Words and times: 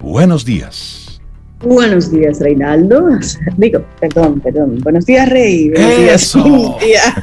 buenos 0.00 0.44
días. 0.44 1.20
Buenos 1.60 2.12
días, 2.12 2.40
Reinaldo. 2.40 3.08
Digo, 3.56 3.84
perdón, 4.00 4.40
perdón. 4.40 4.78
Buenos 4.82 5.06
días, 5.06 5.28
Rey. 5.28 5.70
Buenos 5.70 6.22
Eso. 6.22 6.78
días, 6.84 7.14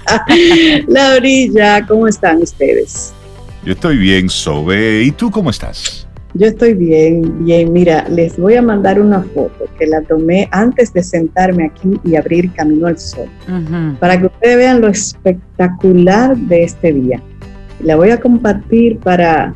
Laurilla. 0.88 1.86
¿Cómo 1.88 2.08
están 2.08 2.42
ustedes? 2.42 3.14
Yo 3.64 3.74
estoy 3.74 3.98
bien, 3.98 4.30
Sobe. 4.30 5.04
¿Y 5.04 5.12
tú 5.12 5.32
cómo 5.32 5.50
estás? 5.50 6.06
Yo 6.34 6.48
estoy 6.48 6.74
bien, 6.74 7.46
bien. 7.46 7.72
Mira, 7.72 8.08
les 8.10 8.38
voy 8.38 8.56
a 8.56 8.62
mandar 8.62 9.00
una 9.00 9.22
foto 9.22 9.66
que 9.80 9.88
la 9.88 10.02
tomé 10.02 10.50
antes 10.52 10.92
de 10.92 11.02
sentarme 11.02 11.66
aquí 11.66 11.98
y 12.04 12.18
abrir 12.18 12.52
Camino 12.52 12.88
al 12.88 13.00
Sol, 13.00 13.30
para 14.02 14.20
que 14.20 14.26
ustedes 14.26 14.58
vean 14.58 14.82
lo 14.82 14.90
espectacular 14.90 16.36
de 16.36 16.64
este 16.64 16.92
día. 16.92 17.22
La 17.80 17.96
voy 17.96 18.10
a 18.10 18.20
compartir 18.20 19.00
para, 19.00 19.54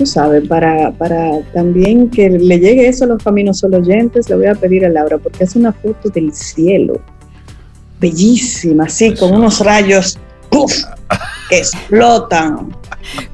tú 0.00 0.06
sabes, 0.06 0.48
para, 0.48 0.92
para 0.92 1.42
también 1.52 2.08
que 2.08 2.30
le 2.30 2.58
llegue 2.58 2.88
eso 2.88 3.04
a 3.04 3.08
los 3.08 3.22
Caminos 3.22 3.58
Sol 3.58 3.74
oyentes. 3.74 4.30
Le 4.30 4.36
voy 4.36 4.46
a 4.46 4.54
pedir 4.54 4.86
a 4.86 4.88
Laura, 4.88 5.18
porque 5.18 5.44
es 5.44 5.54
una 5.54 5.74
foto 5.74 6.08
del 6.08 6.32
cielo, 6.32 7.02
bellísima, 8.00 8.84
así, 8.84 9.14
con 9.14 9.34
unos 9.34 9.60
rayos 9.60 10.18
¡puf! 10.50 10.72
Que 11.50 11.58
explotan 11.58 12.74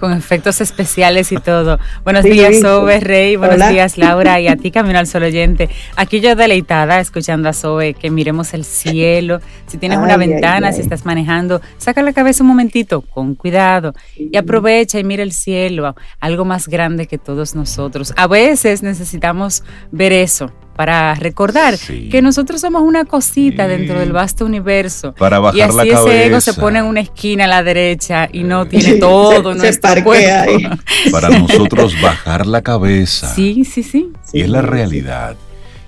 con 0.00 0.12
efectos 0.12 0.60
especiales 0.60 1.32
y 1.32 1.36
todo. 1.36 1.78
Buenos 2.02 2.24
días, 2.24 2.60
Sobe 2.60 3.00
Rey. 3.00 3.36
Buenos 3.36 3.68
días, 3.68 3.98
Laura. 3.98 4.40
Y 4.40 4.48
a 4.48 4.56
ti, 4.56 4.70
Camino 4.72 4.98
al 4.98 5.06
Sol 5.06 5.24
Oyente. 5.24 5.68
Aquí 5.96 6.20
yo 6.20 6.34
deleitada 6.34 6.98
escuchando 6.98 7.48
a 7.48 7.52
Sobe 7.52 7.94
que 7.94 8.10
miremos 8.10 8.54
el 8.54 8.64
cielo. 8.64 9.40
Si 9.66 9.76
tienes 9.76 9.98
una 9.98 10.16
ventana, 10.16 10.72
si 10.72 10.80
estás 10.80 11.04
manejando, 11.04 11.60
saca 11.76 12.02
la 12.02 12.12
cabeza 12.12 12.42
un 12.42 12.48
momentito, 12.48 13.02
con 13.02 13.34
cuidado. 13.34 13.92
Y 14.16 14.36
aprovecha 14.36 14.98
y 14.98 15.04
mira 15.04 15.22
el 15.22 15.32
cielo, 15.32 15.94
algo 16.18 16.44
más 16.44 16.68
grande 16.68 17.06
que 17.06 17.18
todos 17.18 17.54
nosotros. 17.54 18.14
A 18.16 18.26
veces 18.26 18.82
necesitamos 18.82 19.62
ver 19.92 20.12
eso 20.12 20.50
para 20.76 21.14
recordar 21.14 21.78
que 21.78 22.20
nosotros 22.20 22.60
somos 22.60 22.82
una 22.82 23.06
cosita 23.06 23.66
dentro 23.66 23.98
del 23.98 24.12
vasto 24.12 24.44
universo. 24.44 25.14
Para 25.14 25.38
bajar 25.38 25.58
y 25.58 25.62
así 25.62 25.76
la 25.76 25.84
cabeza. 25.84 26.00
ese 26.02 26.26
ego 26.26 26.40
se 26.40 26.54
pone 26.54 26.78
en 26.80 26.84
una 26.84 27.00
esquina 27.00 27.44
a 27.44 27.48
la 27.48 27.62
derecha 27.62 28.28
y 28.30 28.44
no 28.44 28.66
tiene 28.66 28.94
todo 29.00 29.52
se, 29.52 29.58
nuestro 29.58 29.94
se 29.94 30.04
cuerpo. 30.04 30.50
Ahí. 30.50 30.68
Para 31.10 31.30
nosotros 31.30 32.00
bajar 32.00 32.46
la 32.46 32.60
cabeza. 32.62 33.34
Sí, 33.34 33.64
sí, 33.64 33.82
sí. 33.82 34.12
Y 34.32 34.42
es 34.42 34.50
la 34.50 34.60
realidad. 34.62 35.36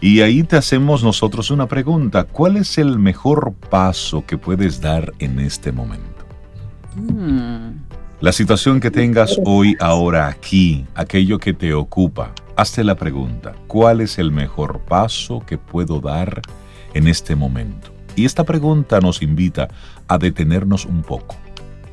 Y 0.01 0.21
ahí 0.21 0.43
te 0.43 0.57
hacemos 0.57 1.03
nosotros 1.03 1.51
una 1.51 1.67
pregunta. 1.67 2.25
¿Cuál 2.25 2.57
es 2.57 2.79
el 2.79 2.99
mejor 2.99 3.53
paso 3.69 4.25
que 4.25 4.39
puedes 4.39 4.81
dar 4.81 5.13
en 5.19 5.41
este 5.41 5.71
momento? 5.71 6.25
Mm. 6.97 7.78
La 8.21 8.33
situación 8.33 8.81
que 8.81 8.91
tengas 8.91 9.39
hoy, 9.45 9.77
ahora, 9.79 10.27
aquí, 10.27 10.85
aquello 10.97 11.39
que 11.39 11.55
te 11.55 11.73
ocupa, 11.73 12.33
hazte 12.57 12.83
la 12.83 12.97
pregunta, 12.97 13.55
¿cuál 13.69 14.01
es 14.01 14.19
el 14.19 14.33
mejor 14.33 14.81
paso 14.81 15.41
que 15.47 15.57
puedo 15.57 16.01
dar 16.01 16.43
en 16.95 17.07
este 17.07 17.37
momento? 17.37 17.93
Y 18.17 18.25
esta 18.25 18.43
pregunta 18.43 18.99
nos 18.99 19.23
invita 19.23 19.69
a 20.09 20.19
detenernos 20.19 20.85
un 20.85 21.03
poco. 21.03 21.37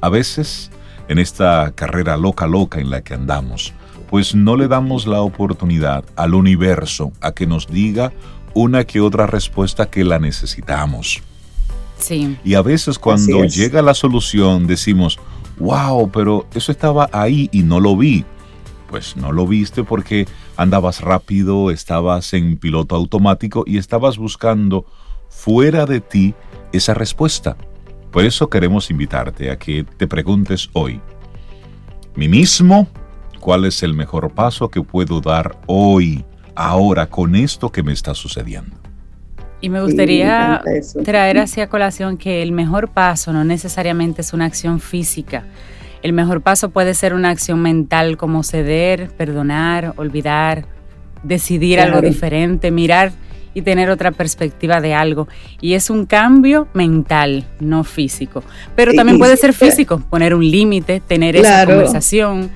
A 0.02 0.10
veces, 0.10 0.72
en 1.10 1.20
esta 1.20 1.72
carrera 1.76 2.18
loca 2.18 2.48
loca 2.48 2.80
en 2.80 2.90
la 2.90 3.02
que 3.02 3.14
andamos, 3.14 3.74
pues 4.10 4.34
no 4.34 4.56
le 4.56 4.68
damos 4.68 5.06
la 5.06 5.22
oportunidad 5.22 6.06
al 6.16 6.34
universo 6.34 7.12
a 7.22 7.34
que 7.34 7.46
nos 7.46 7.68
diga 7.68 8.12
una 8.56 8.84
que 8.84 9.00
otra 9.00 9.28
respuesta 9.28 9.92
que 9.92 10.04
la 10.04 10.18
necesitamos. 10.18 11.22
Sí. 12.00 12.36
Y 12.44 12.56
a 12.56 12.64
veces 12.64 12.98
cuando 12.98 13.46
llega 13.46 13.84
la 13.84 13.94
solución 13.94 14.66
decimos, 14.66 15.20
wow, 15.58 16.10
pero 16.12 16.46
eso 16.54 16.72
estaba 16.72 17.10
ahí 17.12 17.50
y 17.52 17.64
no 17.64 17.80
lo 17.80 17.96
vi. 17.96 18.26
Pues 18.90 19.18
no 19.18 19.32
lo 19.32 19.48
viste 19.48 19.84
porque 19.84 20.28
andabas 20.58 21.02
rápido, 21.02 21.72
estabas 21.72 22.34
en 22.34 22.58
piloto 22.58 22.96
automático 22.96 23.64
y 23.66 23.78
estabas 23.78 24.18
buscando 24.18 24.86
fuera 25.30 25.86
de 25.86 26.02
ti 26.02 26.34
esa 26.72 26.94
respuesta. 26.94 27.58
Por 28.12 28.24
eso 28.24 28.50
queremos 28.50 28.90
invitarte 28.92 29.52
a 29.52 29.58
que 29.58 29.84
te 29.84 30.08
preguntes 30.08 30.70
hoy, 30.74 31.02
mí 32.16 32.30
mismo, 32.30 32.88
¿cuál 33.42 33.66
es 33.66 33.84
el 33.84 33.94
mejor 33.94 34.32
paso 34.32 34.70
que 34.70 34.82
puedo 34.82 35.20
dar 35.20 35.60
hoy, 35.68 36.24
ahora, 36.56 37.10
con 37.10 37.36
esto 37.36 37.72
que 37.72 37.84
me 37.84 37.92
está 37.92 38.14
sucediendo? 38.14 38.85
Y 39.62 39.70
me 39.70 39.82
gustaría 39.82 40.62
sí, 40.82 41.00
traer 41.04 41.40
hacia 41.40 41.68
colación 41.68 42.18
que 42.18 42.44
el 42.44 42.52
mejor 42.52 42.90
paso 42.90 43.34
no 43.34 43.44
necesariamente 43.44 44.22
es 44.22 44.34
una 44.34 44.46
acción 44.46 44.80
física. 44.80 45.44
El 46.04 46.14
mejor 46.14 46.42
paso 46.42 46.70
puede 46.70 46.94
ser 46.94 47.14
una 47.14 47.30
acción 47.30 47.62
mental 47.62 48.18
como 48.18 48.44
ceder, 48.44 49.10
perdonar, 49.18 49.94
olvidar, 49.96 50.66
decidir 51.24 51.78
claro. 51.78 51.96
algo 51.96 52.08
diferente, 52.08 52.70
mirar 52.70 53.12
y 53.56 53.62
tener 53.64 53.90
otra 53.90 54.12
perspectiva 54.12 54.82
de 54.82 54.94
algo. 54.94 55.28
Y 55.62 55.74
es 55.74 55.90
un 55.90 56.06
cambio 56.06 56.68
mental, 56.74 57.46
no 57.60 57.84
físico. 57.84 58.44
Pero 58.76 58.94
también 58.94 59.18
puede 59.18 59.38
ser 59.38 59.54
físico, 59.54 60.00
poner 60.10 60.36
un 60.36 60.48
límite, 60.48 61.00
tener 61.00 61.36
claro. 61.36 61.48
esa 61.48 61.66
conversación. 61.66 62.52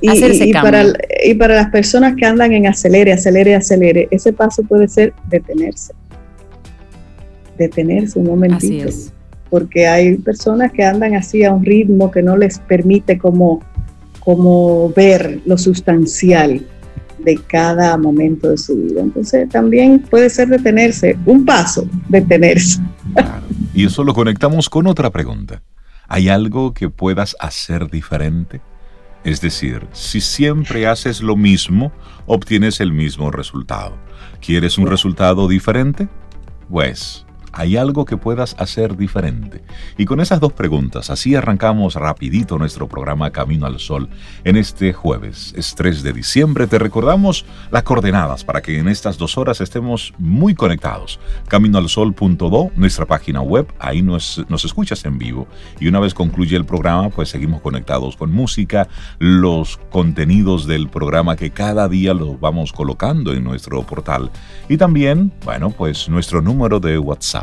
Y, 0.00 0.10
hacer 0.10 0.30
ese 0.30 0.46
y, 0.46 0.52
cambio. 0.52 0.70
para, 0.70 0.84
y 1.24 1.34
para 1.34 1.56
las 1.56 1.70
personas 1.70 2.14
que 2.14 2.24
andan 2.24 2.52
en 2.52 2.68
acelere, 2.68 3.12
acelere, 3.12 3.56
acelere, 3.56 4.06
ese 4.12 4.32
paso 4.32 4.62
puede 4.62 4.86
ser 4.86 5.12
detenerse 5.28 5.97
detenerse 7.58 8.18
un 8.18 8.26
momentito. 8.26 8.88
Así 8.88 9.06
es. 9.06 9.12
Porque 9.50 9.86
hay 9.86 10.16
personas 10.16 10.72
que 10.72 10.84
andan 10.84 11.14
así 11.14 11.44
a 11.44 11.52
un 11.52 11.64
ritmo 11.64 12.10
que 12.10 12.22
no 12.22 12.36
les 12.36 12.58
permite 12.58 13.18
como, 13.18 13.60
como 14.20 14.92
ver 14.94 15.40
lo 15.46 15.56
sustancial 15.56 16.64
de 17.18 17.36
cada 17.36 17.96
momento 17.96 18.50
de 18.50 18.58
su 18.58 18.76
vida. 18.76 19.00
Entonces 19.00 19.48
también 19.48 20.00
puede 20.00 20.30
ser 20.30 20.48
detenerse, 20.48 21.16
un 21.26 21.44
paso, 21.44 21.88
detenerse. 22.08 22.80
Claro. 23.14 23.42
Y 23.74 23.86
eso 23.86 24.04
lo 24.04 24.14
conectamos 24.14 24.68
con 24.68 24.86
otra 24.86 25.10
pregunta. 25.10 25.62
¿Hay 26.08 26.28
algo 26.28 26.72
que 26.72 26.88
puedas 26.88 27.36
hacer 27.38 27.90
diferente? 27.90 28.60
Es 29.24 29.40
decir, 29.40 29.86
si 29.92 30.20
siempre 30.20 30.86
haces 30.86 31.20
lo 31.20 31.36
mismo, 31.36 31.92
obtienes 32.26 32.80
el 32.80 32.92
mismo 32.92 33.30
resultado. 33.30 33.96
¿Quieres 34.40 34.78
un 34.78 34.86
resultado 34.86 35.48
diferente? 35.48 36.08
Pues 36.70 37.26
¿Hay 37.52 37.76
algo 37.76 38.04
que 38.04 38.16
puedas 38.16 38.54
hacer 38.58 38.96
diferente? 38.96 39.62
Y 39.96 40.04
con 40.04 40.20
esas 40.20 40.40
dos 40.40 40.52
preguntas, 40.52 41.10
así 41.10 41.34
arrancamos 41.34 41.94
rapidito 41.94 42.58
nuestro 42.58 42.88
programa 42.88 43.30
Camino 43.30 43.66
al 43.66 43.78
Sol 43.78 44.08
en 44.44 44.56
este 44.56 44.92
jueves, 44.92 45.54
es 45.56 45.74
3 45.74 46.02
de 46.02 46.12
diciembre. 46.12 46.66
Te 46.66 46.78
recordamos 46.78 47.44
las 47.70 47.82
coordenadas 47.82 48.44
para 48.44 48.62
que 48.62 48.78
en 48.78 48.88
estas 48.88 49.18
dos 49.18 49.38
horas 49.38 49.60
estemos 49.60 50.12
muy 50.18 50.54
conectados. 50.54 51.20
Caminoalsol.do, 51.48 52.70
nuestra 52.76 53.06
página 53.06 53.40
web, 53.40 53.66
ahí 53.78 54.02
nos, 54.02 54.44
nos 54.48 54.64
escuchas 54.64 55.04
en 55.04 55.18
vivo. 55.18 55.46
Y 55.80 55.88
una 55.88 56.00
vez 56.00 56.14
concluye 56.14 56.56
el 56.56 56.64
programa, 56.64 57.10
pues 57.10 57.28
seguimos 57.28 57.60
conectados 57.60 58.16
con 58.16 58.32
música, 58.32 58.88
los 59.18 59.78
contenidos 59.90 60.66
del 60.66 60.88
programa 60.88 61.36
que 61.36 61.50
cada 61.50 61.88
día 61.88 62.14
los 62.14 62.38
vamos 62.40 62.72
colocando 62.72 63.32
en 63.32 63.44
nuestro 63.44 63.82
portal. 63.82 64.30
Y 64.68 64.76
también, 64.76 65.32
bueno, 65.44 65.70
pues 65.70 66.08
nuestro 66.08 66.42
número 66.42 66.80
de 66.80 66.98
WhatsApp. 66.98 67.37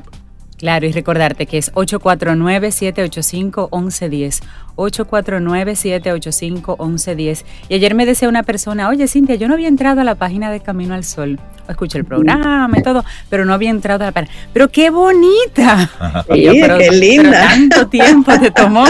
Claro, 0.57 0.85
y 0.85 0.93
recordarte 0.93 1.47
que 1.47 1.57
es 1.57 1.73
849-785-1110. 1.73 4.41
849-785-1110. 4.75 7.43
Y 7.69 7.75
ayer 7.75 7.95
me 7.95 8.05
decía 8.05 8.29
una 8.29 8.43
persona, 8.43 8.89
oye 8.89 9.07
Cintia, 9.07 9.35
yo 9.35 9.47
no 9.47 9.53
había 9.53 9.67
entrado 9.67 10.01
a 10.01 10.03
la 10.03 10.15
página 10.15 10.51
de 10.51 10.59
Camino 10.59 10.93
al 10.93 11.03
Sol. 11.03 11.39
Escuché 11.67 11.97
el 11.97 12.05
programa 12.05 12.69
y 12.77 12.83
todo, 12.83 13.03
pero 13.29 13.43
no 13.43 13.53
había 13.53 13.71
entrado 13.71 14.03
a 14.03 14.07
la 14.07 14.11
página. 14.11 14.31
Pero 14.53 14.69
qué 14.69 14.91
bonita. 14.91 15.89
Sí, 16.31 16.43
yo, 16.43 16.51
pero, 16.53 16.77
qué 16.77 16.91
linda. 16.91 17.31
Pero 17.31 17.47
tanto 17.47 17.87
tiempo 17.87 18.31
te 18.39 18.51
tomó. 18.51 18.85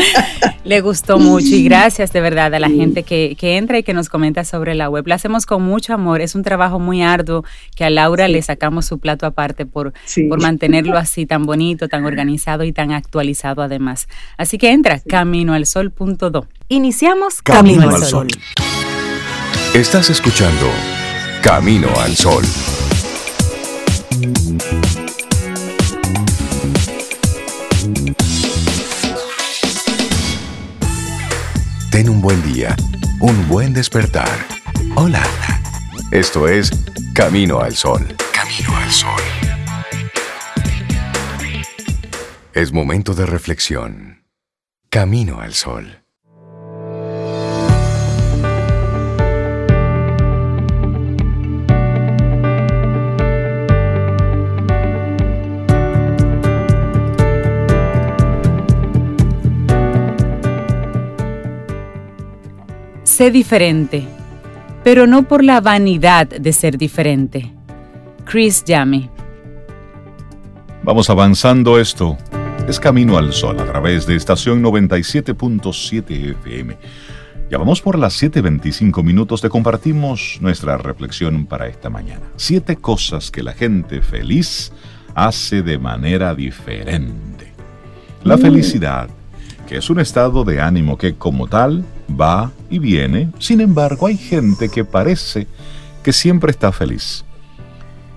Le 0.64 0.82
gustó 0.82 1.18
mucho 1.18 1.46
y 1.46 1.64
gracias 1.64 2.12
de 2.12 2.20
verdad 2.20 2.54
a 2.54 2.58
la 2.58 2.68
gente 2.68 3.02
que, 3.02 3.36
que, 3.38 3.56
entra 3.56 3.78
y 3.78 3.82
que 3.82 3.94
nos 3.94 4.08
comenta 4.08 4.44
sobre 4.44 4.74
la 4.74 4.90
web. 4.90 5.06
La 5.06 5.14
hacemos 5.14 5.46
con 5.46 5.62
mucho 5.62 5.94
amor. 5.94 6.20
Es 6.20 6.34
un 6.34 6.42
trabajo 6.42 6.78
muy 6.78 7.02
arduo 7.02 7.44
que 7.74 7.84
a 7.84 7.90
Laura 7.90 8.26
sí. 8.26 8.32
le 8.32 8.42
sacamos 8.42 8.84
su 8.84 8.98
plato 8.98 9.26
aparte 9.26 9.64
por, 9.64 9.94
sí. 10.04 10.24
por 10.24 10.40
mantenerlo 10.40 10.98
así 10.98 11.24
tan 11.24 11.44
bonito, 11.44 11.88
tan 11.88 12.04
organizado 12.04 12.64
y 12.64 12.72
tan 12.72 12.92
actualizado 12.92 13.62
además. 13.62 14.08
Así 14.36 14.58
que 14.58 14.70
entra, 14.70 14.98
sí. 14.98 15.04
caminoalsol.do. 15.20 16.46
Iniciamos 16.68 17.42
Camino, 17.42 17.82
Camino 17.82 17.94
al 17.94 18.02
Sol. 18.04 18.30
Sol. 18.30 18.42
Estás 19.74 20.08
escuchando 20.08 20.66
Camino 21.42 21.88
al 22.00 22.16
Sol. 22.16 22.42
Ten 31.90 32.08
un 32.08 32.22
buen 32.22 32.42
día, 32.54 32.74
un 33.20 33.46
buen 33.46 33.74
despertar. 33.74 34.46
Hola. 34.94 35.22
Esto 36.12 36.48
es 36.48 36.70
Camino 37.14 37.60
al 37.60 37.76
Sol. 37.76 38.06
Camino 38.32 38.74
al 38.74 38.90
Sol. 38.90 39.20
Es 42.54 42.72
momento 42.72 43.12
de 43.12 43.26
reflexión. 43.26 44.09
Camino 44.92 45.40
al 45.40 45.54
Sol. 45.54 46.02
Sé 63.04 63.30
diferente, 63.30 64.02
pero 64.82 65.06
no 65.06 65.28
por 65.28 65.44
la 65.44 65.60
vanidad 65.60 66.26
de 66.26 66.52
ser 66.52 66.76
diferente. 66.76 67.54
Chris 68.24 68.64
Yami. 68.64 69.08
Vamos 70.82 71.08
avanzando 71.08 71.78
esto. 71.78 72.18
Es 72.70 72.78
Camino 72.78 73.18
al 73.18 73.32
Sol 73.32 73.58
a 73.58 73.64
través 73.64 74.06
de 74.06 74.14
estación 74.14 74.62
97.7 74.62 76.30
FM. 76.38 76.76
Ya 77.50 77.58
vamos 77.58 77.80
por 77.80 77.98
las 77.98 78.22
7.25 78.22 79.02
minutos. 79.02 79.40
Te 79.40 79.48
compartimos 79.48 80.38
nuestra 80.40 80.76
reflexión 80.78 81.46
para 81.46 81.66
esta 81.66 81.90
mañana. 81.90 82.22
Siete 82.36 82.76
cosas 82.76 83.32
que 83.32 83.42
la 83.42 83.54
gente 83.54 84.02
feliz 84.02 84.70
hace 85.16 85.62
de 85.62 85.78
manera 85.78 86.32
diferente. 86.36 87.52
La 88.22 88.36
mm. 88.36 88.40
felicidad, 88.40 89.10
que 89.66 89.78
es 89.78 89.90
un 89.90 89.98
estado 89.98 90.44
de 90.44 90.60
ánimo 90.60 90.96
que 90.96 91.16
como 91.16 91.48
tal 91.48 91.84
va 92.08 92.52
y 92.70 92.78
viene, 92.78 93.32
sin 93.40 93.60
embargo 93.62 94.06
hay 94.06 94.16
gente 94.16 94.68
que 94.68 94.84
parece 94.84 95.48
que 96.04 96.12
siempre 96.12 96.52
está 96.52 96.70
feliz. 96.70 97.24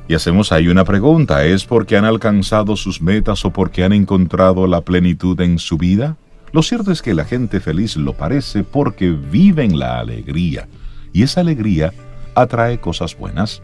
Y 0.08 0.16
hacemos 0.16 0.52
ahí 0.52 0.68
una 0.68 0.84
pregunta, 0.84 1.46
¿es 1.46 1.66
porque 1.66 1.96
han 1.96 2.06
alcanzado 2.06 2.76
sus 2.76 3.02
metas 3.02 3.46
o 3.46 3.52
porque 3.52 3.84
han 3.84 3.94
encontrado 3.94 4.68
la 4.68 4.82
plenitud 4.82 5.40
en 5.40 5.60
su 5.60 5.78
vida? 5.78 6.18
Lo 6.52 6.62
cierto 6.62 6.92
es 6.92 7.02
que 7.02 7.14
la 7.14 7.26
gente 7.26 7.60
feliz 7.60 7.96
lo 7.96 8.14
parece 8.14 8.64
porque 8.64 9.10
viven 9.10 9.80
la 9.80 10.00
alegría, 10.00 10.68
y 11.14 11.24
esa 11.24 11.42
alegría 11.42 11.94
atrae 12.36 12.80
cosas 12.80 13.18
buenas, 13.18 13.64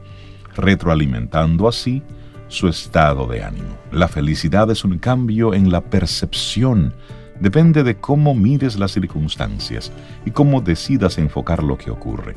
retroalimentando 0.56 1.68
así 1.68 2.02
su 2.48 2.68
estado 2.68 3.28
de 3.28 3.44
ánimo. 3.44 3.78
La 3.92 4.08
felicidad 4.08 4.72
es 4.72 4.84
un 4.84 4.98
cambio 4.98 5.54
en 5.54 5.72
la 5.72 5.82
percepción, 5.82 6.94
depende 7.40 7.84
de 7.84 7.98
cómo 7.98 8.34
mires 8.34 8.80
las 8.80 8.92
circunstancias 8.92 9.92
y 10.26 10.32
cómo 10.32 10.62
decidas 10.62 11.18
enfocar 11.18 11.64
lo 11.64 11.78
que 11.78 11.92
ocurre. 11.92 12.36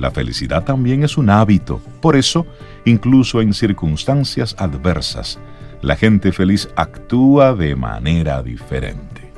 La 0.00 0.10
felicidad 0.10 0.64
también 0.64 1.04
es 1.04 1.18
un 1.18 1.28
hábito, 1.28 1.78
por 2.00 2.16
eso, 2.16 2.46
incluso 2.86 3.42
en 3.42 3.52
circunstancias 3.52 4.56
adversas, 4.58 5.38
la 5.82 5.94
gente 5.94 6.32
feliz 6.32 6.70
actúa 6.74 7.54
de 7.54 7.76
manera 7.76 8.42
diferente. 8.42 9.30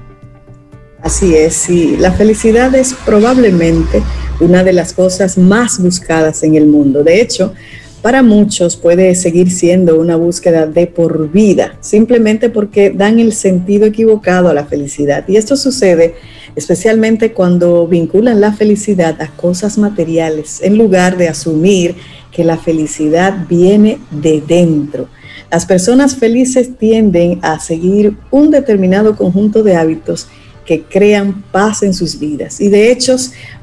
Así 1.02 1.34
es, 1.34 1.54
sí, 1.54 1.96
la 1.98 2.12
felicidad 2.12 2.72
es 2.76 2.94
probablemente 2.94 4.04
una 4.38 4.62
de 4.62 4.72
las 4.72 4.92
cosas 4.92 5.36
más 5.36 5.82
buscadas 5.82 6.44
en 6.44 6.54
el 6.54 6.68
mundo. 6.68 7.02
De 7.02 7.20
hecho, 7.20 7.52
para 8.00 8.22
muchos 8.22 8.76
puede 8.76 9.16
seguir 9.16 9.50
siendo 9.50 9.98
una 9.98 10.14
búsqueda 10.14 10.66
de 10.66 10.86
por 10.86 11.28
vida, 11.28 11.76
simplemente 11.80 12.50
porque 12.50 12.90
dan 12.90 13.18
el 13.18 13.32
sentido 13.32 13.84
equivocado 13.86 14.48
a 14.48 14.54
la 14.54 14.64
felicidad. 14.64 15.24
Y 15.26 15.36
esto 15.36 15.56
sucede 15.56 16.14
especialmente 16.56 17.32
cuando 17.32 17.86
vinculan 17.86 18.40
la 18.40 18.52
felicidad 18.52 19.20
a 19.20 19.28
cosas 19.28 19.78
materiales, 19.78 20.60
en 20.62 20.78
lugar 20.78 21.16
de 21.16 21.28
asumir 21.28 21.96
que 22.30 22.44
la 22.44 22.58
felicidad 22.58 23.46
viene 23.48 23.98
de 24.10 24.40
dentro. 24.40 25.08
Las 25.50 25.66
personas 25.66 26.16
felices 26.16 26.78
tienden 26.78 27.38
a 27.42 27.60
seguir 27.60 28.16
un 28.30 28.50
determinado 28.50 29.16
conjunto 29.16 29.62
de 29.62 29.76
hábitos 29.76 30.28
que 30.64 30.82
crean 30.82 31.42
paz 31.52 31.82
en 31.82 31.92
sus 31.92 32.18
vidas. 32.18 32.60
Y 32.60 32.68
de 32.68 32.90
hecho, 32.90 33.16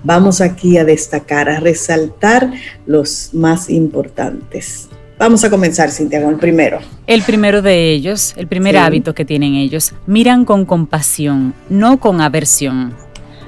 vamos 0.03 0.41
aquí 0.41 0.77
a 0.77 0.85
destacar, 0.85 1.49
a 1.49 1.59
resaltar 1.59 2.51
los 2.85 3.29
más 3.33 3.69
importantes. 3.69 4.88
Vamos 5.19 5.43
a 5.43 5.49
comenzar, 5.49 5.91
Cintia, 5.91 6.21
con 6.21 6.33
el 6.33 6.39
primero. 6.39 6.79
El 7.05 7.23
primero 7.23 7.61
de 7.61 7.91
ellos, 7.91 8.33
el 8.37 8.47
primer 8.47 8.77
hábito 8.77 9.13
que 9.13 9.25
tienen 9.25 9.55
ellos, 9.55 9.91
miran 10.07 10.45
con 10.45 10.63
compasión, 10.63 11.53
no 11.69 11.99
con 11.99 12.21
aversión. 12.21 12.93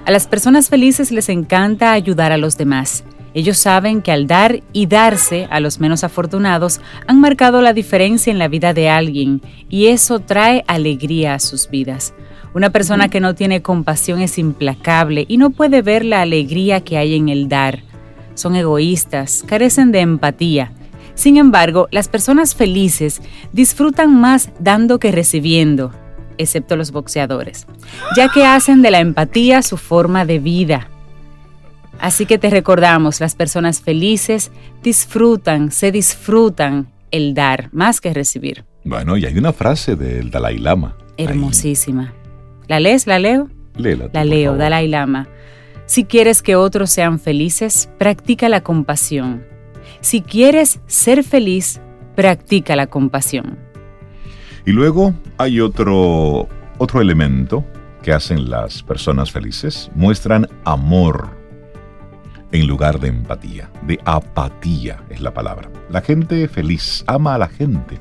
A 0.06 0.12
las 0.12 0.28
personas 0.28 0.68
felices 0.68 1.14
les 1.14 1.30
encanta 1.30 1.94
ayudar 1.94 2.34
a 2.34 2.38
los 2.38 2.58
demás. 2.58 3.06
Ellos 3.34 3.58
saben 3.58 4.02
que 4.02 4.12
al 4.12 4.28
dar 4.28 4.60
y 4.74 4.88
darse 4.88 5.48
a 5.50 5.62
los 5.62 5.80
menos 5.80 6.04
afortunados 6.04 6.82
han 7.08 7.22
marcado 7.22 7.62
la 7.62 7.72
diferencia 7.72 8.32
en 8.32 8.40
la 8.40 8.50
vida 8.50 8.74
de 8.74 8.90
alguien 8.90 9.42
y 9.70 9.88
eso 9.88 10.20
trae 10.20 10.66
alegría 10.68 11.36
a 11.36 11.40
sus 11.40 11.70
vidas. 11.70 12.14
Una 12.54 12.72
persona 12.72 13.08
que 13.08 13.22
no 13.22 13.34
tiene 13.34 13.62
compasión 13.62 14.20
es 14.20 14.38
implacable 14.38 15.24
y 15.26 15.38
no 15.38 15.52
puede 15.52 15.82
ver 15.82 16.04
la 16.04 16.22
alegría 16.22 16.82
que 16.82 16.98
hay 16.98 17.16
en 17.16 17.30
el 17.30 17.48
dar. 17.48 17.80
Son 18.34 18.58
egoístas, 18.58 19.46
carecen 19.48 19.94
de 19.94 20.02
empatía. 20.02 20.74
Sin 21.14 21.38
embargo, 21.38 21.88
las 21.92 22.08
personas 22.08 22.56
felices 22.56 23.22
disfrutan 23.52 24.20
más 24.20 24.50
dando 24.60 25.00
que 25.00 25.12
recibiendo, 25.12 25.92
excepto 26.38 26.76
los 26.76 26.92
boxeadores, 26.92 27.68
ya 28.16 28.30
que 28.30 28.46
hacen 28.46 28.82
de 28.82 28.92
la 28.92 29.00
empatía 29.00 29.62
su 29.62 29.78
forma 29.78 30.26
de 30.26 30.40
vida. 30.40 30.88
Así 32.00 32.26
que 32.26 32.38
te 32.38 32.50
recordamos, 32.50 33.20
las 33.20 33.36
personas 33.36 33.82
felices 33.82 34.52
disfrutan, 34.82 35.72
se 35.72 35.92
disfrutan 35.92 36.88
el 37.12 37.34
dar 37.34 37.70
más 37.72 38.02
que 38.02 38.14
recibir. 38.14 38.66
Bueno, 38.84 39.18
y 39.18 39.26
hay 39.26 39.38
una 39.38 39.54
frase 39.54 39.96
del 39.96 40.32
Dalai 40.32 40.58
Lama. 40.58 40.98
Hermosísima. 41.18 42.14
¿La 42.68 42.80
lees? 42.80 43.06
¿La 43.06 43.20
leo? 43.20 43.50
Léela 43.78 44.10
la 44.12 44.26
leo, 44.26 44.58
Dalai 44.58 44.88
Lama. 44.88 45.28
Si 45.86 46.06
quieres 46.06 46.42
que 46.42 46.56
otros 46.56 46.90
sean 46.90 47.20
felices, 47.20 47.90
practica 47.98 48.50
la 48.50 48.62
compasión. 48.62 49.44
Si 50.02 50.22
quieres 50.22 50.82
ser 50.88 51.24
feliz, 51.24 51.80
practica 52.16 52.76
la 52.76 52.88
compasión. 52.88 53.58
Y 54.66 54.72
luego 54.72 55.14
hay 55.38 55.60
otro, 55.60 56.48
otro 56.78 57.02
elemento 57.02 57.66
que 58.02 58.12
hacen 58.12 58.50
las 58.50 58.84
personas 58.84 59.32
felices. 59.32 59.92
Muestran 59.96 60.48
amor 60.66 61.42
en 62.52 62.68
lugar 62.68 63.00
de 63.00 63.08
empatía, 63.08 63.70
de 63.84 64.00
apatía 64.04 65.04
es 65.10 65.22
la 65.22 65.34
palabra. 65.34 65.70
La 65.90 66.02
gente 66.02 66.48
feliz 66.48 67.04
ama 67.08 67.36
a 67.36 67.38
la 67.38 67.48
gente. 67.48 68.00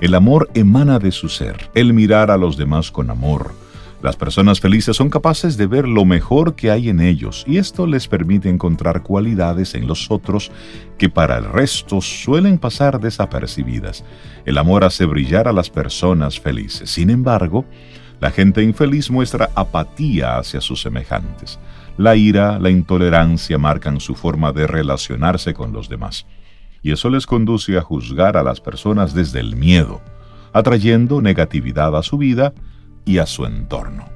El 0.00 0.14
amor 0.14 0.48
emana 0.54 0.98
de 0.98 1.12
su 1.12 1.28
ser, 1.28 1.70
el 1.74 1.92
mirar 1.92 2.30
a 2.30 2.38
los 2.38 2.56
demás 2.56 2.90
con 2.90 3.10
amor, 3.10 3.52
las 4.02 4.16
personas 4.16 4.60
felices 4.60 4.96
son 4.96 5.10
capaces 5.10 5.58
de 5.58 5.66
ver 5.66 5.86
lo 5.86 6.06
mejor 6.06 6.54
que 6.54 6.70
hay 6.70 6.88
en 6.88 7.00
ellos 7.00 7.44
y 7.46 7.58
esto 7.58 7.86
les 7.86 8.08
permite 8.08 8.48
encontrar 8.48 9.02
cualidades 9.02 9.74
en 9.74 9.86
los 9.86 10.10
otros 10.10 10.50
que 10.96 11.10
para 11.10 11.36
el 11.36 11.44
resto 11.44 12.00
suelen 12.00 12.58
pasar 12.58 12.98
desapercibidas. 12.98 14.02
El 14.46 14.56
amor 14.56 14.84
hace 14.84 15.04
brillar 15.04 15.48
a 15.48 15.52
las 15.52 15.68
personas 15.68 16.40
felices. 16.40 16.88
Sin 16.88 17.10
embargo, 17.10 17.66
la 18.20 18.30
gente 18.30 18.62
infeliz 18.62 19.10
muestra 19.10 19.50
apatía 19.54 20.38
hacia 20.38 20.62
sus 20.62 20.80
semejantes. 20.80 21.58
La 21.98 22.16
ira, 22.16 22.58
la 22.58 22.70
intolerancia 22.70 23.58
marcan 23.58 24.00
su 24.00 24.14
forma 24.14 24.52
de 24.52 24.66
relacionarse 24.66 25.52
con 25.52 25.74
los 25.74 25.90
demás. 25.90 26.26
Y 26.82 26.92
eso 26.92 27.10
les 27.10 27.26
conduce 27.26 27.76
a 27.76 27.82
juzgar 27.82 28.38
a 28.38 28.42
las 28.42 28.62
personas 28.62 29.12
desde 29.12 29.40
el 29.40 29.56
miedo, 29.56 30.00
atrayendo 30.54 31.20
negatividad 31.20 31.94
a 31.94 32.02
su 32.02 32.16
vida 32.16 32.54
y 33.04 33.18
a 33.18 33.26
su 33.26 33.44
entorno. 33.44 34.08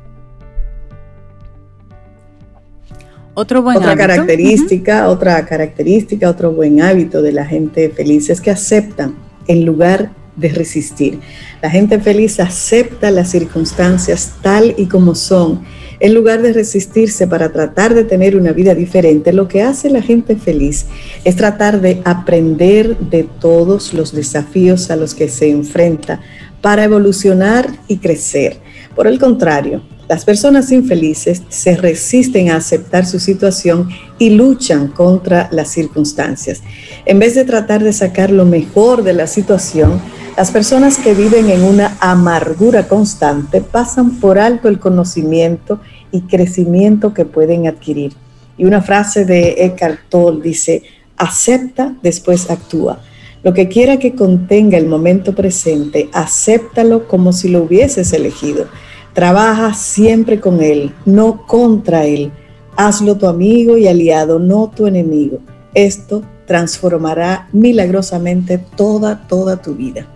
Otro 3.37 3.65
otra 3.67 3.97
característica, 3.97 5.09
otra 5.09 5.45
característica, 5.45 6.31
otro 6.31 6.53
buen 6.53 6.81
hábito 6.81 7.21
de 7.21 7.33
la 7.33 7.45
gente 7.45 7.91
feliz 7.91 8.31
es 8.31 8.41
que 8.41 8.53
aceptan 8.53 9.17
en 9.49 9.65
lugar 9.65 10.13
de 10.37 10.49
resistir. 10.51 11.21
La 11.61 11.71
gente 11.71 11.99
feliz 11.99 12.39
acepta 12.39 13.11
las 13.11 13.31
circunstancias 13.31 14.35
tal 14.41 14.75
y 14.77 14.87
como 14.87 15.17
son. 15.17 15.63
En 16.01 16.15
lugar 16.15 16.43
de 16.43 16.53
resistirse 16.53 17.27
para 17.27 17.53
tratar 17.53 17.95
de 17.95 18.05
tener 18.05 18.37
una 18.37 18.53
vida 18.53 18.75
diferente, 18.75 19.33
lo 19.33 19.49
que 19.49 19.63
hace 19.63 19.91
la 19.91 20.03
gente 20.03 20.37
feliz 20.37 20.87
es 21.25 21.37
tratar 21.37 21.81
de 21.81 22.03
aprender 22.05 22.99
de 22.99 23.25
todos 23.25 23.95
los 23.95 24.13
desafíos 24.13 24.91
a 24.91 24.97
los 24.97 25.15
que 25.15 25.29
se 25.29 25.51
enfrenta 25.51 26.21
para 26.61 26.85
evolucionar 26.85 27.69
y 27.89 27.99
crecer. 27.99 28.64
Por 28.95 29.07
el 29.07 29.19
contrario, 29.19 29.83
las 30.09 30.25
personas 30.25 30.71
infelices 30.71 31.43
se 31.49 31.77
resisten 31.77 32.51
a 32.51 32.57
aceptar 32.57 33.07
su 33.07 33.19
situación 33.19 33.89
y 34.19 34.31
luchan 34.31 34.89
contra 34.89 35.49
las 35.51 35.69
circunstancias. 35.69 36.63
En 37.07 37.19
vez 37.19 37.35
de 37.35 37.45
tratar 37.45 37.83
de 37.83 37.93
sacar 37.93 38.31
lo 38.31 38.45
mejor 38.45 39.03
de 39.03 39.15
la 39.15 39.27
situación, 39.27 40.01
las 40.37 40.51
personas 40.51 40.99
que 40.99 41.15
viven 41.15 41.49
en 41.49 41.63
una 41.63 41.97
amargura 42.01 42.87
constante 42.87 43.61
pasan 43.61 44.21
por 44.21 44.39
alto 44.39 44.69
el 44.69 44.79
conocimiento 44.79 45.81
y 46.13 46.23
crecimiento 46.23 47.15
que 47.15 47.25
pueden 47.25 47.67
adquirir. 47.67 48.13
Y 48.59 48.67
una 48.67 48.83
frase 48.83 49.25
de 49.25 49.65
Eckhart 49.65 50.01
Tolle 50.09 50.43
dice, 50.43 50.83
acepta, 51.17 51.95
después 52.03 52.51
actúa. 52.51 53.01
Lo 53.43 53.53
que 53.53 53.69
quiera 53.69 53.99
que 53.99 54.15
contenga 54.15 54.79
el 54.79 54.87
momento 54.87 55.35
presente, 55.35 56.09
acéptalo 56.13 57.07
como 57.09 57.33
si 57.33 57.49
lo 57.49 57.63
hubieses 57.63 58.13
elegido. 58.13 58.67
Trabaja 59.15 59.75
siempre 59.75 60.41
con 60.41 60.61
Él, 60.61 60.93
no 61.07 61.47
contra 61.47 62.05
Él. 62.05 62.33
Hazlo 62.77 63.17
tu 63.17 63.29
amigo 63.29 63.79
y 63.79 63.87
aliado, 63.87 64.41
no 64.41 64.73
tu 64.75 64.89
enemigo. 64.89 65.39
Esto 65.73 66.23
transformará 66.47 67.49
milagrosamente 67.53 68.59
toda, 68.59 69.27
toda 69.29 69.63
tu 69.63 69.75
vida. 69.75 70.07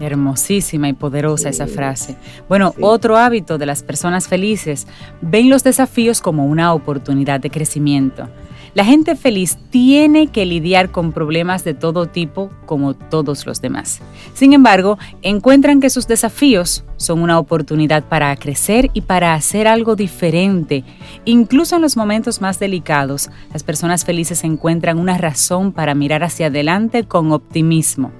Hermosísima 0.00 0.88
y 0.88 0.92
poderosa 0.94 1.50
esa 1.50 1.68
frase. 1.68 2.16
Bueno, 2.48 2.74
otro 2.80 3.16
hábito 3.16 3.56
de 3.58 3.66
las 3.66 3.84
personas 3.84 4.26
felices 4.26 4.88
ven 5.20 5.48
los 5.48 5.62
desafíos 5.62 6.20
como 6.20 6.44
una 6.46 6.74
oportunidad 6.74 7.38
de 7.38 7.50
crecimiento. 7.50 8.28
La 8.74 8.86
gente 8.86 9.16
feliz 9.16 9.58
tiene 9.68 10.28
que 10.28 10.46
lidiar 10.46 10.90
con 10.90 11.12
problemas 11.12 11.62
de 11.62 11.74
todo 11.74 12.06
tipo 12.06 12.50
como 12.64 12.94
todos 12.94 13.44
los 13.44 13.60
demás. 13.60 14.00
Sin 14.32 14.54
embargo, 14.54 14.98
encuentran 15.20 15.78
que 15.78 15.90
sus 15.90 16.06
desafíos 16.06 16.82
son 16.96 17.20
una 17.20 17.38
oportunidad 17.38 18.02
para 18.04 18.34
crecer 18.36 18.90
y 18.94 19.02
para 19.02 19.34
hacer 19.34 19.68
algo 19.68 19.94
diferente. 19.94 20.84
Incluso 21.26 21.76
en 21.76 21.82
los 21.82 21.98
momentos 21.98 22.40
más 22.40 22.58
delicados, 22.58 23.28
las 23.52 23.62
personas 23.62 24.06
felices 24.06 24.42
encuentran 24.42 24.98
una 24.98 25.18
razón 25.18 25.72
para 25.72 25.94
mirar 25.94 26.24
hacia 26.24 26.46
adelante 26.46 27.04
con 27.04 27.30
optimismo. 27.32 28.10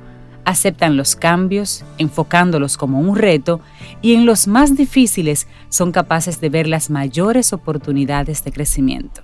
Aceptan 0.45 0.99
los 0.99 1.17
cambios, 1.17 1.83
enfocándolos 1.97 2.77
como 2.77 3.01
un 3.01 3.17
reto, 3.17 3.61
y 4.03 4.13
en 4.13 4.27
los 4.27 4.47
más 4.49 4.77
difíciles 4.77 5.47
son 5.71 5.93
capaces 5.93 6.43
de 6.43 6.51
ver 6.51 6.67
las 6.67 6.91
mayores 6.91 7.55
oportunidades 7.55 8.45
de 8.45 8.53
crecimiento. 8.53 9.23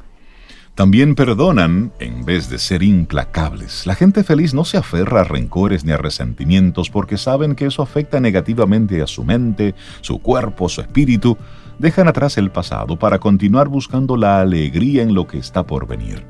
También 0.79 1.17
perdonan 1.17 1.91
en 1.99 2.25
vez 2.25 2.49
de 2.51 2.57
ser 2.57 2.85
implacables. 2.85 3.85
La 3.85 3.97
gente 3.97 4.23
feliz 4.23 4.55
no 4.55 4.65
se 4.65 4.77
aferra 4.77 5.23
a 5.23 5.25
rencores 5.25 5.85
ni 5.85 5.91
a 5.91 5.97
resentimientos 5.97 6.89
porque 6.89 7.19
saben 7.19 7.57
que 7.57 7.67
eso 7.67 7.83
afecta 7.83 8.21
negativamente 8.21 9.03
a 9.03 9.09
su 9.09 9.25
mente, 9.25 9.75
su 10.03 10.21
cuerpo, 10.21 10.69
su 10.69 10.81
espíritu. 10.81 11.37
Dejan 11.81 12.07
atrás 12.07 12.39
el 12.39 12.53
pasado 12.53 12.97
para 12.97 13.19
continuar 13.19 13.67
buscando 13.67 14.17
la 14.17 14.41
alegría 14.41 15.03
en 15.03 15.15
lo 15.15 15.27
que 15.27 15.39
está 15.39 15.65
por 15.65 15.89
venir. 15.89 16.23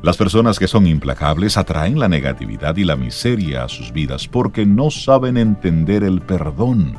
Las 0.00 0.16
personas 0.16 0.58
que 0.58 0.66
son 0.66 0.86
implacables 0.86 1.58
atraen 1.58 1.98
la 1.98 2.08
negatividad 2.08 2.78
y 2.78 2.84
la 2.84 2.96
miseria 2.96 3.64
a 3.64 3.68
sus 3.68 3.92
vidas 3.92 4.28
porque 4.28 4.64
no 4.64 4.90
saben 4.90 5.36
entender 5.36 6.04
el 6.04 6.22
perdón. 6.22 6.96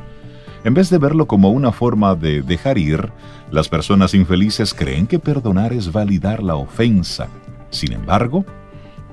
En 0.64 0.74
vez 0.74 0.90
de 0.90 0.98
verlo 0.98 1.26
como 1.26 1.50
una 1.50 1.72
forma 1.72 2.14
de 2.14 2.42
dejar 2.42 2.78
ir, 2.78 3.12
las 3.50 3.68
personas 3.68 4.14
infelices 4.14 4.74
creen 4.74 5.06
que 5.06 5.18
perdonar 5.18 5.72
es 5.72 5.92
validar 5.92 6.42
la 6.42 6.56
ofensa. 6.56 7.28
Sin 7.70 7.92
embargo, 7.92 8.44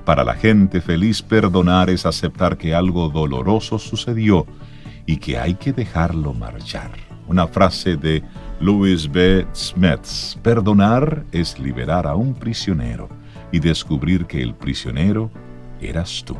para 0.04 0.24
la 0.24 0.34
gente 0.34 0.80
feliz 0.80 1.22
perdonar 1.22 1.90
es 1.90 2.06
aceptar 2.06 2.56
que 2.56 2.74
algo 2.74 3.08
doloroso 3.08 3.78
sucedió 3.78 4.46
y 5.06 5.18
que 5.18 5.38
hay 5.38 5.54
que 5.54 5.72
dejarlo 5.72 6.34
marchar. 6.34 6.90
Una 7.26 7.46
frase 7.46 7.96
de 7.96 8.22
Louis 8.60 9.10
B. 9.10 9.46
Smith. 9.54 10.36
Perdonar 10.42 11.24
es 11.32 11.58
liberar 11.58 12.06
a 12.06 12.16
un 12.16 12.34
prisionero 12.34 13.08
y 13.52 13.60
descubrir 13.60 14.26
que 14.26 14.42
el 14.42 14.54
prisionero 14.54 15.30
eras 15.80 16.22
tú. 16.24 16.36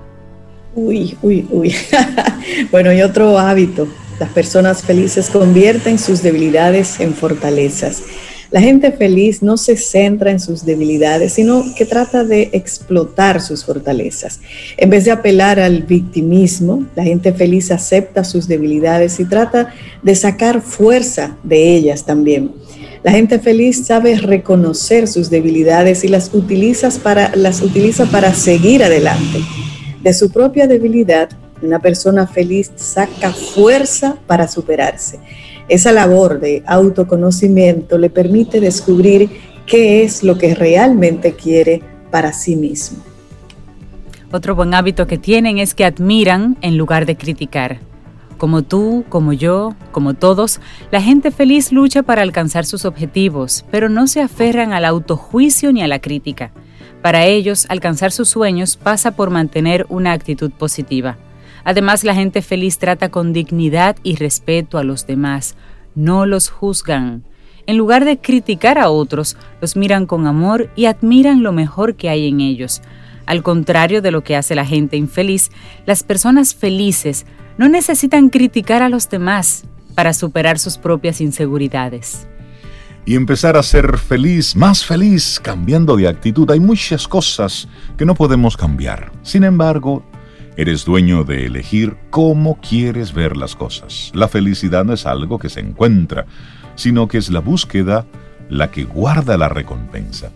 Uy, 0.74 1.16
uy, 1.22 1.46
uy. 1.50 1.74
bueno, 2.70 2.92
y 2.92 3.00
otro 3.00 3.38
hábito 3.38 3.86
las 4.18 4.30
personas 4.30 4.82
felices 4.82 5.30
convierten 5.30 5.98
sus 5.98 6.22
debilidades 6.22 7.00
en 7.00 7.14
fortalezas. 7.14 8.02
La 8.50 8.60
gente 8.60 8.92
feliz 8.92 9.42
no 9.42 9.56
se 9.56 9.76
centra 9.76 10.30
en 10.30 10.38
sus 10.38 10.64
debilidades, 10.64 11.32
sino 11.32 11.64
que 11.76 11.84
trata 11.84 12.22
de 12.22 12.50
explotar 12.52 13.40
sus 13.40 13.64
fortalezas. 13.64 14.38
En 14.76 14.90
vez 14.90 15.04
de 15.04 15.10
apelar 15.10 15.58
al 15.58 15.82
victimismo, 15.82 16.84
la 16.94 17.02
gente 17.02 17.32
feliz 17.32 17.72
acepta 17.72 18.22
sus 18.22 18.46
debilidades 18.46 19.18
y 19.18 19.24
trata 19.24 19.74
de 20.02 20.14
sacar 20.14 20.62
fuerza 20.62 21.36
de 21.42 21.74
ellas 21.74 22.06
también. 22.06 22.52
La 23.02 23.10
gente 23.10 23.40
feliz 23.40 23.86
sabe 23.86 24.16
reconocer 24.16 25.08
sus 25.08 25.30
debilidades 25.30 26.04
y 26.04 26.08
las 26.08 26.32
utiliza 26.32 26.90
para, 27.02 27.34
las 27.34 27.60
utiliza 27.60 28.06
para 28.06 28.32
seguir 28.34 28.84
adelante. 28.84 29.40
De 30.02 30.14
su 30.14 30.30
propia 30.30 30.68
debilidad 30.68 31.28
una 31.64 31.78
persona 31.78 32.26
feliz 32.26 32.70
saca 32.76 33.32
fuerza 33.32 34.16
para 34.26 34.48
superarse. 34.48 35.18
Esa 35.68 35.92
labor 35.92 36.40
de 36.40 36.62
autoconocimiento 36.66 37.98
le 37.98 38.10
permite 38.10 38.60
descubrir 38.60 39.30
qué 39.66 40.04
es 40.04 40.22
lo 40.22 40.36
que 40.36 40.54
realmente 40.54 41.32
quiere 41.32 41.82
para 42.10 42.32
sí 42.32 42.54
mismo. 42.56 42.98
Otro 44.30 44.54
buen 44.54 44.74
hábito 44.74 45.06
que 45.06 45.16
tienen 45.16 45.58
es 45.58 45.74
que 45.74 45.84
admiran 45.84 46.56
en 46.60 46.76
lugar 46.76 47.06
de 47.06 47.16
criticar. 47.16 47.78
Como 48.36 48.62
tú, 48.62 49.04
como 49.08 49.32
yo, 49.32 49.74
como 49.92 50.14
todos, 50.14 50.60
la 50.90 51.00
gente 51.00 51.30
feliz 51.30 51.70
lucha 51.70 52.02
para 52.02 52.22
alcanzar 52.22 52.66
sus 52.66 52.84
objetivos, 52.84 53.64
pero 53.70 53.88
no 53.88 54.06
se 54.06 54.20
aferran 54.20 54.72
al 54.72 54.84
autojuicio 54.84 55.72
ni 55.72 55.82
a 55.82 55.88
la 55.88 56.00
crítica. 56.00 56.50
Para 57.00 57.26
ellos, 57.26 57.66
alcanzar 57.68 58.12
sus 58.12 58.28
sueños 58.28 58.76
pasa 58.76 59.12
por 59.12 59.30
mantener 59.30 59.86
una 59.88 60.12
actitud 60.12 60.50
positiva. 60.50 61.16
Además, 61.64 62.04
la 62.04 62.14
gente 62.14 62.42
feliz 62.42 62.78
trata 62.78 63.10
con 63.10 63.32
dignidad 63.32 63.96
y 64.02 64.16
respeto 64.16 64.78
a 64.78 64.84
los 64.84 65.06
demás, 65.06 65.56
no 65.94 66.26
los 66.26 66.50
juzgan. 66.50 67.24
En 67.66 67.78
lugar 67.78 68.04
de 68.04 68.18
criticar 68.18 68.78
a 68.78 68.90
otros, 68.90 69.36
los 69.60 69.74
miran 69.74 70.06
con 70.06 70.26
amor 70.26 70.70
y 70.76 70.84
admiran 70.84 71.42
lo 71.42 71.52
mejor 71.52 71.96
que 71.96 72.10
hay 72.10 72.28
en 72.28 72.40
ellos. 72.40 72.82
Al 73.26 73.42
contrario 73.42 74.02
de 74.02 74.10
lo 74.10 74.22
que 74.22 74.36
hace 74.36 74.54
la 74.54 74.66
gente 74.66 74.98
infeliz, 74.98 75.50
las 75.86 76.02
personas 76.02 76.54
felices 76.54 77.24
no 77.56 77.68
necesitan 77.68 78.28
criticar 78.28 78.82
a 78.82 78.90
los 78.90 79.08
demás 79.08 79.64
para 79.94 80.12
superar 80.12 80.58
sus 80.58 80.76
propias 80.76 81.20
inseguridades. 81.22 82.28
Y 83.06 83.16
empezar 83.16 83.56
a 83.56 83.62
ser 83.62 83.98
feliz, 83.98 84.56
más 84.56 84.84
feliz, 84.84 85.38
cambiando 85.42 85.96
de 85.96 86.08
actitud. 86.08 86.50
Hay 86.50 86.60
muchas 86.60 87.06
cosas 87.06 87.68
que 87.96 88.06
no 88.06 88.14
podemos 88.14 88.56
cambiar. 88.56 89.12
Sin 89.22 89.44
embargo, 89.44 90.02
Eres 90.56 90.84
dueño 90.84 91.24
de 91.24 91.46
elegir 91.46 91.96
cómo 92.10 92.60
quieres 92.60 93.12
ver 93.12 93.36
las 93.36 93.56
cosas. 93.56 94.12
La 94.14 94.28
felicidad 94.28 94.84
no 94.84 94.92
es 94.92 95.04
algo 95.04 95.40
que 95.40 95.48
se 95.48 95.58
encuentra, 95.58 96.26
sino 96.76 97.08
que 97.08 97.18
es 97.18 97.28
la 97.30 97.40
búsqueda 97.40 98.06
la 98.48 98.70
que 98.70 98.84
guarda 98.84 99.36
la 99.36 99.48
recompensa. 99.48 100.30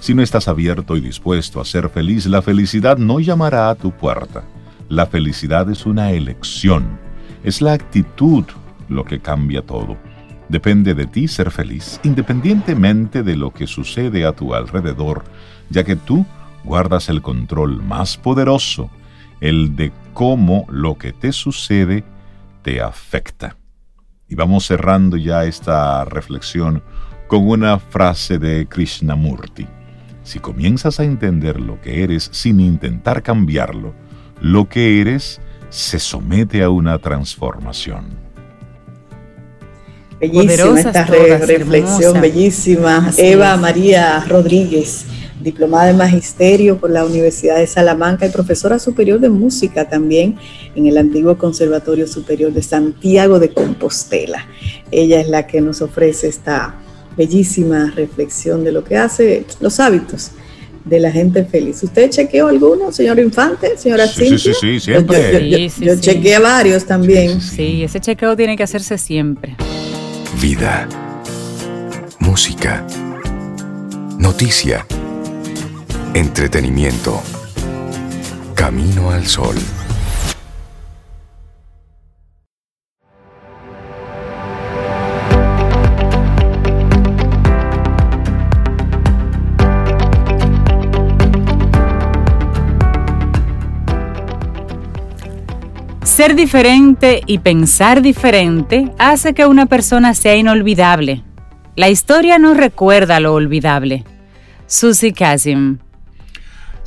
Si 0.00 0.12
no 0.12 0.22
estás 0.22 0.48
abierto 0.48 0.96
y 0.96 1.00
dispuesto 1.00 1.60
a 1.60 1.64
ser 1.64 1.88
feliz, 1.88 2.26
la 2.26 2.42
felicidad 2.42 2.98
no 2.98 3.20
llamará 3.20 3.70
a 3.70 3.76
tu 3.76 3.92
puerta. 3.92 4.42
La 4.88 5.06
felicidad 5.06 5.70
es 5.70 5.86
una 5.86 6.10
elección. 6.10 6.98
Es 7.44 7.62
la 7.62 7.72
actitud 7.72 8.44
lo 8.88 9.04
que 9.04 9.20
cambia 9.20 9.62
todo. 9.62 9.96
Depende 10.48 10.94
de 10.94 11.06
ti 11.06 11.28
ser 11.28 11.52
feliz, 11.52 12.00
independientemente 12.02 13.22
de 13.22 13.36
lo 13.36 13.52
que 13.52 13.68
sucede 13.68 14.24
a 14.24 14.32
tu 14.32 14.52
alrededor, 14.52 15.22
ya 15.68 15.84
que 15.84 15.94
tú 15.94 16.26
guardas 16.64 17.08
el 17.08 17.22
control 17.22 17.80
más 17.84 18.16
poderoso 18.16 18.90
el 19.40 19.76
de 19.76 19.92
cómo 20.12 20.66
lo 20.70 20.98
que 20.98 21.12
te 21.12 21.32
sucede 21.32 22.04
te 22.62 22.80
afecta. 22.80 23.56
Y 24.28 24.34
vamos 24.34 24.66
cerrando 24.66 25.16
ya 25.16 25.44
esta 25.44 26.04
reflexión 26.04 26.82
con 27.26 27.48
una 27.48 27.78
frase 27.78 28.38
de 28.38 28.66
Krishnamurti. 28.66 29.66
Si 30.22 30.38
comienzas 30.38 31.00
a 31.00 31.04
entender 31.04 31.58
lo 31.60 31.80
que 31.80 32.02
eres 32.02 32.28
sin 32.32 32.60
intentar 32.60 33.22
cambiarlo, 33.22 33.94
lo 34.40 34.68
que 34.68 35.00
eres 35.00 35.40
se 35.70 35.98
somete 35.98 36.62
a 36.62 36.70
una 36.70 36.98
transformación. 36.98 38.06
Bellísima 40.20 40.80
esta 40.80 41.04
reflexión, 41.04 42.20
bellísima. 42.20 43.10
Eva 43.16 43.56
María 43.56 44.22
Rodríguez 44.28 45.06
diplomada 45.42 45.90
en 45.90 45.96
Magisterio 45.96 46.78
por 46.78 46.90
la 46.90 47.04
Universidad 47.04 47.56
de 47.56 47.66
Salamanca 47.66 48.26
y 48.26 48.30
profesora 48.30 48.78
superior 48.78 49.20
de 49.20 49.28
música 49.28 49.88
también 49.88 50.36
en 50.74 50.86
el 50.86 50.98
antiguo 50.98 51.36
Conservatorio 51.38 52.06
Superior 52.06 52.52
de 52.52 52.62
Santiago 52.62 53.38
de 53.38 53.52
Compostela. 53.52 54.46
Ella 54.90 55.20
es 55.20 55.28
la 55.28 55.46
que 55.46 55.60
nos 55.60 55.82
ofrece 55.82 56.28
esta 56.28 56.76
bellísima 57.16 57.92
reflexión 57.96 58.64
de 58.64 58.72
lo 58.72 58.84
que 58.84 58.96
hace 58.96 59.44
los 59.60 59.80
hábitos 59.80 60.32
de 60.84 61.00
la 61.00 61.10
gente 61.10 61.44
feliz. 61.44 61.82
¿Usted 61.82 62.10
chequeó 62.10 62.48
alguno, 62.48 62.92
señor 62.92 63.18
Infante, 63.18 63.76
señora 63.76 64.06
sí, 64.06 64.38
Sí, 64.38 64.52
sí, 64.58 64.80
siempre. 64.80 65.68
Yo, 65.78 66.00
chequeé 66.00 66.38
varios 66.38 66.84
también. 66.84 67.40
Sí, 67.40 67.84
ese 67.84 68.00
chequeo 68.00 68.36
tiene 68.36 68.56
que 68.56 68.62
hacerse 68.62 68.96
siempre. 68.96 69.56
Vida. 70.40 70.88
Música. 72.20 72.86
Noticia 74.18 74.86
Entretenimiento. 76.14 77.22
Camino 78.56 79.12
al 79.12 79.28
sol. 79.28 79.54
Ser 96.02 96.34
diferente 96.34 97.22
y 97.24 97.38
pensar 97.38 98.02
diferente 98.02 98.90
hace 98.98 99.32
que 99.32 99.46
una 99.46 99.66
persona 99.66 100.14
sea 100.14 100.34
inolvidable. 100.34 101.22
La 101.76 101.88
historia 101.88 102.40
no 102.40 102.54
recuerda 102.54 103.20
lo 103.20 103.32
olvidable. 103.32 104.04
Susie 104.66 105.12
Kasim 105.12 105.78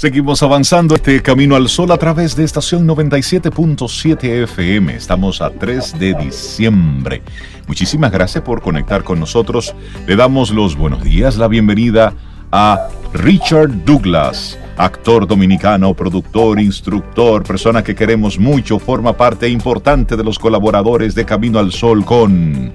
Seguimos 0.04 0.44
avanzando 0.44 0.96
este 0.96 1.22
camino 1.22 1.56
al 1.56 1.70
sol 1.70 1.90
a 1.90 1.98
través 1.98 2.36
de 2.36 2.44
estación 2.44 2.86
97.7 2.86 4.44
FM. 4.44 4.98
Estamos 4.98 5.42
a 5.42 5.50
3 5.50 5.98
de 5.98 6.14
diciembre. 6.16 7.22
Muchísimas 7.68 8.12
gracias 8.12 8.44
por 8.44 8.62
conectar 8.62 9.06
con 9.06 9.18
nosotros. 9.18 9.74
Le 10.06 10.18
damos 10.18 10.52
los 10.52 10.76
buenos 10.76 11.06
días, 11.06 11.38
la 11.38 11.48
bienvenida 11.48 12.14
a 12.52 12.90
Richard 13.14 13.86
Douglas, 13.86 14.60
actor 14.76 15.26
dominicano, 15.26 15.94
productor, 15.94 16.60
instructor, 16.60 17.42
persona 17.44 17.82
que 17.82 17.96
queremos 17.96 18.38
mucho, 18.38 18.80
forma 18.80 19.16
parte 19.16 19.48
importante 19.48 20.18
de 20.18 20.24
los 20.26 20.38
colaboradores 20.38 21.16
de 21.16 21.24
Camino 21.24 21.60
al 21.60 21.72
Sol 21.72 22.04
con 22.04 22.74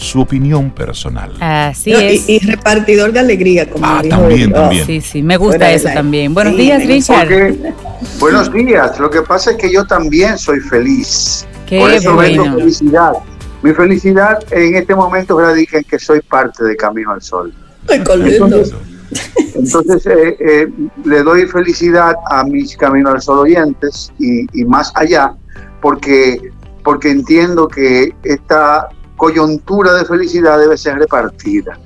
su 0.00 0.20
opinión 0.20 0.70
personal. 0.70 1.32
Así 1.40 1.92
es. 1.92 2.28
Y, 2.28 2.38
repartidor 2.38 3.12
de 3.12 3.20
alegría, 3.20 3.68
como 3.68 3.84
ah, 3.84 4.02
también, 4.08 4.50
también. 4.50 4.86
Sí, 4.86 5.00
sí, 5.00 5.22
me 5.22 5.36
gusta 5.36 5.70
eso 5.70 5.88
también. 5.92 6.32
Buenos 6.32 6.56
días, 6.56 6.84
Richard. 6.86 7.28
buenos 8.18 8.50
días. 8.52 8.98
Lo 8.98 9.10
que 9.10 9.20
pasa 9.22 9.50
es 9.52 9.56
que 9.58 9.70
yo 9.70 9.84
también 9.84 10.38
soy 10.38 10.60
feliz. 10.60 11.46
Qué 11.66 11.78
Por 11.78 11.90
eso 11.90 12.14
bueno. 12.14 12.44
vendo 12.44 12.58
felicidad. 12.58 13.12
Mi 13.62 13.74
felicidad 13.74 14.38
en 14.50 14.76
este 14.76 14.94
momento 14.94 15.38
radica 15.38 15.76
en 15.76 15.84
que 15.84 15.98
soy 15.98 16.22
parte 16.22 16.64
de 16.64 16.76
Camino 16.76 17.12
al 17.12 17.20
Sol. 17.20 17.52
Entonces, 17.88 18.72
entonces 19.54 20.06
eh, 20.06 20.36
eh, 20.40 20.68
le 21.04 21.22
doy 21.22 21.46
felicidad 21.46 22.14
a 22.30 22.42
mis 22.44 22.74
Camino 22.76 23.10
al 23.10 23.20
Sol 23.20 23.40
oyentes 23.40 24.10
y, 24.18 24.46
y 24.58 24.64
más 24.64 24.92
allá, 24.94 25.34
porque, 25.82 26.50
porque 26.82 27.10
entiendo 27.10 27.68
que 27.68 28.14
esta 28.22 28.88
coyuntura 29.20 29.92
de 29.92 30.06
felicidad 30.06 30.58
debe 30.58 30.78
ser 30.78 30.98
repartida. 30.98 31.78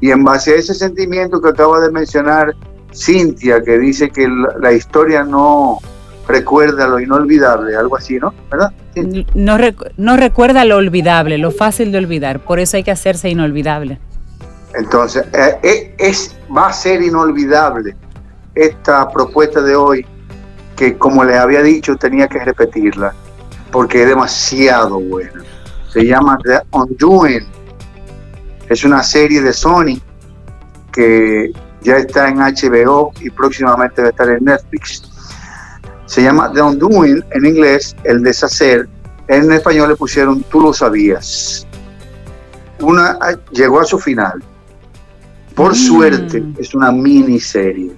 Y 0.00 0.12
en 0.12 0.22
base 0.22 0.52
a 0.52 0.56
ese 0.58 0.74
sentimiento 0.74 1.42
que 1.42 1.48
acaba 1.48 1.80
de 1.80 1.90
mencionar 1.90 2.54
Cintia, 2.94 3.60
que 3.64 3.80
dice 3.80 4.10
que 4.10 4.28
la, 4.28 4.54
la 4.60 4.72
historia 4.72 5.24
no 5.24 5.80
recuerda 6.28 6.86
lo 6.86 7.00
inolvidable, 7.00 7.74
algo 7.74 7.96
así, 7.96 8.16
¿no? 8.20 8.32
¿Verdad? 8.48 8.72
Sí. 8.94 9.26
No, 9.34 9.58
no 9.96 10.16
recuerda 10.16 10.64
lo 10.64 10.76
olvidable, 10.76 11.36
lo 11.38 11.50
fácil 11.50 11.90
de 11.90 11.98
olvidar. 11.98 12.38
Por 12.38 12.60
eso 12.60 12.76
hay 12.76 12.84
que 12.84 12.92
hacerse 12.92 13.28
inolvidable. 13.28 13.98
Entonces, 14.74 15.24
eh, 15.32 15.58
eh, 15.64 15.94
es, 15.98 16.36
va 16.56 16.68
a 16.68 16.72
ser 16.72 17.02
inolvidable 17.02 17.96
esta 18.54 19.08
propuesta 19.10 19.60
de 19.62 19.74
hoy, 19.74 20.06
que 20.76 20.96
como 20.96 21.24
les 21.24 21.38
había 21.38 21.62
dicho, 21.62 21.96
tenía 21.96 22.28
que 22.28 22.38
repetirla, 22.38 23.14
porque 23.72 24.02
es 24.02 24.08
demasiado 24.08 25.00
buena. 25.00 25.42
Se 25.92 26.04
llama 26.06 26.38
The 26.44 26.60
Undoing. 26.72 27.46
Es 28.68 28.84
una 28.84 29.02
serie 29.02 29.42
de 29.42 29.52
Sony 29.52 30.00
que 30.92 31.52
ya 31.82 31.96
está 31.96 32.28
en 32.28 32.38
HBO 32.38 33.12
y 33.20 33.30
próximamente 33.30 34.00
va 34.02 34.08
a 34.08 34.10
estar 34.10 34.28
en 34.30 34.44
Netflix. 34.44 35.02
Se 36.06 36.22
llama 36.22 36.50
The 36.52 36.62
Undoing 36.62 37.24
en 37.32 37.44
inglés, 37.46 37.94
el 38.04 38.22
deshacer. 38.22 38.88
En 39.28 39.50
español 39.52 39.88
le 39.90 39.96
pusieron 39.96 40.42
Tú 40.44 40.60
lo 40.60 40.72
sabías. 40.72 41.66
Una 42.80 43.18
llegó 43.52 43.80
a 43.80 43.84
su 43.84 43.98
final. 43.98 44.42
Por 45.54 45.72
Mm. 45.72 45.74
suerte 45.74 46.42
es 46.58 46.74
una 46.74 46.90
miniserie. 46.90 47.92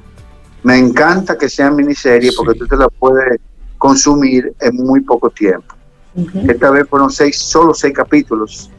Me 0.65 0.79
encanta 0.79 1.37
que 1.39 1.49
sea 1.49 1.71
miniserie 1.71 2.31
porque 2.37 2.55
Sí. 2.55 2.59
tú 2.61 2.67
te 2.67 2.77
la 2.77 2.89
puedes 2.89 3.39
consumir 3.79 4.53
en 4.61 4.77
muy 4.77 5.01
poco 5.01 5.31
tiempo. 5.31 5.75
Esta 6.17 6.71
vez 6.71 6.89
fueron 6.89 7.11
seis, 7.11 7.39
solo 7.39 7.75
seis 7.75 7.93
capítulos, 7.95 8.71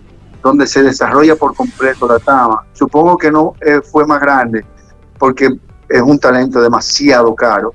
donde 0.42 0.66
se 0.68 0.84
desarrolla 0.84 1.36
por 1.36 1.54
completo 1.54 2.08
la 2.08 2.20
trama. 2.20 2.66
Supongo 2.74 3.18
que 3.18 3.32
no 3.32 3.56
eh, 3.62 3.82
fue 3.82 4.06
más 4.06 4.22
grande, 4.22 4.66
porque 5.18 5.50
es 5.90 6.02
un 6.02 6.18
talento 6.20 6.62
demasiado 6.62 7.36
caro. 7.36 7.74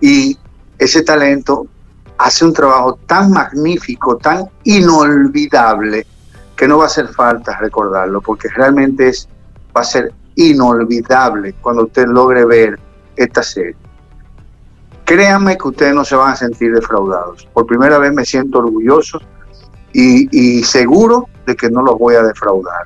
Y 0.00 0.36
ese 0.78 1.02
talento 1.02 1.66
hace 2.18 2.44
un 2.44 2.52
trabajo 2.52 2.98
tan 3.06 3.30
magnífico, 3.30 4.16
tan 4.16 4.48
inolvidable, 4.64 6.06
que 6.56 6.68
no 6.68 6.78
va 6.78 6.84
a 6.84 6.86
hacer 6.86 7.08
falta 7.08 7.58
recordarlo, 7.58 8.20
porque 8.20 8.48
realmente 8.48 9.08
es, 9.08 9.28
va 9.76 9.80
a 9.80 9.84
ser 9.84 10.12
inolvidable 10.34 11.54
cuando 11.60 11.84
usted 11.84 12.06
logre 12.06 12.44
ver 12.44 12.78
esta 13.16 13.42
serie. 13.42 13.76
Créanme 15.06 15.56
que 15.56 15.68
ustedes 15.68 15.94
no 15.94 16.04
se 16.04 16.16
van 16.16 16.32
a 16.32 16.36
sentir 16.36 16.74
defraudados. 16.74 17.48
Por 17.54 17.64
primera 17.64 17.96
vez 17.98 18.12
me 18.12 18.24
siento 18.24 18.58
orgulloso 18.58 19.20
y, 19.92 20.64
seguro 20.64 21.28
de 21.46 21.54
que 21.54 21.70
no 21.70 21.80
los 21.80 21.96
voy 21.96 22.16
a 22.16 22.24
defraudar. 22.24 22.82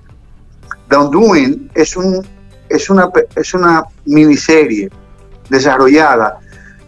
The 0.88 0.98
Undoing 0.98 1.70
es, 1.74 1.96
un, 1.96 2.24
es, 2.68 2.90
una, 2.90 3.10
es 3.34 3.54
una 3.54 3.84
miniserie 4.04 4.90
desarrollada 5.48 6.38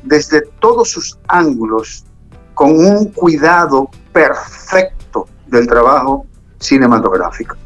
desde 0.03 0.43
todos 0.61 0.91
sus 0.91 1.19
ángulos 1.29 2.05
con 2.53 2.73
un 2.73 3.07
cuidado 3.07 3.89
perfecto 4.13 5.27
del 5.47 5.67
trabajo 5.67 6.27
cinematográfico. 6.59 7.57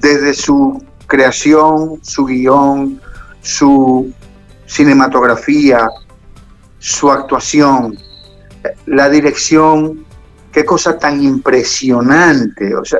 Desde 0.00 0.32
su 0.32 0.82
creación, 1.06 1.98
su 2.02 2.24
guion, 2.24 2.98
su 3.42 4.10
cinematografía, 4.64 5.86
su 6.84 7.10
actuación, 7.10 7.96
la 8.84 9.08
dirección, 9.08 10.04
qué 10.52 10.66
cosa 10.66 10.98
tan 10.98 11.22
impresionante. 11.22 12.76
O 12.76 12.84
sea, 12.84 12.98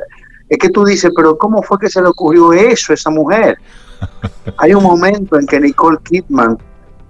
es 0.49 0.57
que 0.57 0.69
tú 0.69 0.83
dices, 0.85 1.11
pero 1.15 1.37
¿cómo 1.37 1.61
fue 1.61 1.77
que 1.77 1.87
se 1.87 2.01
le 2.01 2.07
ocurrió 2.07 2.51
eso 2.51 2.93
a 2.93 2.95
esa 2.95 3.11
mujer? 3.11 3.59
Hay 4.57 4.73
un 4.73 4.81
momento 4.81 5.37
en 5.37 5.45
que 5.45 5.59
Nicole 5.59 5.99
Kidman, 6.03 6.57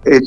eh, 0.04 0.20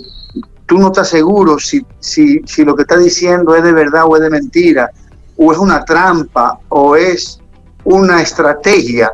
tú 0.64 0.78
no 0.78 0.86
estás 0.86 1.10
seguro 1.10 1.58
si, 1.58 1.84
si, 1.98 2.40
si 2.46 2.64
lo 2.64 2.74
que 2.74 2.82
está 2.82 2.96
diciendo 2.96 3.54
es 3.54 3.62
de 3.62 3.74
verdad 3.74 4.04
o 4.06 4.16
es 4.16 4.22
de 4.22 4.30
mentira, 4.30 4.90
o 5.36 5.52
es 5.52 5.58
una 5.58 5.84
trampa, 5.84 6.58
o 6.70 6.96
es 6.96 7.40
una 7.84 8.22
estrategia, 8.22 9.12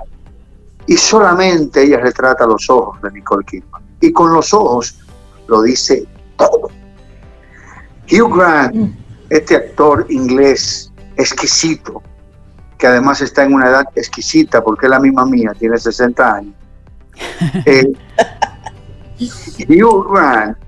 y 0.87 0.97
solamente 0.97 1.83
ella 1.83 1.99
retrata 1.99 2.47
los 2.47 2.71
ojos 2.71 3.03
de 3.03 3.11
Nicole 3.11 3.45
Kidman. 3.45 3.83
Y 4.01 4.13
con 4.13 4.33
los 4.33 4.55
ojos 4.55 5.01
lo 5.49 5.63
dice 5.63 6.07
todo. 6.37 6.71
Hugh 8.11 8.37
Grant, 8.37 8.95
este 9.31 9.57
actor 9.57 10.07
inglés 10.09 10.93
exquisito, 11.17 12.03
que 12.79 12.87
además 12.87 13.21
está 13.21 13.45
en 13.45 13.55
una 13.55 13.69
edad 13.69 13.85
exquisita 13.95 14.63
porque 14.63 14.87
es 14.87 14.91
la 14.91 15.01
misma 15.01 15.25
mía, 15.27 15.53
tiene 15.59 15.79
60 15.79 16.35
años. 16.35 16.55
Eh, 17.67 17.93
Hugh 19.69 20.13
Grant 20.13 20.59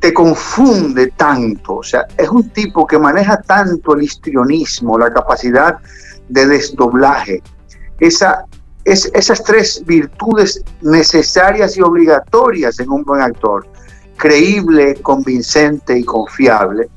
te 0.00 0.12
confunde 0.14 1.08
tanto, 1.08 1.76
o 1.76 1.82
sea, 1.82 2.06
es 2.16 2.28
un 2.28 2.48
tipo 2.50 2.86
que 2.86 2.98
maneja 2.98 3.40
tanto 3.42 3.94
el 3.94 4.02
histrionismo, 4.02 4.98
la 4.98 5.12
capacidad 5.12 5.76
de 6.28 6.46
desdoblaje, 6.46 7.42
esa, 7.98 8.46
es, 8.84 9.10
esas 9.14 9.44
tres 9.44 9.82
virtudes 9.86 10.64
necesarias 10.80 11.76
y 11.76 11.82
obligatorias 11.82 12.80
en 12.80 12.90
un 12.90 13.04
buen 13.04 13.20
actor, 13.20 13.66
creíble, 14.20 14.96
convincente 15.00 15.98
y 15.98 16.04
confiable, 16.04 16.90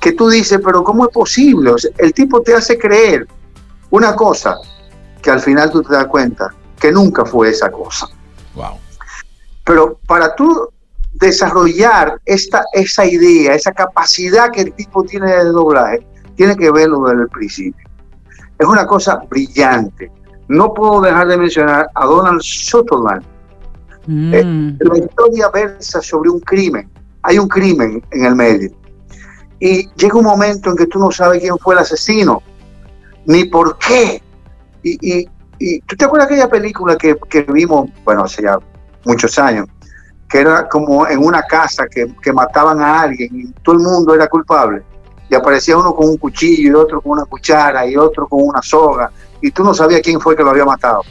que 0.00 0.12
tú 0.12 0.28
dices, 0.28 0.60
pero 0.64 0.84
¿cómo 0.84 1.04
es 1.06 1.10
posible? 1.10 1.70
O 1.72 1.78
sea, 1.78 1.90
el 1.98 2.14
tipo 2.14 2.40
te 2.40 2.54
hace 2.54 2.78
creer 2.78 3.26
una 3.90 4.14
cosa 4.14 4.56
que 5.20 5.32
al 5.32 5.40
final 5.40 5.72
tú 5.72 5.82
te 5.82 5.92
das 5.92 6.06
cuenta 6.06 6.54
que 6.78 6.92
nunca 6.92 7.24
fue 7.24 7.50
esa 7.50 7.72
cosa. 7.72 8.06
Wow. 8.54 8.78
Pero 9.64 9.98
para 10.06 10.36
tú 10.36 10.68
desarrollar 11.14 12.20
esta, 12.24 12.62
esa 12.72 13.04
idea, 13.04 13.54
esa 13.54 13.72
capacidad 13.72 14.52
que 14.52 14.60
el 14.60 14.72
tipo 14.74 15.02
tiene 15.02 15.32
de 15.32 15.44
doblaje, 15.46 16.06
tiene 16.36 16.56
que 16.56 16.70
verlo 16.70 17.00
desde 17.06 17.22
el 17.22 17.28
principio. 17.30 17.88
Es 18.60 18.66
una 18.66 18.86
cosa 18.86 19.16
brillante. 19.28 20.12
No 20.46 20.72
puedo 20.72 21.00
dejar 21.00 21.26
de 21.26 21.36
mencionar 21.36 21.90
a 21.92 22.06
Donald 22.06 22.42
Sutherland. 22.42 23.24
Mm. 24.08 24.34
Eh, 24.34 24.76
la 24.80 24.98
historia 24.98 25.50
versa 25.50 26.00
sobre 26.00 26.30
un 26.30 26.40
crimen. 26.40 26.88
Hay 27.22 27.38
un 27.38 27.46
crimen 27.46 28.02
en 28.10 28.24
el 28.24 28.34
medio. 28.34 28.70
Y 29.60 29.86
llega 29.96 30.16
un 30.16 30.24
momento 30.24 30.70
en 30.70 30.76
que 30.76 30.86
tú 30.86 30.98
no 30.98 31.10
sabes 31.10 31.42
quién 31.42 31.58
fue 31.58 31.74
el 31.74 31.80
asesino, 31.80 32.42
ni 33.26 33.44
por 33.44 33.76
qué. 33.76 34.22
Y, 34.82 35.20
y, 35.20 35.28
y 35.58 35.80
¿tú 35.80 35.94
te 35.94 36.06
acuerdas 36.06 36.30
de 36.30 36.36
aquella 36.36 36.48
película 36.48 36.96
que, 36.96 37.16
que 37.28 37.42
vimos, 37.42 37.90
bueno, 38.04 38.24
hace 38.24 38.42
ya 38.42 38.58
muchos 39.04 39.38
años, 39.38 39.66
que 40.30 40.38
era 40.38 40.66
como 40.68 41.06
en 41.06 41.18
una 41.18 41.42
casa 41.42 41.86
que, 41.86 42.14
que 42.22 42.32
mataban 42.32 42.80
a 42.80 43.02
alguien 43.02 43.28
y 43.38 43.52
todo 43.62 43.74
el 43.74 43.82
mundo 43.82 44.14
era 44.14 44.26
culpable? 44.26 44.82
Y 45.28 45.34
aparecía 45.34 45.76
uno 45.76 45.94
con 45.94 46.08
un 46.08 46.16
cuchillo 46.16 46.70
y 46.70 46.74
otro 46.74 47.02
con 47.02 47.12
una 47.12 47.26
cuchara 47.26 47.86
y 47.86 47.94
otro 47.94 48.26
con 48.26 48.40
una 48.42 48.62
soga 48.62 49.10
y 49.42 49.50
tú 49.50 49.62
no 49.62 49.74
sabías 49.74 50.00
quién 50.02 50.18
fue 50.18 50.34
que 50.34 50.42
lo 50.42 50.50
había 50.50 50.64
matado. 50.64 51.02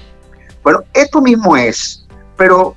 Bueno, 0.63 0.81
esto 0.93 1.21
mismo 1.21 1.55
es, 1.55 2.07
pero 2.35 2.75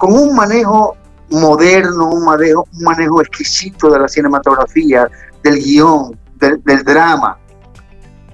con 0.00 0.14
un 0.14 0.34
manejo 0.34 0.96
moderno, 1.28 2.08
un 2.08 2.24
manejo, 2.24 2.66
un 2.72 2.82
manejo 2.84 3.20
exquisito 3.20 3.90
de 3.90 3.98
la 3.98 4.08
cinematografía, 4.08 5.06
del 5.42 5.62
guion, 5.62 6.18
del, 6.36 6.62
del 6.64 6.82
drama, 6.82 7.36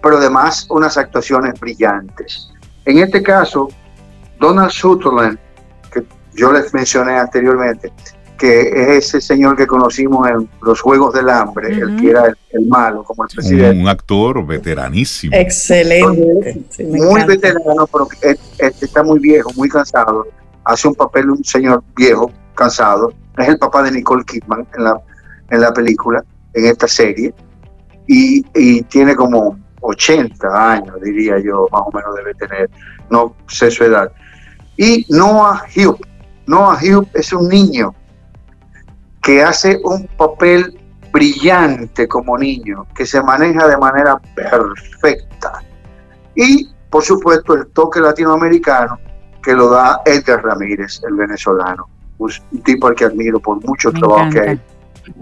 pero 0.01 0.19
además 0.19 0.69
unas 0.71 0.97
actuaciones 0.97 1.59
brillantes. 1.59 2.53
En 2.85 2.99
este 2.99 3.21
caso, 3.21 3.69
Donald 4.39 4.71
Sutherland, 4.71 5.39
que 5.93 6.05
yo 6.35 6.53
les 6.53 6.73
mencioné 6.73 7.19
anteriormente, 7.19 7.93
que 8.39 8.61
es 8.61 9.07
ese 9.07 9.21
señor 9.21 9.57
que 9.57 9.67
conocimos 9.67 10.29
en 10.29 10.49
los 10.63 10.81
Juegos 10.81 11.15
del 11.15 11.29
Hambre, 11.29 11.73
el 11.73 11.97
que 11.97 12.11
era 12.11 12.33
el, 12.51 12.67
malo, 12.69 13.03
como 13.03 13.25
el 13.25 13.31
presidente. 13.35 13.83
Un 13.83 13.89
actor 13.89 14.47
veteranísimo. 14.47 15.35
Excelente. 15.35 16.61
muy 16.85 17.25
veterano, 17.25 17.89
pero 17.89 18.07
está 18.61 19.03
muy 19.03 19.19
viejo, 19.19 19.51
muy 19.57 19.69
cansado. 19.69 20.29
Hace 20.67 20.89
un 20.89 20.95
papel 20.95 21.31
un 21.31 21.45
señor 21.45 21.83
viejo, 21.97 22.31
cansado. 22.55 23.13
Es 23.39 23.49
el 23.49 23.59
papá 23.59 23.83
de 23.85 23.93
Nicole 23.93 24.25
Kidman 24.25 24.67
en 24.77 24.85
la, 24.85 25.01
en 25.51 25.61
la 25.61 25.73
película, 25.73 26.25
en 26.55 26.67
esta 26.67 26.89
serie. 26.89 27.33
Y, 28.09 28.45
y 28.55 28.83
tiene 28.83 29.15
como 29.15 29.59
80 29.81 30.73
años, 30.73 31.01
diría 31.03 31.39
yo, 31.39 31.69
más 31.73 31.83
o 31.85 31.93
menos 31.93 32.15
debe 32.17 32.35
tener. 32.35 32.71
No 33.11 33.35
sé 33.47 33.71
su 33.71 33.85
edad. 33.85 34.11
Y 34.77 35.07
Noah 35.09 35.65
Hugh. 35.75 35.99
Noah 36.47 36.79
Hugh 36.83 37.09
es 37.15 37.33
un 37.33 37.49
niño 37.49 37.95
que 39.23 39.43
hace 39.43 39.81
un 39.85 40.07
papel 40.17 40.79
brillante 41.13 42.07
como 42.09 42.37
niño, 42.37 42.87
que 42.95 43.07
se 43.07 43.23
maneja 43.23 43.67
de 43.67 43.77
manera 43.77 44.21
perfecta. 44.35 45.63
Y, 46.35 46.69
por 46.91 47.03
supuesto, 47.03 47.55
el 47.55 47.67
toque 47.69 48.01
latinoamericano 48.01 48.99
que 49.47 49.55
lo 49.55 49.71
da 49.71 50.03
Edgar 50.05 50.43
Ramírez, 50.43 51.01
el 51.09 51.15
venezolano, 51.15 51.89
un 52.19 52.33
tipo 52.65 52.89
al 52.89 52.97
que 52.97 53.05
admiro 53.05 53.39
por 53.39 53.65
mucho 53.65 53.93
trabajo 53.93 54.29
que 54.31 54.41
ha 54.41 54.53
hecho. 54.53 54.63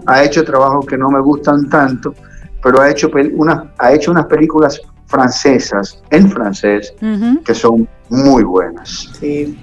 Ha 0.07 0.23
hecho 0.23 0.43
trabajos 0.43 0.83
que 0.87 0.97
no 0.97 1.11
me 1.11 1.19
gustan 1.19 1.69
tanto, 1.69 2.15
pero 2.63 2.81
ha 2.81 2.89
hecho, 2.89 3.11
una, 3.33 3.71
ha 3.77 3.93
hecho 3.93 4.09
unas 4.09 4.25
películas 4.25 4.81
francesas, 5.05 6.01
en 6.09 6.31
francés, 6.31 6.91
que 7.45 7.53
son 7.53 7.87
muy 8.09 8.43
buenas. 8.43 9.11
Sí. 9.19 9.59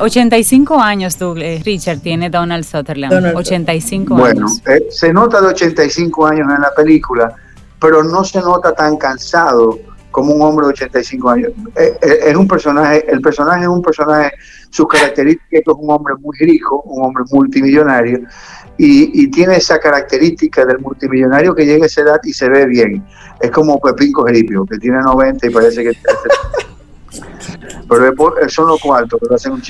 85 0.00 0.74
eh, 0.74 0.78
años, 0.82 1.16
Douglas, 1.16 1.62
Richard, 1.62 2.00
tiene 2.00 2.28
Donald 2.28 2.64
Sutherland. 2.64 3.36
85 3.36 4.14
años. 4.16 4.20
Bueno, 4.20 4.48
eh, 4.66 4.88
se 4.90 5.12
nota 5.12 5.40
de 5.40 5.46
85 5.46 6.26
años 6.26 6.48
en 6.52 6.60
la 6.60 6.72
película, 6.76 7.32
pero 7.80 8.02
no 8.02 8.24
se 8.24 8.40
nota 8.40 8.72
tan 8.72 8.96
cansado 8.96 9.78
como 10.16 10.32
un 10.32 10.40
hombre 10.40 10.64
de 10.64 10.72
85 10.72 11.28
años. 11.28 11.52
Eh, 11.74 11.98
es 12.00 12.34
un 12.34 12.48
personaje, 12.48 13.04
el 13.06 13.20
personaje 13.20 13.64
es 13.64 13.68
un 13.68 13.82
personaje, 13.82 14.32
sus 14.70 14.88
características 14.88 15.60
es 15.60 15.66
un 15.66 15.90
hombre 15.90 16.14
muy 16.18 16.34
rico, 16.38 16.80
un 16.86 17.04
hombre 17.04 17.24
multimillonario, 17.30 18.20
y, 18.78 19.30
tiene 19.30 19.56
esa 19.56 19.78
característica 19.78 20.64
del 20.64 20.78
multimillonario 20.78 21.54
que 21.54 21.66
llega 21.66 21.84
a 21.84 21.86
esa 21.86 22.00
edad 22.00 22.20
y 22.24 22.32
se 22.32 22.48
ve 22.48 22.64
bien. 22.64 23.04
Es 23.42 23.50
como 23.50 23.78
Pepín 23.78 24.10
Cogeripio, 24.12 24.64
que 24.64 24.78
tiene 24.78 25.02
90 25.02 25.48
y 25.48 25.50
parece 25.50 25.84
que 25.84 25.92
pero 27.86 28.14
son 28.48 28.68
los 28.68 28.80
cuartos 28.80 29.20
lo 29.28 29.36
hacen 29.36 29.52
un 29.52 29.60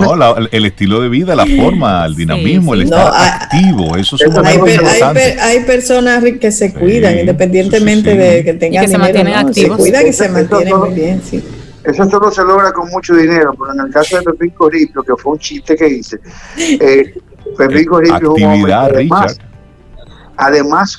no, 0.00 0.36
el 0.50 0.64
estilo 0.64 1.00
de 1.00 1.08
vida, 1.08 1.34
la 1.34 1.46
forma, 1.46 2.04
el 2.06 2.16
dinamismo, 2.16 2.74
el 2.74 2.82
estar 2.82 3.12
activo, 3.14 3.96
eso 3.96 4.16
es 4.16 4.22
hay, 4.36 4.58
hay, 4.58 5.38
hay, 5.40 5.64
personas 5.64 6.22
que 6.40 6.52
se 6.52 6.72
cuidan 6.72 7.18
independientemente 7.18 8.14
de 8.14 8.44
que 8.44 8.54
tengan 8.54 8.88
se 8.88 8.98
mantienen 8.98 9.34
activos. 9.34 9.76
Se 9.76 9.82
cuidan 9.82 10.06
y 10.06 10.12
se 10.12 10.28
mantienen 10.28 10.76
muy 10.76 10.94
bien, 10.94 11.22
sí. 11.22 11.42
Eso 11.84 12.08
solo 12.10 12.30
se 12.30 12.42
logra 12.44 12.72
con 12.72 12.90
mucho 12.90 13.14
dinero, 13.14 13.54
pero 13.58 13.72
en 13.72 13.86
el 13.86 13.92
caso 13.92 14.18
de 14.18 14.24
Pepín 14.24 14.50
Corripio, 14.50 15.02
que 15.02 15.14
fue 15.16 15.32
un 15.32 15.38
chiste 15.38 15.76
que 15.76 15.88
hice, 15.88 16.20
eh, 16.58 17.14
Pepín 17.56 17.86
Corripio 17.86 18.36
es 18.36 18.42
un 18.42 18.50
hombre 18.50 18.72
además 18.72 19.38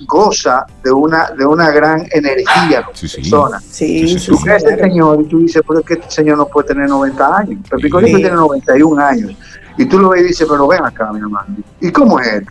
goza 0.05 0.65
de 0.83 0.91
una, 0.91 1.31
de 1.37 1.45
una 1.45 1.71
gran 1.71 2.07
energía 2.11 2.83
como 2.83 2.97
persona. 2.99 3.59
Sí, 3.59 4.17
tú 4.25 4.39
ves 4.43 4.63
este 4.63 4.77
señor 4.77 5.21
y 5.21 5.25
tú 5.25 5.39
dices, 5.39 5.61
pero 5.67 5.79
es 5.79 5.85
que 5.85 5.93
este 5.95 6.11
señor 6.11 6.37
no 6.37 6.47
puede 6.47 6.69
tener 6.69 6.89
90 6.89 7.37
años. 7.37 7.59
Pero 7.69 7.81
Picolito 7.81 8.17
tiene 8.17 8.35
91 8.35 9.01
años. 9.01 9.31
Y 9.77 9.85
tú 9.85 9.99
lo 9.99 10.09
ves 10.09 10.21
y 10.21 10.27
dices, 10.27 10.47
pero 10.49 10.67
ven 10.67 10.83
acá, 10.83 11.11
mi 11.11 11.19
hermano. 11.19 11.55
¿Y 11.79 11.91
cómo 11.91 12.19
es 12.19 12.27
él? 12.27 12.47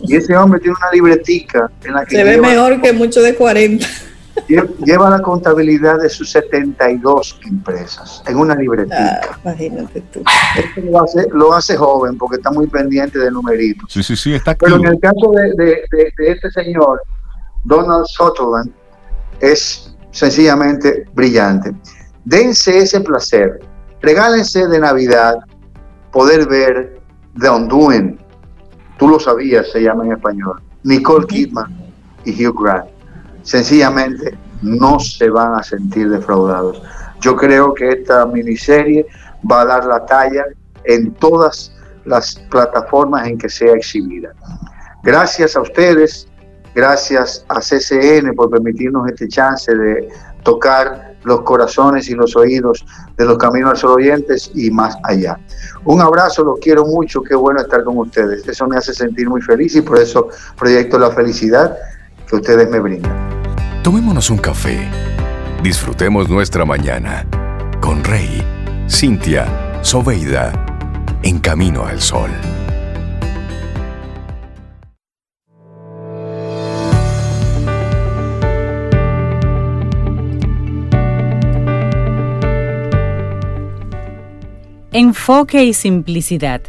Y 0.00 0.16
ese 0.16 0.36
hombre 0.36 0.60
tiene 0.60 0.76
una 0.76 0.90
libretica 0.92 1.70
en 1.84 1.94
la 1.94 2.04
que... 2.04 2.16
Se 2.16 2.24
ve 2.24 2.38
mejor 2.38 2.80
que 2.80 2.92
mucho 2.92 3.20
de 3.20 3.34
40 3.34 3.86
lleva 4.46 5.10
la 5.10 5.20
contabilidad 5.20 6.00
de 6.00 6.08
sus 6.08 6.30
72 6.30 7.40
empresas 7.46 8.22
en 8.26 8.36
una 8.36 8.54
libretita. 8.54 9.20
Ah, 9.22 9.38
imagínate 9.44 10.00
tú. 10.12 10.22
lo 11.32 11.54
hace, 11.54 11.76
joven 11.76 12.16
porque 12.18 12.36
está 12.36 12.50
muy 12.50 12.66
pendiente 12.66 13.18
de 13.18 13.30
numeritos. 13.30 13.92
Sí, 13.92 14.02
sí, 14.02 14.16
sí, 14.16 14.34
está 14.34 14.54
Pero 14.54 14.76
en 14.76 14.86
el 14.86 15.00
caso 15.00 15.32
de, 15.32 15.82
este 16.18 16.50
señor, 16.50 17.02
Donald 17.64 18.06
Sutherland, 18.06 18.72
es 19.40 19.94
sencillamente 20.10 21.06
brillante. 21.14 21.74
Dense 22.24 22.78
ese 22.78 23.00
placer, 23.00 23.60
regálense 24.00 24.66
de 24.66 24.78
Navidad 24.78 25.36
poder 26.12 26.46
ver 26.48 27.00
The 27.40 27.50
Undoing. 27.50 28.18
Tú 28.98 29.08
lo 29.08 29.20
sabías, 29.20 29.70
se 29.70 29.80
llama 29.82 30.04
en 30.04 30.12
español. 30.12 30.60
Nicole 30.82 31.26
Kidman 31.26 31.76
y 32.24 32.46
Hugh 32.46 32.62
Grant 32.62 32.97
sencillamente 33.48 34.36
no 34.60 35.00
se 35.00 35.30
van 35.30 35.54
a 35.54 35.62
sentir 35.62 36.10
defraudados. 36.10 36.82
Yo 37.20 37.34
creo 37.34 37.72
que 37.72 37.88
esta 37.88 38.26
miniserie 38.26 39.06
va 39.50 39.62
a 39.62 39.64
dar 39.64 39.84
la 39.86 40.04
talla 40.04 40.44
en 40.84 41.14
todas 41.14 41.72
las 42.04 42.36
plataformas 42.50 43.26
en 43.26 43.38
que 43.38 43.48
sea 43.48 43.72
exhibida. 43.72 44.34
Gracias 45.02 45.56
a 45.56 45.62
ustedes, 45.62 46.28
gracias 46.74 47.46
a 47.48 47.60
CCN 47.60 48.34
por 48.36 48.50
permitirnos 48.50 49.08
este 49.08 49.28
chance 49.28 49.74
de 49.74 50.08
tocar 50.42 51.16
los 51.24 51.40
corazones 51.40 52.10
y 52.10 52.14
los 52.14 52.36
oídos 52.36 52.84
de 53.16 53.24
los 53.24 53.38
Caminos 53.38 53.70
al 53.70 53.76
Sol 53.78 53.92
oyentes 53.92 54.50
y 54.54 54.70
más 54.70 54.94
allá. 55.04 55.38
Un 55.84 56.02
abrazo, 56.02 56.44
los 56.44 56.58
quiero 56.60 56.84
mucho, 56.84 57.22
qué 57.22 57.34
bueno 57.34 57.62
estar 57.62 57.82
con 57.82 57.96
ustedes. 57.96 58.46
Eso 58.46 58.66
me 58.66 58.76
hace 58.76 58.92
sentir 58.92 59.26
muy 59.26 59.40
feliz 59.40 59.74
y 59.74 59.80
por 59.80 59.98
eso 59.98 60.28
proyecto 60.58 60.98
la 60.98 61.10
felicidad 61.10 61.74
que 62.28 62.36
ustedes 62.36 62.68
me 62.68 62.78
brindan. 62.78 63.37
Tomémonos 63.82 64.28
un 64.30 64.38
café. 64.38 64.88
Disfrutemos 65.62 66.28
nuestra 66.28 66.64
mañana 66.64 67.24
con 67.80 68.02
Rey, 68.02 68.42
Cintia, 68.90 69.78
Soveida, 69.82 70.52
en 71.22 71.38
camino 71.38 71.86
al 71.86 72.00
sol. 72.00 72.30
Enfoque 84.92 85.64
y 85.64 85.72
simplicidad. 85.72 86.62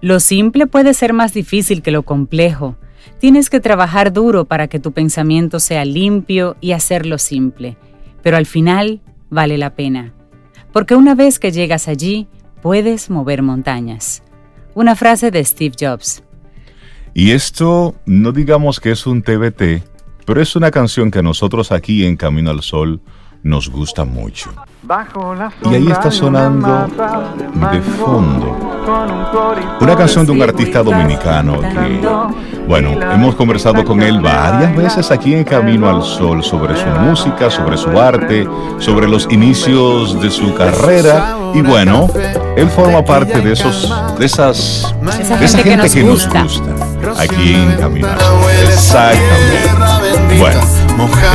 Lo 0.00 0.18
simple 0.18 0.66
puede 0.66 0.92
ser 0.92 1.12
más 1.12 1.32
difícil 1.32 1.82
que 1.82 1.92
lo 1.92 2.02
complejo 2.02 2.76
Tienes 3.18 3.50
que 3.50 3.60
trabajar 3.60 4.12
duro 4.12 4.44
para 4.44 4.68
que 4.68 4.78
tu 4.80 4.92
pensamiento 4.92 5.60
sea 5.60 5.84
limpio 5.84 6.56
y 6.60 6.72
hacerlo 6.72 7.18
simple, 7.18 7.76
pero 8.22 8.36
al 8.36 8.46
final 8.46 9.00
vale 9.30 9.58
la 9.58 9.74
pena, 9.74 10.12
porque 10.72 10.94
una 10.94 11.14
vez 11.14 11.38
que 11.38 11.52
llegas 11.52 11.88
allí, 11.88 12.28
puedes 12.62 13.10
mover 13.10 13.42
montañas. 13.42 14.22
Una 14.74 14.96
frase 14.96 15.30
de 15.30 15.44
Steve 15.44 15.74
Jobs. 15.78 16.22
Y 17.14 17.32
esto 17.32 17.94
no 18.06 18.32
digamos 18.32 18.80
que 18.80 18.90
es 18.90 19.06
un 19.06 19.22
TBT, 19.22 19.82
pero 20.24 20.40
es 20.40 20.56
una 20.56 20.70
canción 20.70 21.10
que 21.10 21.22
nosotros 21.22 21.72
aquí 21.72 22.04
en 22.06 22.16
Camino 22.16 22.50
al 22.50 22.62
Sol 22.62 23.00
nos 23.42 23.68
gusta 23.68 24.04
mucho. 24.04 24.50
Y 25.70 25.74
ahí 25.74 25.90
está 25.90 26.10
sonando 26.10 26.86
de 27.72 27.80
fondo 27.80 28.72
una 29.80 29.96
canción 29.96 30.26
de 30.26 30.32
un 30.32 30.42
artista 30.42 30.82
dominicano 30.82 31.60
que, 31.60 32.00
bueno, 32.66 33.00
hemos 33.12 33.34
conversado 33.34 33.84
con 33.84 34.02
él 34.02 34.20
varias 34.20 34.76
veces 34.76 35.10
aquí 35.10 35.34
en 35.34 35.44
Camino 35.44 35.88
al 35.88 36.02
Sol 36.02 36.42
sobre 36.42 36.76
su 36.76 36.86
música, 36.86 37.50
sobre 37.50 37.76
su 37.76 37.90
arte, 37.98 38.46
sobre 38.78 39.08
los 39.08 39.28
inicios 39.30 40.20
de 40.20 40.30
su 40.30 40.54
carrera 40.54 41.36
y 41.54 41.62
bueno, 41.62 42.08
él 42.56 42.68
forma 42.68 43.04
parte 43.04 43.40
de 43.40 43.52
esos, 43.52 43.92
de 44.18 44.26
esas, 44.26 44.94
de 45.38 45.44
esa 45.44 45.58
gente 45.58 45.90
que 45.90 46.02
nos 46.02 46.28
gusta 46.28 46.74
aquí 47.18 47.54
en 47.54 47.76
Camino 47.76 48.08
al 48.08 48.18
Sol. 48.18 48.50
Exactamente. 48.64 50.38
Bueno. 50.38 50.81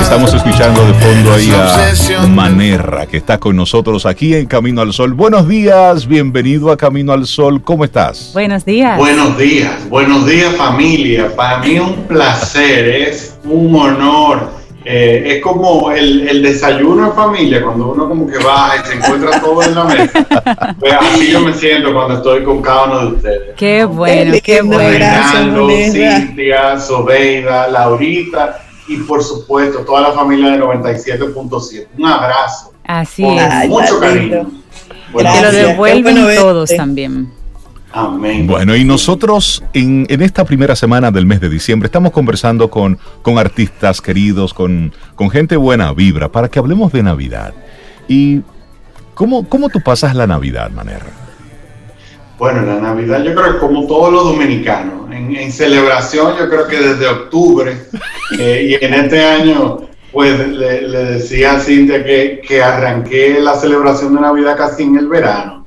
Estamos 0.02 0.34
escuchando 0.34 0.86
de 0.86 0.94
fondo 0.94 1.34
ahí 1.34 1.52
a 1.52 2.28
Manerra, 2.28 3.08
que 3.08 3.18
está 3.18 3.40
con 3.40 3.56
nosotros 3.56 4.06
aquí 4.06 4.36
en 4.36 4.46
Camino 4.46 4.82
al 4.82 4.94
Sol. 4.94 5.14
Buenos 5.14 5.48
días, 5.48 6.08
bienvenido 6.08 6.72
a 6.72 6.78
Camino 6.78 7.12
al 7.12 7.26
Sol. 7.26 7.62
¿Cómo 7.64 7.84
estás? 7.84 8.32
Buenos 8.34 8.64
días. 8.66 8.98
Buenos 8.98 9.38
días, 9.38 9.90
buenos 9.90 10.28
días 10.28 10.56
familia. 10.56 11.36
Para 11.36 11.60
mí 11.60 11.80
un 11.80 12.08
placer, 12.08 12.88
es 12.88 13.38
un 13.46 13.76
honor. 13.76 14.52
Eh, 14.86 15.36
es 15.36 15.42
como 15.42 15.92
el, 15.92 16.42
desayuno 16.42 17.10
de 17.10 17.16
familia, 17.16 17.62
cuando 17.62 17.92
uno 17.92 18.08
como 18.08 18.28
que 18.28 18.38
baja 18.38 18.76
y 18.78 18.88
se 18.88 18.94
encuentra 18.96 19.42
todo 19.42 19.64
en 19.64 19.76
la 19.76 19.84
mesa. 19.84 20.76
Pues 20.80 20.94
así 20.94 21.32
yo 21.32 21.42
me 21.42 21.54
siento 21.54 21.94
cuando 21.94 22.16
estoy 22.16 22.44
con 22.44 22.62
cada 22.62 22.86
uno 22.86 23.00
de 23.00 23.16
ustedes. 23.16 23.56
Qué 23.58 23.84
bueno, 23.84 24.34
qué, 24.42 24.62
bueno. 24.62 24.78
Reinaldo, 24.78 25.70
Cintia, 25.70 26.80
Sobeida, 26.80 27.68
Laurita 27.68 28.62
y 28.88 28.98
por 28.98 29.24
supuesto 29.24 29.80
toda 29.80 30.02
la 30.02 30.12
familia 30.14 30.52
de 30.52 30.60
97.7. 30.60 31.88
Un 31.98 32.06
abrazo. 32.06 32.74
Así 32.86 33.26
es. 33.26 33.70
Mucho 33.70 34.00
cariño. 34.00 34.50
que 35.16 35.42
lo 35.42 35.52
devuelven 35.52 36.16
todos 36.36 36.70
también. 36.76 37.32
Amén. 37.92 38.46
Bueno, 38.48 38.76
y 38.76 38.84
nosotros 38.84 39.64
en, 39.74 40.06
esta 40.10 40.46
primera 40.46 40.76
semana 40.76 41.10
del 41.10 41.26
mes 41.26 41.40
de 41.40 41.50
diciembre 41.50 41.88
estamos 41.88 42.12
conversando 42.12 42.70
con, 42.70 43.00
con 43.22 43.40
artistas 43.40 44.02
queridos, 44.02 44.54
con, 44.54 44.94
con 45.16 45.30
gente 45.30 45.58
buena 45.58 45.94
vibra, 45.94 46.30
para 46.32 46.50
que 46.50 46.60
hablemos 46.60 46.92
de 46.92 47.04
Navidad. 47.04 47.54
¿Y 48.08 48.42
cómo, 49.14 49.48
cómo 49.50 49.70
tú 49.70 49.82
pasas 49.82 50.16
la 50.16 50.28
Navidad, 50.28 50.70
Manera? 50.70 51.06
Bueno, 52.38 52.62
la 52.62 52.76
Navidad 52.80 53.24
yo 53.24 53.34
creo 53.34 53.54
que 53.54 53.60
como 53.60 53.88
todos 53.88 54.14
los 54.14 54.26
dominicanos, 54.26 55.07
en, 55.18 55.52
celebración 55.52 56.36
yo 56.38 56.50
creo 56.50 56.68
que 56.68 56.78
desde 56.78 57.08
octubre 57.08 57.78
eh, 58.40 58.80
y 58.82 58.86
en 58.86 58.94
este 58.94 59.24
año 59.24 59.80
pues 60.12 60.48
le, 60.48 60.88
decía 61.14 61.54
a 61.54 61.60
Cintia 61.60 62.04
que, 62.04 62.42
que, 62.46 62.64
arranqué 62.64 63.40
la 63.40 63.56
celebración 63.56 64.16
de 64.16 64.22
Navidad 64.22 64.58
casi 64.58 64.84
en 64.84 64.98
el 64.98 65.08
verano, 65.08 65.66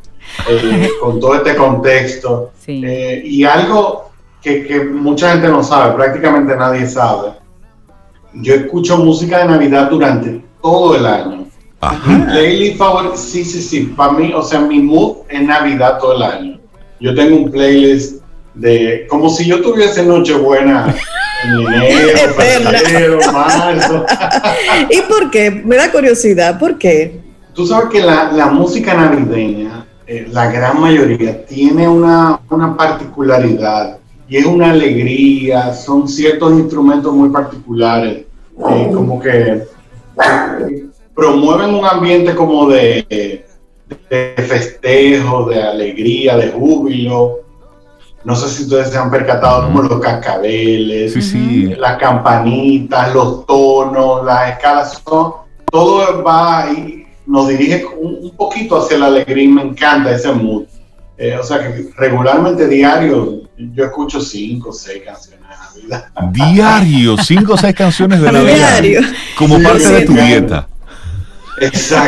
eh, 0.49 0.89
con 1.01 1.21
todo 1.21 1.37
este 1.37 1.55
contexto. 1.55 2.51
Eh, 2.67 3.23
y 3.25 3.45
algo 3.45 4.11
que, 4.43 4.67
que, 4.67 4.81
mucha 4.81 5.33
gente 5.33 5.49
no 5.49 5.63
sabe, 5.63 5.95
prácticamente 5.95 6.57
nadie 6.57 6.87
sabe, 6.87 7.33
yo 8.33 8.55
escucho 8.55 8.97
música 8.97 9.39
de 9.39 9.45
Navidad 9.45 9.89
durante 9.89 10.43
todo 10.61 10.97
el 10.97 11.07
año. 11.07 11.47
Playlist 12.27 12.77
favorito, 12.77 13.17
sí, 13.17 13.45
sí, 13.45 13.63
sí, 13.63 13.81
para 13.97 14.13
mí, 14.15 14.33
o 14.35 14.43
sea, 14.43 14.61
mi 14.61 14.81
mood 14.81 15.19
es 15.29 15.43
Navidad 15.43 15.99
todo 16.01 16.17
el 16.17 16.23
año 16.23 16.61
yo 17.01 17.15
tengo 17.15 17.37
un 17.37 17.51
playlist 17.51 18.20
de 18.61 19.07
como 19.09 19.31
si 19.31 19.47
yo 19.47 19.61
tuviese 19.63 20.05
Nochebuena 20.05 20.95
en 21.45 22.75
enero, 22.75 23.19
marzo. 23.33 24.05
¿Y 24.91 25.01
por 25.03 25.31
qué? 25.31 25.51
Me 25.51 25.77
da 25.77 25.91
curiosidad, 25.91 26.59
¿por 26.59 26.77
qué? 26.77 27.21
Tú 27.55 27.67
sabes 27.67 27.89
que 27.91 28.01
la, 28.01 28.51
música 28.53 28.95
navideña, 28.95 29.87
eh, 30.07 30.29
la 30.31 30.51
gran 30.51 30.81
mayoría, 30.81 31.45
tiene 31.47 31.89
una, 31.89 32.39
particularidad 32.77 33.99
y 34.29 34.37
es 34.37 34.45
una 34.45 34.71
alegría, 34.71 35.73
son 35.73 36.07
ciertos 36.07 36.53
instrumentos 36.53 37.13
muy 37.13 37.31
particulares, 37.31 38.19
eh, 38.19 38.91
como 38.93 39.19
que 39.19 39.63
eh, 40.21 40.87
promueven 41.15 41.75
un 41.75 41.87
ambiente 41.87 42.35
como 42.35 42.69
de 42.69 43.45
de 44.09 44.35
festejo, 44.37 45.49
de 45.49 45.63
alegría, 45.63 46.37
de 46.37 46.51
júbilo. 46.51 47.41
No 48.23 48.37
sé 48.37 48.49
si 48.49 48.65
ustedes 48.65 48.91
se 48.91 48.99
han 48.99 49.11
percatado 49.11 49.65
como 49.65 49.83
los 49.83 50.01
cascabeles, 50.01 51.15
las 51.79 51.99
campanitas, 51.99 53.15
los 53.15 53.47
tonos, 53.47 54.25
las 54.25 54.51
escalas, 54.51 55.03
todo 55.71 56.23
va 56.23 56.71
y 56.71 57.07
nos 57.27 57.49
dirige 57.49 57.85
un, 57.99 58.31
poquito 58.37 58.79
hacia 58.79 58.99
la 58.99 59.07
alegría 59.07 59.45
y 59.45 59.49
me 59.49 59.63
encanta 59.63 60.11
ese 60.11 60.33
mood. 60.33 60.65
Eh, 61.17 61.37
o 61.39 61.43
sea 61.43 61.59
que 61.59 61.91
regularmente 61.97 62.67
diario 62.67 63.43
yo 63.59 63.85
escucho 63.85 64.21
cinco 64.21 64.71
o 64.71 64.73
seis 64.73 65.03
canciones 65.05 65.47
de 65.49 65.91
Navidad. 65.91 66.09
Diario, 66.33 67.17
cinco 67.19 67.55
o 67.55 67.57
seis 67.57 67.75
canciones 67.75 68.21
de 68.21 68.33
Navidad. 68.33 68.81
Diario. 68.81 69.01
Como 69.37 69.63
parte 69.63 69.89
de 69.89 70.07
tu 70.07 70.13
dieta. 70.15 70.67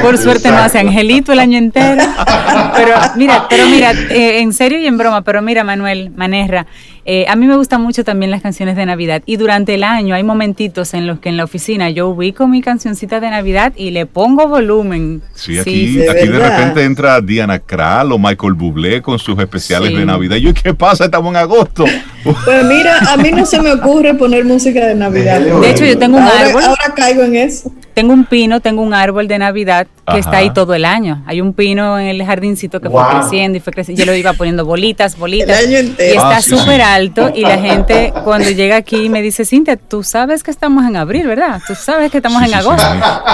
Por 0.03 0.19
suerte 0.19 0.51
no 0.51 0.59
hace 0.59 0.79
Angelito 0.79 1.33
el 1.33 1.41
año 1.41 1.59
entero. 1.59 2.03
Pero 2.77 2.95
mira, 3.17 3.47
pero 3.49 3.67
mira, 3.67 3.93
eh, 3.93 4.41
en 4.41 4.53
serio 4.53 4.79
y 4.79 4.87
en 4.87 4.97
broma, 4.97 5.23
pero 5.23 5.43
mira, 5.43 5.63
Manuel 5.63 6.11
Manerra, 6.11 6.67
eh, 7.05 7.25
a 7.29 7.35
mí 7.35 7.47
me 7.47 7.57
gustan 7.57 7.83
mucho 7.83 8.05
también 8.05 8.31
las 8.31 8.43
canciones 8.43 8.77
de 8.77 8.87
Navidad 8.87 9.23
y 9.27 9.37
durante 9.37 9.75
el 9.75 9.83
año 9.83 10.15
hay 10.15 10.23
momentitos 10.23 10.95
en 10.95 11.07
los 11.07 11.19
que 11.19 11.31
en 11.31 11.37
la 11.37 11.45
oficina 11.45 11.91
yo 11.91 12.09
ubico 12.09 12.47
mi 12.47 12.63
cancioncita 12.63 13.19
de 13.19 13.29
Navidad 13.29 13.73
y 13.77 13.91
le 13.91 14.07
pongo 14.07 14.47
volumen. 14.47 15.21
Sí, 15.35 15.59
aquí, 15.59 15.97
de, 15.97 16.11
aquí 16.11 16.29
de 16.29 16.39
repente 16.39 16.85
entra 16.85 17.21
Diana 17.21 17.59
Kral 17.59 18.13
o 18.13 18.19
Michael 18.19 18.55
Bublé 18.55 19.03
con 19.03 19.19
sus 19.19 19.39
especiales 19.39 19.93
de 19.93 20.07
Navidad. 20.07 20.37
Y 20.37 20.43
yo, 20.43 20.55
¿qué 20.55 20.75
pasa? 20.75 21.07
Estamos 21.07 21.31
en 21.31 21.37
agosto. 21.37 21.85
Pues 22.23 22.65
mira, 22.65 22.99
a 22.99 23.17
mí 23.17 23.33
no 23.33 23.45
se 23.45 23.61
me 23.61 23.73
ocurre 23.73 24.15
poner 24.15 24.45
música 24.45 24.87
de 24.87 24.95
Navidad. 24.95 25.41
De 25.41 25.71
hecho, 25.71 25.85
yo 25.85 25.99
tengo 25.99 26.19
un 26.19 26.23
árbol. 26.23 26.63
Ahora 26.63 26.95
caigo 26.95 27.25
en 27.25 27.35
eso. 27.35 27.73
Tengo 27.95 28.13
un 28.15 28.25
pino, 28.25 28.61
tengo 28.61 28.81
un 28.81 28.95
árbol 28.95 29.29
de 29.29 29.39
Navidad 29.39 29.87
que 30.11 30.19
está 30.19 30.39
ahí 30.39 30.51
todo 30.51 30.75
el 30.75 30.85
año. 30.85 31.23
Hay 31.27 31.41
un 31.41 31.53
pino 31.53 31.99
en 31.99 32.07
el 32.07 32.25
jardincito 32.25 32.81
que 32.81 32.89
fue 32.89 33.03
creciendo 33.11 33.59
y 33.59 33.61
fue 33.61 33.73
creciendo. 33.73 34.03
Yo 34.03 34.11
lo 34.11 34.17
iba 34.17 34.33
poniendo 34.33 34.65
bolitas, 34.65 35.19
bolitas. 35.19 35.67
Y 35.69 35.75
está 35.75 36.37
ah, 36.37 36.43
súper 36.43 36.81
alto 36.95 37.31
y 37.35 37.43
la 37.43 37.59
gente 37.59 38.13
cuando 38.25 38.51
llega 38.51 38.77
aquí 38.77 39.09
me 39.09 39.23
dice, 39.23 39.45
Cintia, 39.45 39.77
tú 39.77 40.03
sabes 40.03 40.43
que 40.43 40.51
estamos 40.51 40.85
en 40.85 40.97
abril, 40.97 41.27
¿verdad? 41.27 41.61
Tú 41.67 41.75
sabes 41.75 42.11
que 42.11 42.19
estamos 42.19 42.43
en 42.43 42.55
agosto. 42.55 42.87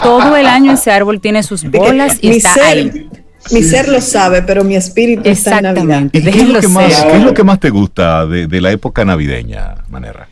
Todo 0.02 0.36
el 0.36 0.46
año 0.46 0.72
ese 0.72 0.90
árbol 0.90 1.20
tiene 1.20 1.42
sus 1.42 1.64
bolas 1.64 2.18
y 2.20 2.36
está 2.36 2.54
ahí. 2.66 3.08
Mi 3.50 3.62
ser 3.62 3.88
lo 3.88 4.00
sabe, 4.00 4.42
pero 4.42 4.64
mi 4.64 4.76
espíritu 4.76 5.22
está 5.24 5.58
en 5.58 5.64
Navidad. 5.64 6.02
¿Y 6.12 6.22
qué, 6.22 6.28
es 6.28 6.48
lo 6.48 6.60
que 6.60 6.68
más, 6.68 7.04
¿qué 7.04 7.16
es 7.16 7.22
lo 7.22 7.32
que 7.32 7.44
más 7.44 7.60
te 7.60 7.70
gusta 7.70 8.26
de, 8.26 8.60
la 8.60 8.70
época 8.70 9.04
navideña, 9.04 9.76
Manera? 9.88 10.28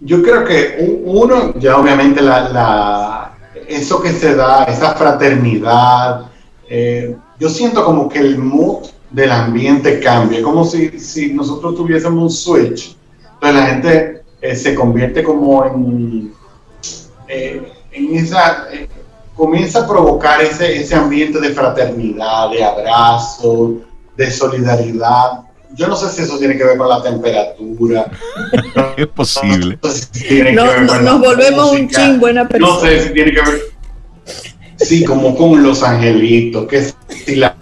Yo 0.00 0.22
creo 0.22 0.44
que 0.44 1.02
uno, 1.04 1.54
ya 1.58 1.76
obviamente 1.76 2.22
la, 2.22 3.32
eso 3.68 4.00
que 4.00 4.12
se 4.12 4.34
da, 4.34 4.64
esa 4.64 4.94
fraternidad, 4.94 6.26
eh, 6.68 7.16
yo 7.38 7.48
siento 7.48 7.84
como 7.84 8.08
que 8.08 8.18
el 8.18 8.38
mood 8.38 8.86
del 9.10 9.30
ambiente 9.30 10.00
cambia, 10.00 10.42
como 10.42 10.64
si, 10.64 10.98
si 10.98 11.32
nosotros 11.32 11.76
tuviésemos 11.76 12.22
un 12.22 12.30
switch, 12.30 12.96
entonces 13.34 13.60
la 13.60 13.66
gente 13.66 14.22
eh, 14.40 14.56
se 14.56 14.74
convierte 14.74 15.22
como 15.22 15.64
en, 15.64 16.32
eh, 17.28 17.72
en 17.92 18.16
esa, 18.16 18.66
eh, 18.72 18.88
comienza 19.34 19.84
a 19.84 19.88
provocar 19.88 20.40
ese, 20.40 20.80
ese 20.80 20.94
ambiente 20.94 21.40
de 21.40 21.50
fraternidad, 21.50 22.50
de 22.50 22.64
abrazo, 22.64 23.76
de 24.16 24.30
solidaridad. 24.30 25.42
Yo 25.74 25.88
no 25.88 25.96
sé 25.96 26.08
si 26.10 26.22
eso 26.22 26.38
tiene 26.38 26.56
que 26.56 26.64
ver 26.64 26.78
con 26.78 26.88
la 26.88 27.02
temperatura. 27.02 28.10
es 28.96 29.06
posible. 29.08 29.78
No 30.54 31.00
nos 31.02 31.20
volvemos 31.20 31.72
un 31.72 31.88
ching 31.88 32.18
buena 32.18 32.48
persona. 32.48 32.74
No 32.74 32.80
sé 32.80 33.02
si 33.02 33.12
tiene 33.12 33.32
que 33.32 33.42
ver. 33.42 33.60
Sí, 34.76 35.04
como 35.04 35.36
con 35.36 35.62
los 35.62 35.82
angelitos, 35.82 36.66
que 36.66 36.92
si 37.08 37.36
la 37.36 37.56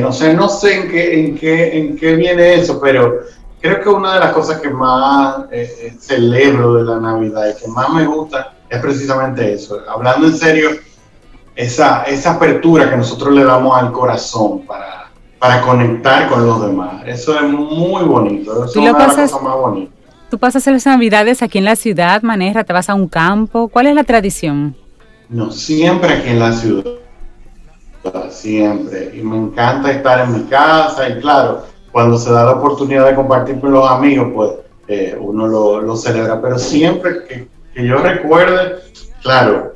no 0.00 0.12
sé, 0.12 0.34
no 0.34 0.48
sé 0.48 0.80
en 0.80 0.88
qué, 0.88 1.20
en 1.20 1.38
qué, 1.38 1.78
en 1.78 1.96
qué 1.96 2.16
viene 2.16 2.54
eso, 2.54 2.80
pero 2.80 3.20
creo 3.60 3.80
que 3.80 3.88
una 3.88 4.14
de 4.14 4.20
las 4.20 4.32
cosas 4.32 4.60
que 4.60 4.70
más 4.70 5.44
eh, 5.50 5.70
eh, 5.82 5.96
celebro 5.98 6.74
de 6.74 6.84
la 6.84 7.00
Navidad 7.00 7.48
y 7.48 7.60
que 7.60 7.68
más 7.68 7.90
me 7.90 8.06
gusta 8.06 8.54
es 8.68 8.80
precisamente 8.80 9.52
eso. 9.52 9.80
Hablando 9.88 10.26
en 10.26 10.36
serio, 10.36 10.70
esa, 11.54 12.04
esa 12.04 12.32
apertura 12.32 12.88
que 12.88 12.96
nosotros 12.96 13.34
le 13.34 13.44
damos 13.44 13.76
al 13.76 13.92
corazón 13.92 14.60
para, 14.66 15.10
para 15.38 15.60
conectar 15.62 16.28
con 16.28 16.46
los 16.46 16.60
demás. 16.62 17.02
Eso 17.06 17.38
es 17.38 17.42
muy 17.42 18.04
bonito. 18.04 18.64
Eso 18.64 18.70
es 18.70 18.76
una 18.76 18.94
cosa 18.94 19.38
más 19.40 19.56
bonita. 19.56 19.92
¿Tú 20.30 20.38
pasas 20.38 20.66
las 20.66 20.84
Navidades 20.84 21.42
aquí 21.42 21.58
en 21.58 21.64
la 21.64 21.74
ciudad, 21.74 22.22
Manera? 22.22 22.62
¿Te 22.62 22.72
vas 22.72 22.90
a 22.90 22.94
un 22.94 23.08
campo? 23.08 23.68
¿Cuál 23.68 23.86
es 23.86 23.94
la 23.94 24.04
tradición? 24.04 24.76
No, 25.30 25.50
siempre 25.50 26.12
aquí 26.12 26.28
en 26.28 26.38
la 26.38 26.52
ciudad 26.52 26.84
siempre. 28.30 29.12
Y 29.14 29.22
me 29.22 29.36
encanta 29.36 29.90
estar 29.90 30.20
en 30.20 30.32
mi 30.32 30.44
casa 30.44 31.08
y 31.08 31.20
claro, 31.20 31.64
cuando 31.92 32.18
se 32.18 32.30
da 32.30 32.44
la 32.44 32.52
oportunidad 32.52 33.06
de 33.06 33.14
compartir 33.14 33.60
con 33.60 33.72
los 33.72 33.88
amigos, 33.88 34.28
pues 34.34 34.50
eh, 34.88 35.16
uno 35.18 35.46
lo, 35.46 35.96
celebra. 35.96 36.40
Pero 36.40 36.58
siempre 36.58 37.24
que, 37.24 37.48
yo 37.86 37.98
recuerde, 37.98 38.76
claro, 39.22 39.74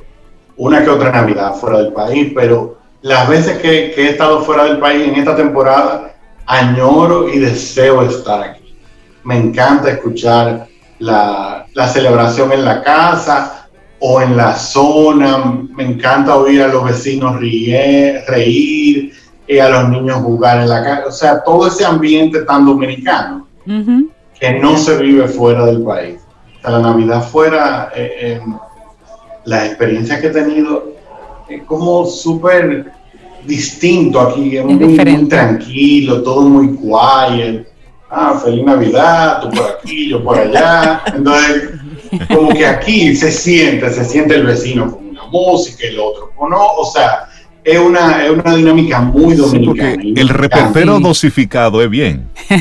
una 0.57 0.83
que 0.83 0.89
otra 0.89 1.11
Navidad 1.11 1.55
fuera 1.55 1.79
del 1.79 1.93
país, 1.93 2.31
pero 2.35 2.77
las 3.01 3.27
veces 3.27 3.59
que, 3.59 3.93
he 3.95 4.09
estado 4.09 4.41
fuera 4.41 4.65
del 4.65 4.79
país 4.79 5.07
en 5.07 5.15
esta 5.15 5.35
temporada, 5.35 6.15
añoro 6.45 7.29
y 7.29 7.39
deseo 7.39 8.01
estar 8.03 8.41
aquí. 8.41 8.77
Me 9.23 9.37
encanta 9.37 9.89
escuchar 9.89 10.67
la, 10.99 11.65
la 11.73 11.87
celebración 11.87 12.51
en 12.51 12.65
la 12.65 12.83
casa, 12.83 13.62
o 14.05 14.21
en 14.21 14.35
la 14.35 14.53
zona. 14.55 15.59
Me 15.75 15.85
encanta 15.85 16.35
oír 16.35 16.61
a 16.61 16.67
los 16.67 16.83
vecinos 16.83 17.39
reír, 17.39 19.13
y 19.47 19.59
a 19.59 19.69
los 19.69 19.89
niños 19.89 20.17
jugar 20.17 20.61
en 20.61 20.69
la 20.69 20.83
calle. 20.83 21.07
O 21.07 21.11
sea, 21.11 21.41
todo 21.43 21.67
ese 21.67 21.85
ambiente 21.85 22.41
tan 22.41 22.65
dominicano 22.65 23.47
que 23.65 24.59
no 24.59 24.77
se 24.77 24.97
vive 24.97 25.27
fuera 25.27 25.65
del 25.65 25.83
país. 25.83 26.19
O 26.65 26.71
la 26.71 26.79
Navidad 26.79 27.23
fuera, 27.23 27.91
eh, 27.95 28.11
eh, 28.21 28.41
la 29.45 29.65
experiencia 29.65 30.19
que 30.19 30.27
he 30.27 30.31
tenido 30.31 30.93
es 31.47 31.63
como 31.63 32.05
súper 32.05 32.91
distinto 33.45 34.19
aquí, 34.19 34.57
es, 34.57 34.65
muy, 34.65 34.75
muy, 34.75 35.27
tranquilo, 35.27 36.23
todo 36.23 36.41
muy 36.41 36.75
quiet. 36.77 37.67
Ah, 38.09 38.39
feliz 38.43 38.63
Navidad, 38.63 39.41
tú 39.41 39.49
por 39.49 39.77
aquí, 39.77 40.09
yo 40.09 40.23
por 40.23 40.37
allá. 40.37 41.01
Entonces, 41.15 41.69
como 42.27 42.53
que 42.53 42.65
aquí 42.65 43.15
se 43.15 43.31
siente, 43.31 43.91
se 43.91 44.05
siente 44.05 44.35
el 44.35 44.45
vecino 44.45 44.91
con 44.91 45.09
una 45.09 45.25
música, 45.25 45.87
el 45.87 45.99
otro 45.99 46.31
con 46.35 46.49
no, 46.49 46.65
o 46.75 46.85
sea, 46.85 47.29
es 47.63 47.79
una, 47.79 48.25
es 48.25 48.31
una 48.31 48.55
dinámica 48.55 49.01
muy 49.01 49.35
dominicana. 49.35 50.03
el 50.03 50.29
reportero 50.29 50.99
dosificado 50.99 51.81
es 51.81 51.89
bien. 51.89 52.27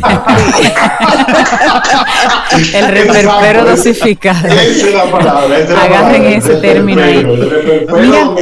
El 2.75 2.89
reperpero 2.89 3.65
dosificado. 3.65 4.47
Esa 4.47 4.63
es 4.63 4.95
la 4.95 5.11
palabra. 5.11 5.59
Esa 5.59 5.65
es 5.65 5.71
la 5.71 5.85
Agarren 5.85 6.23
palabra, 6.23 6.37
ese 6.37 6.55
término 6.57 7.03
ahí. 7.03 7.25
Mira, 7.25 8.35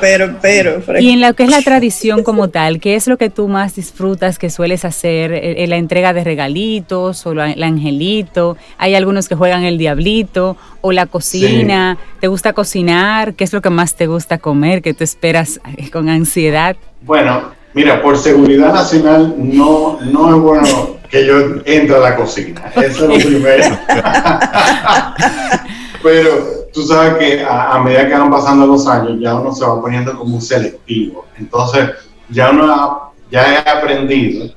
pero, 0.00 0.38
pero, 0.40 1.00
y 1.00 1.10
en 1.10 1.20
lo 1.20 1.34
que 1.34 1.42
es 1.44 1.50
la 1.50 1.60
tradición 1.60 2.22
como 2.22 2.48
tal, 2.48 2.80
¿qué 2.80 2.94
es 2.94 3.06
lo 3.06 3.18
que 3.18 3.28
tú 3.28 3.48
más 3.48 3.74
disfrutas 3.74 4.38
que 4.38 4.48
sueles 4.48 4.86
hacer? 4.86 5.32
¿En 5.34 5.68
la 5.68 5.76
entrega 5.76 6.14
de 6.14 6.24
regalitos 6.24 7.26
o 7.26 7.32
el 7.32 7.62
angelito? 7.62 8.56
Hay 8.78 8.94
algunos 8.94 9.28
que 9.28 9.34
juegan 9.34 9.64
el 9.64 9.76
diablito 9.76 10.56
o 10.80 10.92
la 10.92 11.04
cocina. 11.06 11.98
¿Te 12.20 12.28
gusta 12.28 12.54
cocinar? 12.54 13.34
¿Qué 13.34 13.44
es 13.44 13.52
lo 13.52 13.60
que 13.60 13.70
más 13.70 13.94
te 13.96 14.06
gusta 14.06 14.38
comer? 14.38 14.82
que 14.82 14.94
tú 14.94 15.04
esperas 15.04 15.60
con 15.92 16.08
ansiedad? 16.08 16.76
Bueno, 17.02 17.52
mira, 17.74 18.02
por 18.02 18.16
seguridad 18.18 18.72
nacional 18.72 19.34
no, 19.36 19.98
no 20.00 20.34
es 20.34 20.40
bueno 20.40 21.02
que 21.08 21.26
yo 21.26 21.34
entre 21.66 21.94
a 21.94 22.00
la 22.00 22.16
cocina. 22.16 22.72
Eso 22.74 23.10
es 23.10 23.24
lo 23.24 23.30
primero. 23.30 23.64
Pero 26.02 26.30
tú 26.72 26.82
sabes 26.82 27.14
que 27.18 27.44
a, 27.44 27.78
medida 27.84 28.08
que 28.08 28.14
van 28.14 28.30
pasando 28.30 28.66
los 28.66 28.86
años, 28.88 29.18
ya 29.20 29.34
uno 29.34 29.54
se 29.54 29.64
va 29.64 29.80
poniendo 29.80 30.16
como 30.16 30.36
un 30.36 30.42
selectivo. 30.42 31.26
Entonces, 31.38 31.90
ya 32.30 32.50
uno 32.50 33.12
ya 33.30 33.54
he 33.54 33.58
aprendido 33.68 34.50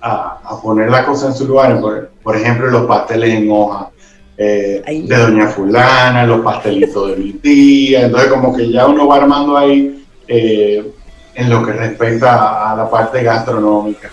a, 0.00 0.58
poner 0.60 0.90
la 0.90 1.06
cosa 1.06 1.28
en 1.28 1.34
su 1.34 1.46
lugar. 1.46 1.80
Por, 1.80 2.36
ejemplo, 2.36 2.68
los 2.68 2.86
pasteles 2.86 3.32
en 3.32 3.50
hoja 3.50 3.90
eh, 4.36 4.82
de 4.86 5.16
Doña 5.16 5.46
Fulana, 5.46 6.26
los 6.26 6.40
pastelitos 6.40 7.10
de 7.10 7.16
mi 7.16 7.32
tía. 7.34 8.06
Entonces, 8.06 8.30
como 8.30 8.54
que 8.54 8.68
ya 8.68 8.86
uno 8.88 9.06
va 9.06 9.16
armando 9.16 9.56
ahí 9.56 10.01
eh, 10.28 10.84
en 11.34 11.50
lo 11.50 11.64
que 11.64 11.72
respecta 11.72 12.70
a 12.70 12.76
la 12.76 12.90
parte 12.90 13.22
gastronómica. 13.22 14.10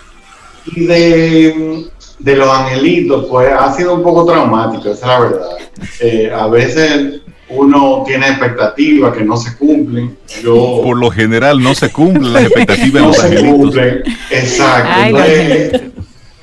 Y 0.74 0.86
de, 0.86 1.86
de, 2.18 2.36
los 2.36 2.48
angelitos, 2.48 3.26
pues 3.28 3.50
ha 3.52 3.72
sido 3.74 3.94
un 3.94 4.02
poco 4.02 4.24
traumático, 4.24 4.90
esa 4.90 4.92
es 4.92 5.06
la 5.06 5.20
verdad. 5.20 5.56
Eh, 6.00 6.30
a 6.32 6.46
veces 6.48 7.20
uno 7.48 8.04
tiene 8.06 8.28
expectativas 8.28 9.16
que 9.16 9.24
no 9.24 9.36
se 9.36 9.56
cumplen. 9.56 10.16
Yo, 10.42 10.80
Por 10.82 10.98
lo 10.98 11.10
general 11.10 11.62
no 11.62 11.74
se 11.74 11.90
cumplen 11.90 12.32
las 12.32 12.44
expectativas 12.44 12.92
de 12.92 13.00
no 13.00 13.06
los 13.08 13.16
se 13.16 13.26
angelitos. 13.26 13.58
Cumplen. 13.58 14.02
Exacto. 14.30 15.18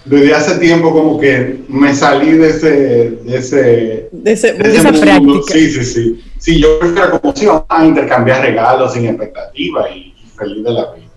desde 0.06 0.34
hace 0.34 0.58
tiempo 0.58 0.92
como 0.92 1.20
que 1.20 1.60
me 1.68 1.94
salí 1.94 2.32
de 2.32 2.50
ese 2.50 2.70
de 2.70 3.38
ese 3.38 4.10
de, 4.12 4.32
ese, 4.32 4.54
de, 4.54 4.76
esa 4.76 4.92
práctica. 4.92 5.54
Sí, 5.54 5.72
sí, 5.72 5.86
sí. 5.86 6.24
Sí, 6.40 6.62
yo 6.62 6.80
prefiero 6.80 7.20
como 7.20 7.36
si 7.36 7.46
vamos 7.46 7.66
a 7.70 7.86
intercambiar 7.86 8.42
regalos 8.42 8.94
sin 8.94 9.06
expectativa 9.06 9.90
y, 9.90 10.16
y 10.24 10.30
feliz 10.36 10.64
de 10.64 10.72
la 10.72 10.94
vida. 10.94 11.08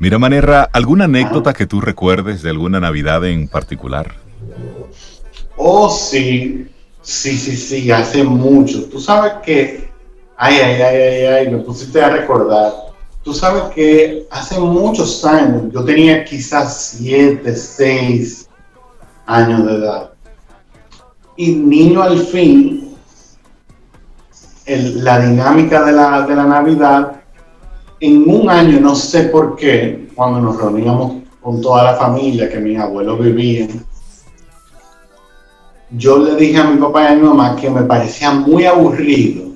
Mira, 0.00 0.18
Manerra, 0.18 0.68
¿alguna 0.72 1.04
anécdota 1.04 1.52
que 1.52 1.66
tú 1.66 1.80
recuerdes 1.80 2.42
de 2.42 2.50
alguna 2.50 2.78
Navidad 2.78 3.24
en 3.24 3.48
particular? 3.48 4.14
Oh, 5.56 5.90
sí, 5.90 6.68
sí, 7.02 7.36
sí, 7.36 7.56
sí, 7.56 7.90
hace 7.90 8.22
mucho. 8.22 8.84
Tú 8.84 9.00
sabes 9.00 9.32
que, 9.44 9.90
ay, 10.36 10.54
ay, 10.54 10.82
ay, 10.82 10.96
ay, 11.02 11.24
ay, 11.24 11.50
me 11.50 11.58
pusiste 11.58 12.00
a 12.00 12.10
recordar. 12.10 12.72
Tú 13.24 13.34
sabes 13.34 13.64
que 13.74 14.24
hace 14.30 14.60
muchos 14.60 15.24
años, 15.24 15.64
yo 15.72 15.84
tenía 15.84 16.24
quizás 16.24 16.92
siete, 16.96 17.56
seis 17.56 18.48
años 19.26 19.66
de 19.66 19.74
edad. 19.74 20.10
Y 21.36 21.52
niño 21.52 22.02
al 22.02 22.20
fin, 22.20 22.87
el, 24.68 25.02
la 25.02 25.18
dinámica 25.20 25.84
de 25.84 25.92
la, 25.92 26.22
de 26.22 26.36
la 26.36 26.44
Navidad 26.44 27.12
en 28.00 28.28
un 28.28 28.48
año, 28.48 28.78
no 28.80 28.94
sé 28.94 29.24
por 29.24 29.56
qué, 29.56 30.08
cuando 30.14 30.40
nos 30.40 30.60
reuníamos 30.60 31.22
con 31.40 31.60
toda 31.60 31.84
la 31.84 31.94
familia 31.94 32.48
que 32.48 32.58
mis 32.58 32.78
abuelos 32.78 33.18
vivían, 33.18 33.84
yo 35.90 36.18
le 36.18 36.36
dije 36.36 36.58
a 36.58 36.64
mi 36.64 36.76
papá 36.76 37.04
y 37.04 37.06
a 37.06 37.14
mi 37.16 37.22
mamá 37.22 37.56
que 37.56 37.70
me 37.70 37.82
parecía 37.82 38.30
muy 38.30 38.66
aburrido 38.66 39.48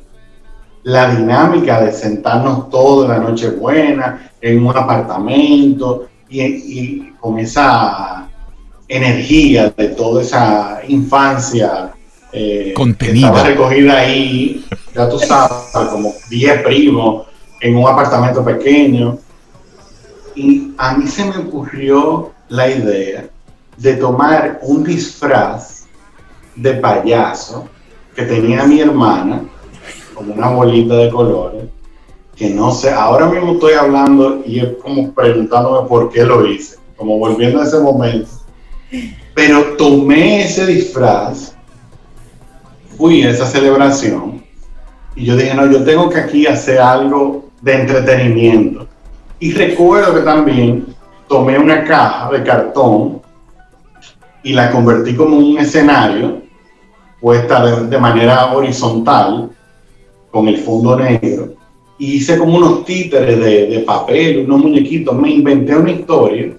la 0.85 1.15
dinámica 1.15 1.81
de 1.83 1.93
sentarnos 1.93 2.71
todos 2.71 3.09
la 3.09 3.19
noche 3.19 3.51
buena 3.51 4.31
en 4.41 4.67
un 4.67 4.77
apartamento 4.77 6.09
y, 6.29 7.13
con 7.21 7.39
esa 7.39 8.29
energía 8.89 9.73
de 9.77 9.89
toda 9.89 10.23
esa 10.23 10.81
infancia 10.89 11.93
eh, 12.33 12.73
contenida 12.75 13.29
estaba 13.29 13.45
recogida 13.45 13.99
ahí, 13.99 14.65
ya 14.95 15.09
tú 15.09 15.19
sabes, 15.19 15.89
como 15.91 16.15
10 16.29 16.63
primos 16.63 17.27
en 17.61 17.77
un 17.77 17.89
apartamento 17.89 18.45
pequeño. 18.45 19.19
Y 20.35 20.73
a 20.79 20.95
mí 20.95 21.07
se 21.07 21.25
me 21.25 21.37
ocurrió 21.37 22.33
la 22.49 22.71
idea 22.71 23.29
de 23.77 23.95
tomar 23.95 24.59
un 24.63 24.85
disfraz 24.85 25.87
de 26.57 26.75
payaso 26.75 27.67
que 28.15 28.23
tenía 28.23 28.65
mi 28.65 28.81
hermana, 28.81 29.43
como 30.15 30.35
una 30.35 30.49
bolita 30.49 30.95
de 30.95 31.11
colores, 31.11 31.65
que 32.37 32.51
no 32.51 32.73
sé, 32.73 32.91
ahora 32.91 33.27
mismo 33.27 33.53
estoy 33.53 33.75
hablando 33.75 34.43
y 34.45 34.61
es 34.61 34.77
como 34.83 35.13
preguntándome 35.13 35.89
por 35.89 36.11
qué 36.11 36.25
lo 36.25 36.47
hice, 36.47 36.77
como 36.97 37.19
volviendo 37.19 37.61
a 37.61 37.65
ese 37.65 37.79
momento. 37.79 38.29
Pero 39.35 39.77
tomé 39.79 40.45
ese 40.45 40.67
disfraz, 40.67 41.55
fui 42.99 43.23
a 43.23 43.31
esa 43.31 43.47
celebración 43.47 44.42
y 45.15 45.25
yo 45.25 45.37
dije, 45.37 45.55
no, 45.55 45.71
yo 45.71 45.85
tengo 45.85 46.09
que 46.09 46.21
aquí 46.21 46.47
hacer 46.47 46.81
algo 46.81 47.51
de 47.61 47.81
entretenimiento. 47.81 48.87
Y 49.39 49.53
recuerdo 49.53 50.15
que 50.15 50.21
también 50.21 50.87
tomé 51.29 51.59
una 51.59 51.85
caja 51.85 52.31
de 52.31 52.43
cartón 52.43 53.21
y 54.43 54.53
la 54.53 54.71
convertí 54.71 55.15
como 55.15 55.37
un 55.37 55.59
escenario 55.59 56.43
puesta 57.21 57.65
de, 57.65 57.99
manera 57.99 58.53
horizontal 58.53 59.51
con 60.31 60.49
el 60.49 60.59
fondo 60.59 60.97
negro. 60.97 61.55
Y 61.99 62.15
hice 62.15 62.39
como 62.39 62.57
unos 62.57 62.85
títeres 62.85 63.39
de, 63.39 63.67
de 63.67 63.79
papel, 63.81 64.45
unos 64.47 64.61
muñequitos. 64.61 65.15
Me 65.15 65.31
inventé 65.31 65.77
una 65.77 65.93
historia. 65.93 66.57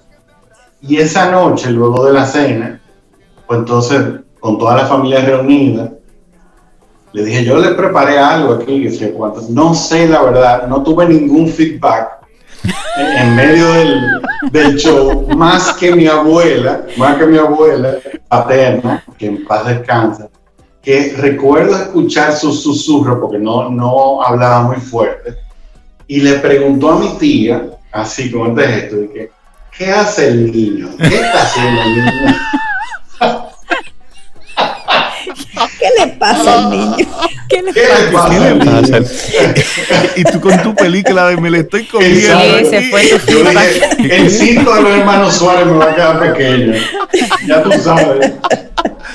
Y 0.80 0.96
esa 0.96 1.30
noche, 1.30 1.70
luego 1.70 2.06
de 2.06 2.12
la 2.12 2.24
cena, 2.24 2.80
pues 3.46 3.58
entonces, 3.58 4.02
con 4.40 4.58
toda 4.58 4.76
la 4.76 4.86
familia 4.86 5.20
reunida, 5.20 5.92
le 7.14 7.24
dije, 7.24 7.44
yo 7.44 7.58
le 7.58 7.70
preparé 7.74 8.18
algo 8.18 8.54
aquí. 8.54 8.88
No 9.50 9.72
sé 9.72 10.08
la 10.08 10.22
verdad, 10.22 10.66
no 10.66 10.82
tuve 10.82 11.06
ningún 11.06 11.48
feedback 11.48 12.08
en, 12.96 13.36
medio 13.36 13.72
del, 14.50 14.76
show, 14.76 15.28
más 15.36 15.74
que 15.74 15.94
mi 15.94 16.08
abuela, 16.08 16.84
más 16.96 17.16
que 17.16 17.26
mi 17.26 17.38
abuela 17.38 17.98
paterna, 18.28 19.04
que 19.16 19.26
en 19.26 19.44
paz 19.44 19.64
descansa, 19.64 20.28
que 20.82 21.14
recuerdo 21.16 21.76
escuchar 21.76 22.32
su 22.32 22.52
susurro, 22.52 23.20
porque 23.20 23.38
no, 23.38 23.70
no 23.70 24.20
hablaba 24.20 24.62
muy 24.62 24.76
fuerte, 24.76 25.36
y 26.08 26.20
le 26.20 26.34
preguntó 26.34 26.92
a 26.92 26.98
mi 26.98 27.16
tía, 27.18 27.64
así 27.92 28.32
como 28.32 28.46
este 28.46 28.72
gesto, 28.72 28.96
de 28.96 29.10
que, 29.12 29.30
¿qué 29.76 29.92
hace 29.92 30.28
el 30.28 30.50
niño? 30.50 30.88
¿Qué 30.98 31.14
está 31.14 31.42
haciendo 31.42 31.82
el 31.82 31.94
niño? 31.96 32.36
¿Qué 35.78 35.88
le 35.98 36.12
pasa 36.12 36.54
al 36.54 36.70
niño? 36.70 37.06
¿Qué 37.48 37.62
le 37.62 37.72
pasa? 37.72 38.28
¿Qué 38.30 38.40
le 38.40 38.64
pasa? 38.64 38.98
y 40.16 40.24
tú 40.24 40.40
con 40.40 40.62
tu 40.62 40.74
película 40.74 41.28
de 41.28 41.36
me 41.36 41.50
le 41.50 41.60
estoy 41.60 41.84
comiendo. 41.84 42.40
Sí, 42.40 42.64
se 42.66 42.82
fue 42.90 43.02
tu 43.26 43.44
dije, 43.44 44.16
El 44.16 44.30
cinto 44.30 44.74
de 44.74 44.82
los 44.82 44.90
hermanos 44.92 45.34
Suárez 45.34 45.66
me 45.66 45.72
va 45.78 45.90
a 45.90 45.94
quedar 45.94 46.32
pequeño. 46.32 46.74
Ya 47.46 47.62
tú 47.62 47.72
sabes. 47.82 48.32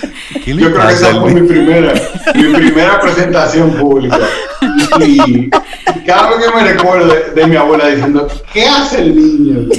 Yo 0.46 0.56
creo 0.56 0.88
que 0.88 0.94
esa 0.94 1.20
fue 1.20 1.34
mi 1.34 1.48
primera, 1.48 1.94
mi 2.36 2.54
primera 2.54 3.00
presentación 3.00 3.72
pública. 3.74 4.20
Y, 5.00 5.50
cada 6.06 6.30
vez 6.30 6.48
que 6.48 6.56
me 6.56 6.74
recuerdo 6.74 7.14
de, 7.36 7.48
mi 7.48 7.56
abuela 7.56 7.88
diciendo, 7.88 8.28
¿qué 8.52 8.66
hace 8.66 9.02
el 9.02 9.16
niño? 9.16 9.70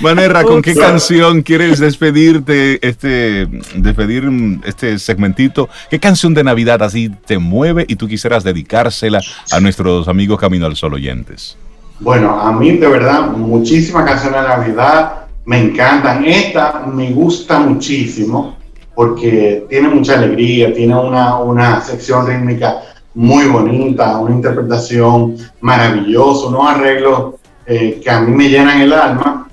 Manera, 0.00 0.42
¿con 0.42 0.62
qué 0.62 0.74
canción 0.74 1.42
quieres 1.42 1.78
despedirte, 1.78 2.86
este, 2.86 3.46
despedir 3.76 4.30
este 4.64 4.98
segmentito? 4.98 5.68
¿Qué 5.90 5.98
canción 6.00 6.34
de 6.34 6.44
Navidad 6.44 6.82
así 6.82 7.10
te 7.26 7.38
mueve 7.38 7.84
y 7.88 7.96
tú 7.96 8.08
quisieras 8.08 8.44
dedicársela 8.44 9.20
a 9.50 9.60
nuestros 9.60 10.08
amigos 10.08 10.40
Camino 10.40 10.66
al 10.66 10.76
Sol 10.76 10.94
oyentes? 10.94 11.56
Bueno, 12.00 12.40
a 12.40 12.52
mí 12.52 12.76
de 12.76 12.88
verdad, 12.88 13.28
muchísimas 13.28 14.04
canciones 14.04 14.42
de 14.42 14.48
Navidad 14.48 15.23
me 15.44 15.60
encantan. 15.60 16.24
Esta 16.24 16.84
me 16.86 17.10
gusta 17.12 17.58
muchísimo 17.60 18.56
porque 18.94 19.66
tiene 19.68 19.88
mucha 19.88 20.14
alegría, 20.14 20.72
tiene 20.72 20.94
una, 20.94 21.38
una 21.38 21.80
sección 21.80 22.26
rítmica 22.26 22.82
muy 23.14 23.46
bonita, 23.46 24.18
una 24.18 24.34
interpretación 24.34 25.36
maravillosa, 25.60 26.48
unos 26.48 26.66
arreglos 26.66 27.34
eh, 27.66 28.00
que 28.02 28.10
a 28.10 28.20
mí 28.20 28.32
me 28.32 28.48
llenan 28.48 28.80
el 28.80 28.92
alma. 28.92 29.48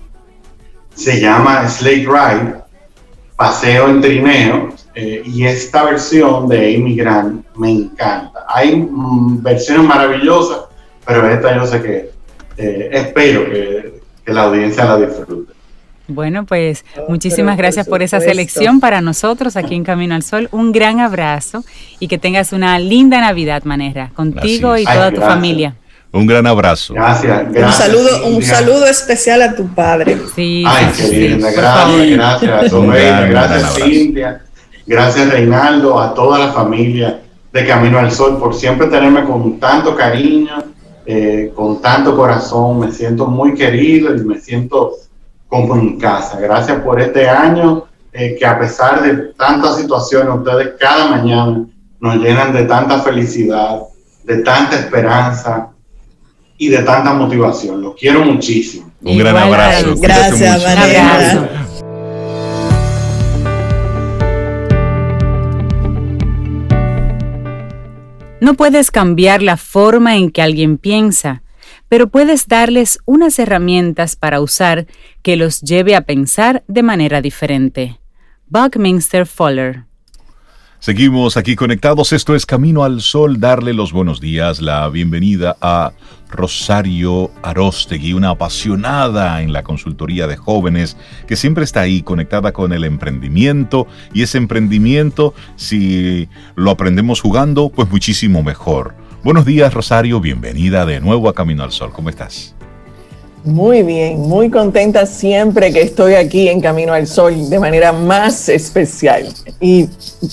Se 0.94 1.20
llama 1.20 1.68
Slate 1.68 2.06
Ride, 2.06 2.56
Paseo 3.36 3.90
en 3.90 4.02
Trineo, 4.02 4.70
eh, 4.94 5.24
y 5.26 5.46
esta 5.46 5.86
versión 5.86 6.48
de 6.48 6.76
Amy 6.76 6.96
Grant 6.96 7.46
me 7.56 7.72
encanta. 7.72 8.46
Hay 8.48 8.76
mm, 8.76 9.42
versiones 9.42 9.88
maravillosas, 9.88 10.66
pero 11.06 11.28
esta 11.30 11.56
yo 11.56 11.66
sé 11.66 11.82
que 11.82 12.12
eh, 12.58 12.90
espero 12.92 13.46
que, 13.46 14.02
que 14.26 14.34
la 14.34 14.44
audiencia 14.44 14.86
la 14.86 14.98
disfrute. 14.98 15.54
Bueno, 16.12 16.46
pues 16.46 16.86
muchísimas 17.08 17.58
gracias 17.58 17.88
por, 17.88 18.02
esa 18.02 18.20
selección 18.20 18.80
para 18.80 19.02
nosotros 19.02 19.56
aquí 19.56 19.76
en 19.76 19.84
Camino 19.84 20.16
al 20.16 20.24
Sol. 20.24 20.50
Un 20.52 20.72
gran 20.72 21.00
abrazo 21.00 21.64
y 22.00 22.08
que 22.08 22.18
tengas 22.18 22.54
una 22.54 22.78
linda 22.80 23.20
Navidad, 23.22 23.64
Manera, 23.64 24.12
contigo 24.16 24.78
y 24.78 24.86
toda 24.86 25.12
tu 25.12 25.22
familia. 25.22 25.76
Un 26.14 26.26
gran 26.26 26.46
abrazo. 26.46 26.94
Gracias, 26.94 27.48
Un 27.56 27.72
saludo, 27.72 28.28
un 28.28 28.44
saludo 28.44 28.86
especial 28.86 29.42
a 29.42 29.56
tu 29.56 29.68
padre. 29.68 30.18
Sí, 30.36 30.64
Ay, 30.68 30.88
qué 30.98 31.08
linda. 31.08 31.52
Gracias, 31.52 32.42
gracias, 32.42 33.30
Gracias, 33.30 33.76
Cintia. 33.76 34.42
Gracias, 34.86 35.30
Reinaldo, 35.30 36.00
a 36.00 36.14
toda 36.14 36.38
la 36.38 36.52
familia 36.52 37.22
de 37.54 37.66
Camino 37.66 37.98
al 37.98 38.12
Sol 38.12 38.38
por 38.40 38.54
siempre 38.54 38.88
tenerme 38.88 39.24
con 39.24 39.58
tanto 39.58 39.96
cariño, 39.96 40.64
eh, 41.06 41.52
con 41.56 41.82
tanto 41.82 42.16
corazón. 42.18 42.80
Me 42.80 42.92
siento 42.92 43.28
muy 43.28 43.54
querido 43.54 44.14
y 44.14 44.20
me 44.26 44.38
siento 44.38 44.92
como 45.52 45.76
en 45.76 46.00
casa. 46.00 46.40
Gracias 46.40 46.80
por 46.80 47.02
este 47.02 47.28
año 47.28 47.84
eh, 48.14 48.38
que 48.40 48.46
a 48.46 48.58
pesar 48.58 49.02
de 49.02 49.34
tantas 49.34 49.76
situaciones, 49.76 50.34
ustedes 50.34 50.76
cada 50.80 51.10
mañana 51.10 51.66
nos 52.00 52.16
llenan 52.16 52.54
de 52.54 52.64
tanta 52.64 53.02
felicidad, 53.02 53.82
de 54.24 54.38
tanta 54.44 54.78
esperanza 54.80 55.68
y 56.58 56.70
de 56.70 56.82
tanta 56.84 57.14
motivación. 57.14 57.82
Los 57.82 57.96
quiero 57.96 58.24
muchísimo. 58.24 58.90
Un 59.02 59.18
gran 59.18 59.36
abrazo. 59.36 59.94
Gracias, 59.98 60.64
María. 60.64 61.68
No 68.40 68.54
puedes 68.54 68.90
cambiar 68.90 69.42
la 69.42 69.58
forma 69.58 70.16
en 70.16 70.32
que 70.32 70.42
alguien 70.42 70.78
piensa, 70.78 71.44
pero 71.92 72.08
puedes 72.08 72.48
darles 72.48 73.00
unas 73.04 73.38
herramientas 73.38 74.16
para 74.16 74.40
usar 74.40 74.88
que 75.22 75.36
los 75.36 75.60
lleve 75.60 75.94
a 75.94 76.06
pensar 76.06 76.64
de 76.70 76.84
manera 76.84 77.22
diferente. 77.22 78.00
Buckminster 78.48 79.26
Fuller 79.26 79.84
Seguimos 80.80 81.36
aquí 81.36 81.58
conectados. 81.58 82.14
Esto 82.14 82.34
es 82.34 82.46
Camino 82.46 82.86
al 82.86 83.02
Sol. 83.02 83.42
Darle 83.42 83.74
los 83.74 83.92
buenos 83.92 84.22
días, 84.22 84.62
la 84.62 84.88
bienvenida 84.88 85.58
a 85.60 85.92
Rosario 86.30 87.30
Arostegui, 87.44 88.14
una 88.14 88.30
apasionada 88.30 89.42
en 89.42 89.52
la 89.52 89.62
consultoría 89.62 90.28
de 90.28 90.38
jóvenes 90.38 90.96
que 91.28 91.36
siempre 91.36 91.66
está 91.66 91.82
ahí 91.82 92.04
conectada 92.04 92.54
con 92.54 92.72
el 92.72 92.86
emprendimiento. 92.86 93.86
Y 94.14 94.22
ese 94.22 94.38
emprendimiento, 94.38 95.34
si 95.58 96.30
lo 96.56 96.72
aprendemos 96.72 97.20
jugando, 97.20 97.68
pues 97.68 97.90
muchísimo 97.90 98.44
mejor. 98.44 98.96
Buenos 99.24 99.46
días, 99.46 99.72
Rosario. 99.72 100.20
Bienvenida 100.20 100.84
de 100.84 101.00
nuevo 101.00 101.30
a 101.30 101.36
Camino 101.36 101.64
al 101.64 101.72
Sol. 101.72 101.92
¿Cómo 101.94 102.10
estás? 102.10 102.56
Muy 103.44 103.84
bien, 103.84 104.20
muy 104.20 104.50
contenta 104.50 105.06
siempre 105.06 105.72
que 105.72 105.84
estoy 105.84 106.16
aquí 106.16 106.48
en 106.48 106.60
Camino 106.60 106.92
al 106.92 107.06
Sol 107.06 107.48
de 107.48 107.60
manera 107.60 107.92
más 107.92 108.50
especial. 108.50 109.28
Y 109.60 109.88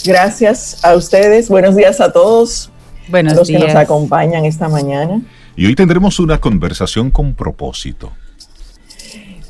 gracias 0.07 0.83
a 0.83 0.95
ustedes, 0.95 1.51
buenos 1.51 1.77
días 1.77 2.01
a 2.01 2.13
todos, 2.13 2.71
buenos 3.11 3.35
los 3.35 3.49
que 3.49 3.59
nos 3.59 3.75
acompañan 3.75 4.47
esta 4.47 4.71
mañana. 4.71 5.21
Y 5.55 5.67
hoy 5.67 5.75
tendremos 5.75 6.19
una 6.19 6.41
conversación 6.41 7.11
con 7.11 7.35
propósito. 7.35 8.11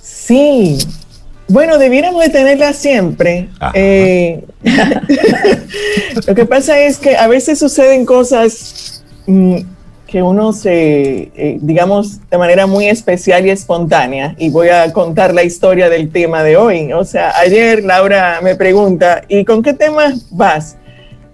Sí, 0.02 0.78
bueno, 1.46 1.78
debiéramos 1.78 2.24
de 2.24 2.30
tenerla 2.30 2.72
siempre. 2.72 3.50
Eh, 3.74 4.44
lo 6.26 6.34
que 6.34 6.44
pasa 6.44 6.80
es 6.80 6.98
que 6.98 7.16
a 7.16 7.28
veces 7.28 7.60
suceden 7.60 8.04
cosas 8.04 8.97
que 10.06 10.22
uno 10.22 10.54
se, 10.54 11.30
eh, 11.36 11.58
digamos, 11.60 12.18
de 12.30 12.38
manera 12.38 12.66
muy 12.66 12.86
especial 12.88 13.46
y 13.46 13.50
espontánea, 13.50 14.34
y 14.38 14.48
voy 14.48 14.70
a 14.70 14.90
contar 14.92 15.34
la 15.34 15.42
historia 15.42 15.90
del 15.90 16.10
tema 16.10 16.42
de 16.42 16.56
hoy. 16.56 16.92
O 16.94 17.04
sea, 17.04 17.38
ayer 17.38 17.84
Laura 17.84 18.40
me 18.42 18.56
pregunta, 18.56 19.22
¿y 19.28 19.44
con 19.44 19.62
qué 19.62 19.74
tema 19.74 20.14
vas? 20.30 20.76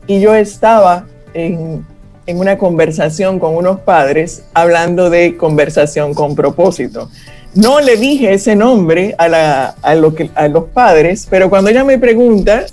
Y 0.09 0.21
yo 0.21 0.35
estaba 0.35 1.07
en, 1.35 1.87
en 2.27 2.39
una 2.39 2.59
conversación 2.59 3.39
con 3.39 3.55
unos 3.55 3.79
padres 3.81 4.45
hablando 4.55 5.09
de 5.09 5.37
conversación 5.37 6.13
con 6.13 6.35
propósito. 6.35 7.09
No 7.55 7.79
le 7.79 7.97
dije 7.97 8.33
ese 8.33 8.57
nombre 8.57 9.15
a, 9.17 9.29
la, 9.29 9.77
a, 9.83 9.95
lo 9.95 10.17
que, 10.17 10.31
a 10.35 10.49
los 10.49 10.65
padres, 10.65 11.29
pero 11.31 11.49
cuando 11.49 11.71
ella 11.71 11.85
me 11.85 11.99
pregunta, 11.99 12.67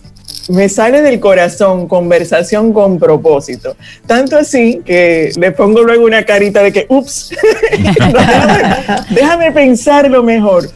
me 0.51 0.67
sale 0.67 1.01
del 1.01 1.19
corazón 1.19 1.87
conversación 1.87 2.73
con 2.73 2.99
propósito. 2.99 3.75
Tanto 4.05 4.37
así 4.37 4.81
que 4.85 5.31
le 5.37 5.51
pongo 5.51 5.81
luego 5.81 6.05
una 6.05 6.23
carita 6.25 6.61
de 6.61 6.73
que, 6.73 6.85
ups, 6.89 7.33
déjame, 9.09 9.51
pensarlo 9.53 10.23
mejor. 10.23 10.69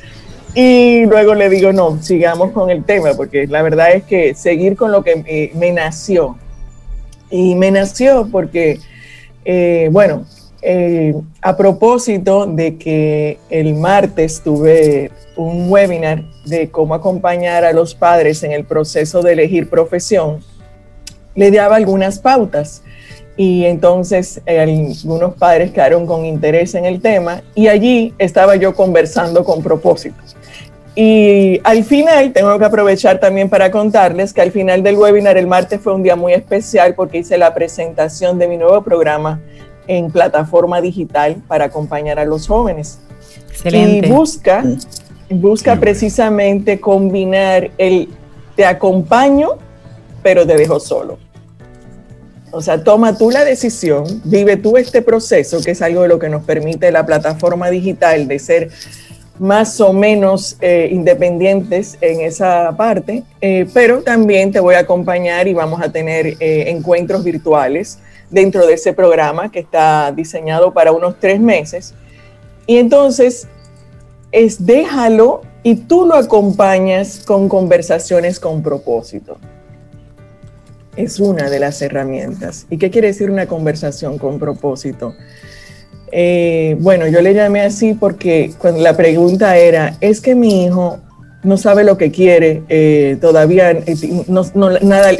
Y 0.54 1.06
luego 1.06 1.36
le 1.36 1.50
digo, 1.50 1.74
no, 1.74 2.02
sigamos 2.02 2.52
con 2.52 2.70
el 2.70 2.86
tema, 2.86 3.14
porque 3.16 3.48
la 3.48 3.62
verdad 3.62 3.92
es 3.92 4.04
que 4.04 4.34
seguir 4.34 4.78
con 4.78 4.94
lo 4.94 5.04
que 5.04 5.52
me, 5.54 5.72
nació. 5.74 6.38
Y 7.30 7.56
me 7.56 7.70
nació 7.72 8.30
porque, 8.32 8.80
eh, 9.44 9.90
bueno, 9.92 10.26
eh, 10.68 11.14
a 11.44 11.56
propósito 11.56 12.48
de 12.48 12.78
que 12.78 13.38
el 13.52 13.76
martes 13.76 14.42
tuve 14.44 15.12
un 15.36 15.70
webinar 15.70 16.24
de 16.46 16.72
cómo 16.72 16.96
acompañar 16.96 17.64
a 17.64 17.72
los 17.72 17.94
padres 17.94 18.42
en 18.42 18.52
el 18.52 18.66
proceso 18.66 19.22
de 19.22 19.34
elegir 19.34 19.70
profesión, 19.70 20.40
le 21.36 21.52
daba 21.52 21.76
algunas 21.76 22.18
pautas. 22.18 22.82
Y 23.38 23.66
entonces 23.66 24.42
eh, 24.48 24.60
algunos 24.60 25.36
padres 25.36 25.72
quedaron 25.72 26.08
con 26.08 26.26
interés 26.26 26.74
en 26.74 26.86
el 26.86 27.00
tema 27.00 27.44
y 27.54 27.68
allí 27.68 28.14
estaba 28.18 28.56
yo 28.56 28.74
conversando 28.74 29.44
con 29.44 29.62
propósito. 29.62 30.16
Y 30.96 31.60
al 31.66 31.84
final, 31.84 32.32
tengo 32.32 32.58
que 32.58 32.64
aprovechar 32.66 33.20
también 33.20 33.50
para 33.50 33.70
contarles 33.70 34.34
que 34.34 34.42
al 34.42 34.52
final 34.52 34.82
del 34.82 34.96
webinar, 34.96 35.38
el 35.38 35.46
martes 35.46 35.82
fue 35.82 35.94
un 35.94 36.02
día 36.02 36.16
muy 36.16 36.34
especial 36.34 36.96
porque 36.96 37.18
hice 37.20 37.38
la 37.38 37.54
presentación 37.54 38.40
de 38.40 38.48
mi 38.48 38.56
nuevo 38.56 38.82
programa 38.82 39.42
en 39.88 40.12
plataforma 40.12 40.82
digital 40.82 41.38
para 41.48 41.66
acompañar 41.66 42.20
a 42.20 42.26
los 42.26 42.48
jóvenes. 42.48 43.00
Excelente. 43.50 44.08
Y 44.08 44.12
busca, 44.12 44.64
busca 45.30 45.80
precisamente 45.80 46.80
combinar 46.80 47.72
el 47.78 48.10
te 48.56 48.66
acompaño, 48.66 49.50
pero 50.24 50.46
te 50.46 50.56
dejo 50.56 50.80
solo. 50.80 51.18
O 52.52 52.62
sea, 52.62 52.82
toma 52.84 53.18
tú 53.18 53.32
la 53.32 53.44
decisión, 53.44 54.22
vive 54.24 54.56
tú 54.56 54.78
este 54.78 55.02
proceso, 55.02 55.62
que 55.62 55.72
es 55.72 55.82
algo 55.82 56.04
de 56.04 56.08
lo 56.08 56.20
que 56.20 56.30
nos 56.30 56.44
permite 56.44 56.90
la 56.90 57.06
plataforma 57.06 57.70
digital 57.70 58.30
de 58.30 58.40
ser 58.40 58.70
más 59.40 59.82
o 59.82 59.92
menos 59.92 60.56
eh, 60.62 60.88
independientes 60.90 61.98
en 62.00 62.22
esa 62.22 62.74
parte, 62.78 63.24
eh, 63.42 63.68
pero 63.74 64.02
también 64.02 64.54
te 64.54 64.62
voy 64.62 64.76
a 64.76 64.80
acompañar 64.80 65.50
y 65.50 65.54
vamos 65.54 65.82
a 65.82 65.92
tener 65.92 66.38
eh, 66.40 66.70
encuentros 66.70 67.26
virtuales 67.26 68.00
dentro 68.30 68.66
de 68.66 68.74
ese 68.74 68.94
programa 68.94 69.52
que 69.52 69.60
está 69.60 70.12
diseñado 70.12 70.74
para 70.74 70.92
unos 70.92 71.20
tres 71.20 71.40
meses. 71.40 71.94
Y 72.68 72.78
entonces 72.78 73.48
es 74.32 74.66
déjalo 74.66 75.42
y 75.64 75.76
tú 75.76 76.06
lo 76.06 76.16
acompañas 76.16 77.24
con 77.26 77.50
conversaciones 77.50 78.40
con 78.40 78.62
propósito. 78.62 79.38
Es 80.96 81.20
una 81.20 81.50
de 81.50 81.60
las 81.60 81.82
herramientas. 81.82 82.68
¿Y 82.70 82.78
qué 82.78 82.90
quiere 82.90 83.08
decir 83.08 83.30
una 83.30 83.48
conversación 83.48 84.18
con 84.18 84.40
propósito? 84.40 85.14
Eh, 86.12 86.78
bueno, 86.80 87.08
yo 87.08 87.22
le 87.22 87.34
llamé 87.34 87.62
así 87.62 87.94
porque 87.94 88.54
cuando 88.58 88.82
la 88.82 88.96
pregunta 88.96 89.58
era, 89.58 89.98
es 90.00 90.22
que 90.22 90.36
mi 90.36 90.66
hijo 90.66 91.00
no 91.46 91.58
sabe 91.58 91.84
lo 91.84 91.98
que 91.98 92.12
quiere, 92.12 92.64
eh, 92.68 93.18
todavía 93.22 93.72
eh, 93.72 94.24
no, 94.28 94.44
nada, 94.82 95.12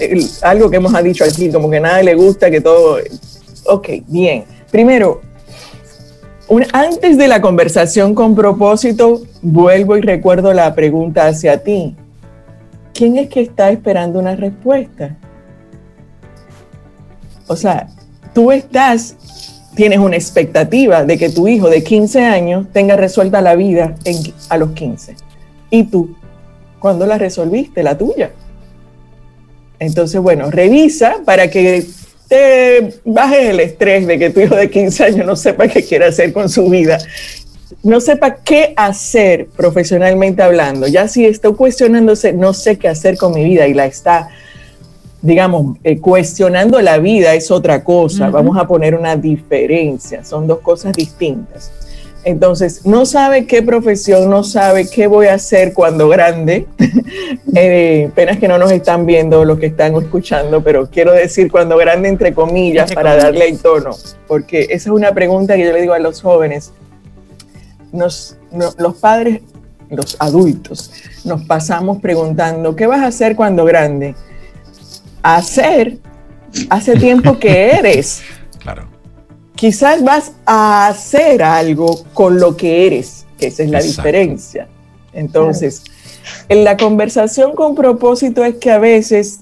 algo 0.42 0.70
que 0.70 0.78
hemos 0.78 1.04
dicho 1.04 1.24
aquí, 1.24 1.52
como 1.52 1.70
que 1.70 1.80
nada 1.80 2.02
le 2.02 2.16
gusta, 2.16 2.50
que 2.50 2.62
todo, 2.62 2.98
ok, 3.66 3.90
bien. 4.08 4.44
Primero, 4.72 5.22
antes 6.74 7.18
de 7.18 7.28
la 7.28 7.42
conversación 7.42 8.16
con 8.16 8.36
propósito, 8.36 9.22
vuelvo 9.42 9.98
y 9.98 10.02
recuerdo 10.02 10.54
la 10.54 10.74
pregunta 10.74 11.28
hacia 11.28 11.64
ti. 11.64 11.96
¿Quién 12.94 13.18
es 13.18 13.30
que 13.30 13.42
está 13.42 13.70
esperando 13.70 14.20
una 14.20 14.36
respuesta? 14.36 15.16
O 17.48 17.56
sea, 17.56 17.88
tú 18.34 18.52
estás, 18.52 19.16
tienes 19.76 20.00
una 20.00 20.16
expectativa 20.16 21.04
de 21.04 21.18
que 21.18 21.30
tu 21.30 21.48
hijo 21.48 21.70
de 21.70 21.84
15 21.84 22.24
años 22.24 22.68
tenga 22.74 22.96
resuelta 22.96 23.42
la 23.42 23.56
vida 23.56 23.96
a 24.50 24.58
los 24.58 24.72
15 24.72 25.25
¿Y 25.76 25.84
tú? 25.84 26.16
¿Cuándo 26.80 27.06
la 27.06 27.18
resolviste? 27.18 27.84
La 27.84 27.98
tuya. 27.98 28.32
Entonces, 29.78 30.22
bueno, 30.22 30.50
revisa 30.50 31.18
para 31.26 31.50
que 31.50 31.86
te 32.30 32.94
bajes 33.04 33.50
el 33.50 33.60
estrés 33.60 34.08
de 34.08 34.18
que 34.18 34.30
tu 34.30 34.40
hijo 34.40 34.56
de 34.56 34.70
15 34.70 35.04
años 35.04 35.26
no 35.28 35.36
sepa 35.36 35.68
qué 35.68 35.84
quiere 35.84 36.06
hacer 36.06 36.32
con 36.32 36.48
su 36.48 36.70
vida. 36.70 36.98
No 37.84 38.00
sepa 38.00 38.36
qué 38.36 38.74
hacer 38.78 39.48
profesionalmente 39.48 40.42
hablando. 40.42 40.88
Ya 40.88 41.10
si 41.10 41.26
está 41.26 41.52
cuestionándose, 41.52 42.32
no 42.32 42.54
sé 42.54 42.78
qué 42.78 42.88
hacer 42.88 43.18
con 43.18 43.34
mi 43.34 43.44
vida 43.44 43.68
y 43.68 43.74
la 43.74 43.86
está, 43.86 44.30
digamos, 45.22 45.78
eh, 45.84 46.00
cuestionando 46.00 46.80
la 46.82 47.00
vida 47.00 47.34
es 47.34 47.52
otra 47.52 47.84
cosa. 47.84 48.30
Vamos 48.30 48.58
a 48.58 48.66
poner 48.66 48.96
una 48.96 49.18
diferencia. 49.18 50.24
Son 50.24 50.48
dos 50.48 50.60
cosas 50.60 50.94
distintas. 50.94 51.70
Entonces, 52.26 52.88
no 52.88 53.06
sabe 53.06 53.46
qué 53.46 53.62
profesión, 53.62 54.32
no 54.32 54.44
sabe 54.44 54.90
qué 54.90 55.06
voy 55.06 55.28
a 55.28 55.36
hacer 55.36 55.74
cuando 55.74 56.10
grande. 56.10 56.66
eh, 57.56 58.10
penas 58.16 58.40
que 58.40 58.48
no 58.48 58.58
nos 58.58 58.72
están 58.72 59.06
viendo 59.06 59.46
los 59.46 59.60
que 59.60 59.68
están 59.68 59.96
escuchando, 59.96 60.64
pero 60.64 60.90
quiero 60.90 61.14
decir 61.14 61.52
cuando 61.52 61.78
grande 61.78 62.10
entre 62.10 62.34
comillas 62.34 62.92
para 62.94 63.16
darle 63.16 63.48
el 63.50 63.60
tono, 63.60 63.92
porque 64.28 64.62
esa 64.64 64.74
es 64.74 64.88
una 64.88 65.14
pregunta 65.14 65.56
que 65.56 65.66
yo 65.66 65.72
le 65.72 65.82
digo 65.82 65.94
a 65.94 66.00
los 66.00 66.20
jóvenes. 66.24 66.74
Nos, 67.92 68.38
los 68.52 68.96
padres, 68.96 69.42
los 69.92 70.18
adultos, 70.20 70.92
nos 71.26 71.44
pasamos 71.44 72.02
preguntando, 72.02 72.76
¿qué 72.76 72.88
vas 72.88 73.02
a 73.02 73.08
hacer 73.08 73.36
cuando 73.36 73.66
grande? 73.66 74.16
Hacer 75.22 75.98
hace 76.72 76.96
tiempo 76.96 77.38
que 77.38 77.70
eres. 77.78 78.24
Claro 78.60 78.95
quizás 79.56 80.04
vas 80.04 80.34
a 80.46 80.88
hacer 80.88 81.42
algo 81.42 82.04
con 82.14 82.40
lo 82.40 82.56
que 82.56 82.88
eres, 82.88 83.26
que 83.38 83.48
esa 83.48 83.64
es 83.64 83.70
la 83.70 83.82
diferencia. 83.82 84.68
Entonces, 85.14 85.84
en 86.50 86.64
la 86.64 86.78
conversación 86.78 87.56
con 87.56 87.76
propósito 87.76 88.44
es 88.44 88.56
que 88.56 88.72
a 88.72 88.80
veces 88.80 89.40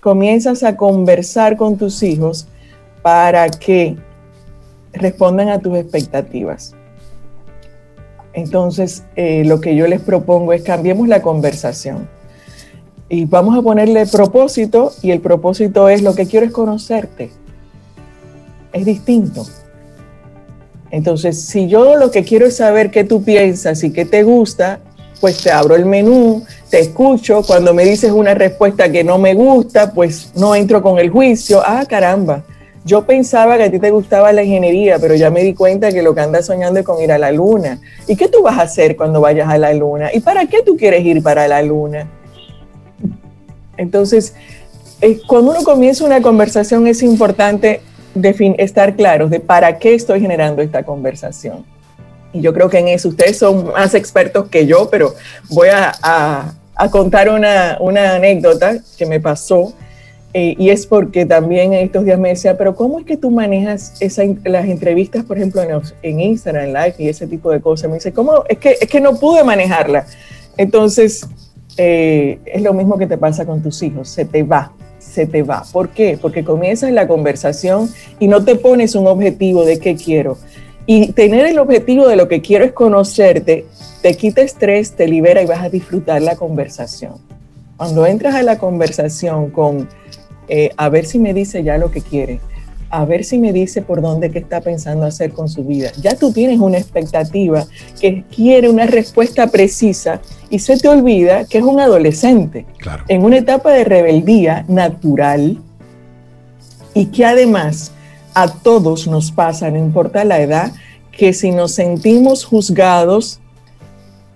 comienzas 0.00 0.62
a 0.62 0.76
conversar 0.76 1.56
con 1.56 1.76
tus 1.76 2.02
hijos 2.02 2.46
para 3.02 3.48
que 3.48 3.96
respondan 4.92 5.48
a 5.48 5.58
tus 5.58 5.76
expectativas. 5.76 6.74
Entonces, 8.32 9.02
eh, 9.16 9.44
lo 9.44 9.60
que 9.60 9.74
yo 9.74 9.86
les 9.86 10.00
propongo 10.00 10.52
es 10.52 10.62
cambiemos 10.62 11.08
la 11.08 11.22
conversación 11.22 12.08
y 13.08 13.24
vamos 13.24 13.56
a 13.58 13.62
ponerle 13.62 14.06
propósito 14.06 14.92
y 15.02 15.10
el 15.10 15.20
propósito 15.20 15.88
es 15.88 16.02
lo 16.02 16.14
que 16.14 16.26
quiero 16.26 16.44
es 16.44 16.52
conocerte 16.52 17.30
es 18.76 18.84
distinto. 18.84 19.46
Entonces, 20.90 21.40
si 21.40 21.68
yo 21.68 21.96
lo 21.96 22.10
que 22.10 22.24
quiero 22.24 22.46
es 22.46 22.56
saber 22.56 22.90
qué 22.90 23.04
tú 23.04 23.22
piensas 23.22 23.82
y 23.82 23.92
qué 23.92 24.04
te 24.04 24.22
gusta, 24.22 24.80
pues 25.20 25.42
te 25.42 25.50
abro 25.50 25.74
el 25.74 25.86
menú, 25.86 26.44
te 26.70 26.80
escucho. 26.80 27.42
Cuando 27.42 27.74
me 27.74 27.84
dices 27.84 28.12
una 28.12 28.34
respuesta 28.34 28.90
que 28.90 29.02
no 29.02 29.18
me 29.18 29.34
gusta, 29.34 29.92
pues 29.92 30.30
no 30.34 30.54
entro 30.54 30.82
con 30.82 30.98
el 30.98 31.10
juicio. 31.10 31.62
Ah, 31.64 31.84
caramba, 31.88 32.44
yo 32.84 33.04
pensaba 33.04 33.56
que 33.56 33.64
a 33.64 33.70
ti 33.70 33.78
te 33.80 33.90
gustaba 33.90 34.32
la 34.32 34.44
ingeniería, 34.44 34.98
pero 34.98 35.14
ya 35.16 35.30
me 35.30 35.42
di 35.42 35.54
cuenta 35.54 35.90
que 35.90 36.02
lo 36.02 36.14
que 36.14 36.20
andas 36.20 36.46
soñando 36.46 36.78
es 36.78 36.86
con 36.86 37.02
ir 37.02 37.10
a 37.10 37.18
la 37.18 37.32
luna. 37.32 37.80
¿Y 38.06 38.14
qué 38.14 38.28
tú 38.28 38.42
vas 38.42 38.58
a 38.58 38.62
hacer 38.62 38.96
cuando 38.96 39.20
vayas 39.20 39.48
a 39.48 39.58
la 39.58 39.72
luna? 39.74 40.10
¿Y 40.14 40.20
para 40.20 40.46
qué 40.46 40.62
tú 40.62 40.76
quieres 40.76 41.04
ir 41.04 41.22
para 41.22 41.48
la 41.48 41.62
luna? 41.62 42.08
Entonces, 43.76 44.34
eh, 45.00 45.20
cuando 45.26 45.50
uno 45.50 45.62
comienza 45.62 46.04
una 46.04 46.22
conversación 46.22 46.86
es 46.86 47.02
importante 47.02 47.80
estar 48.58 48.96
claros 48.96 49.30
de 49.30 49.40
para 49.40 49.78
qué 49.78 49.94
estoy 49.94 50.20
generando 50.20 50.62
esta 50.62 50.82
conversación. 50.82 51.64
Y 52.32 52.40
yo 52.40 52.52
creo 52.52 52.68
que 52.68 52.78
en 52.78 52.88
eso 52.88 53.08
ustedes 53.08 53.38
son 53.38 53.72
más 53.72 53.94
expertos 53.94 54.48
que 54.48 54.66
yo, 54.66 54.88
pero 54.90 55.14
voy 55.48 55.68
a, 55.72 56.52
contar 56.90 57.30
una, 57.30 58.14
anécdota 58.14 58.78
que 58.98 59.06
me 59.06 59.20
pasó. 59.20 59.72
Eh, 60.34 60.54
y 60.58 60.68
es 60.68 60.86
porque 60.86 61.24
también 61.24 61.72
en 61.72 61.86
estos 61.86 62.04
días 62.04 62.18
me 62.18 62.28
decía, 62.28 62.58
pero 62.58 62.76
¿cómo 62.76 62.98
es 62.98 63.06
que 63.06 63.16
tú 63.16 63.30
manejas 63.30 63.94
esa, 64.00 64.22
las 64.44 64.66
entrevistas, 64.66 65.24
por 65.24 65.38
ejemplo, 65.38 65.62
en, 66.02 66.20
Instagram, 66.20 66.64
en 66.64 66.72
Live 66.74 66.94
y 66.98 67.08
ese 67.08 67.26
tipo 67.26 67.50
de 67.50 67.60
cosas? 67.60 67.88
Me 67.88 67.94
dice, 67.94 68.12
¿cómo? 68.12 68.44
Es 68.46 68.58
que, 68.58 68.76
es 68.78 68.86
que 68.86 69.00
no 69.00 69.18
pude 69.18 69.42
manejarla. 69.44 70.04
Entonces, 70.58 71.26
eh, 71.78 72.38
es 72.44 72.60
lo 72.60 72.74
mismo 72.74 72.98
que 72.98 73.06
te 73.06 73.16
pasa 73.16 73.46
con 73.46 73.62
tus 73.62 73.82
hijos, 73.82 74.10
se 74.10 74.26
te 74.26 74.42
va 74.42 74.72
se 75.10 75.26
te 75.26 75.42
va. 75.42 75.64
¿Por 75.72 75.90
qué? 75.90 76.18
Porque 76.20 76.44
comienzas 76.44 76.92
la 76.92 77.08
conversación 77.08 77.88
y 78.18 78.28
no 78.28 78.44
te 78.44 78.56
pones 78.56 78.94
un 78.94 79.06
objetivo 79.06 79.64
de 79.64 79.78
qué 79.78 79.96
quiero. 79.96 80.38
Y 80.86 81.12
tener 81.12 81.46
el 81.46 81.58
objetivo 81.58 82.06
de 82.06 82.16
lo 82.16 82.28
que 82.28 82.40
quiero 82.40 82.64
es 82.64 82.72
conocerte, 82.72 83.66
te 84.02 84.14
quita 84.14 84.42
estrés, 84.42 84.92
te 84.92 85.08
libera 85.08 85.42
y 85.42 85.46
vas 85.46 85.62
a 85.62 85.68
disfrutar 85.68 86.22
la 86.22 86.36
conversación. 86.36 87.14
Cuando 87.76 88.06
entras 88.06 88.34
a 88.34 88.42
la 88.42 88.58
conversación 88.58 89.50
con, 89.50 89.88
eh, 90.48 90.70
a 90.76 90.88
ver 90.88 91.06
si 91.06 91.18
me 91.18 91.34
dice 91.34 91.62
ya 91.62 91.76
lo 91.76 91.90
que 91.90 92.00
quiere, 92.02 92.40
a 92.90 93.04
ver 93.04 93.24
si 93.24 93.38
me 93.38 93.52
dice 93.52 93.82
por 93.82 94.00
dónde 94.00 94.30
qué 94.30 94.38
está 94.38 94.60
pensando 94.60 95.04
hacer 95.04 95.32
con 95.32 95.48
su 95.48 95.64
vida. 95.64 95.90
Ya 96.00 96.14
tú 96.14 96.32
tienes 96.32 96.60
una 96.60 96.78
expectativa 96.78 97.66
que 98.00 98.24
quiere 98.34 98.68
una 98.68 98.86
respuesta 98.86 99.48
precisa 99.48 100.20
y 100.50 100.58
se 100.60 100.76
te 100.76 100.88
olvida 100.88 101.44
que 101.44 101.58
es 101.58 101.64
un 101.64 101.80
adolescente 101.80 102.66
en 103.08 103.24
una 103.24 103.38
etapa 103.38 103.72
de 103.72 103.84
rebeldía 103.84 104.64
natural 104.68 105.58
y 106.94 107.06
que 107.06 107.24
además 107.24 107.92
a 108.34 108.48
todos 108.48 109.06
nos 109.06 109.32
pasa, 109.32 109.70
no 109.70 109.78
importa 109.78 110.24
la 110.24 110.40
edad, 110.40 110.72
que 111.10 111.32
si 111.32 111.50
nos 111.50 111.72
sentimos 111.72 112.44
juzgados, 112.44 113.40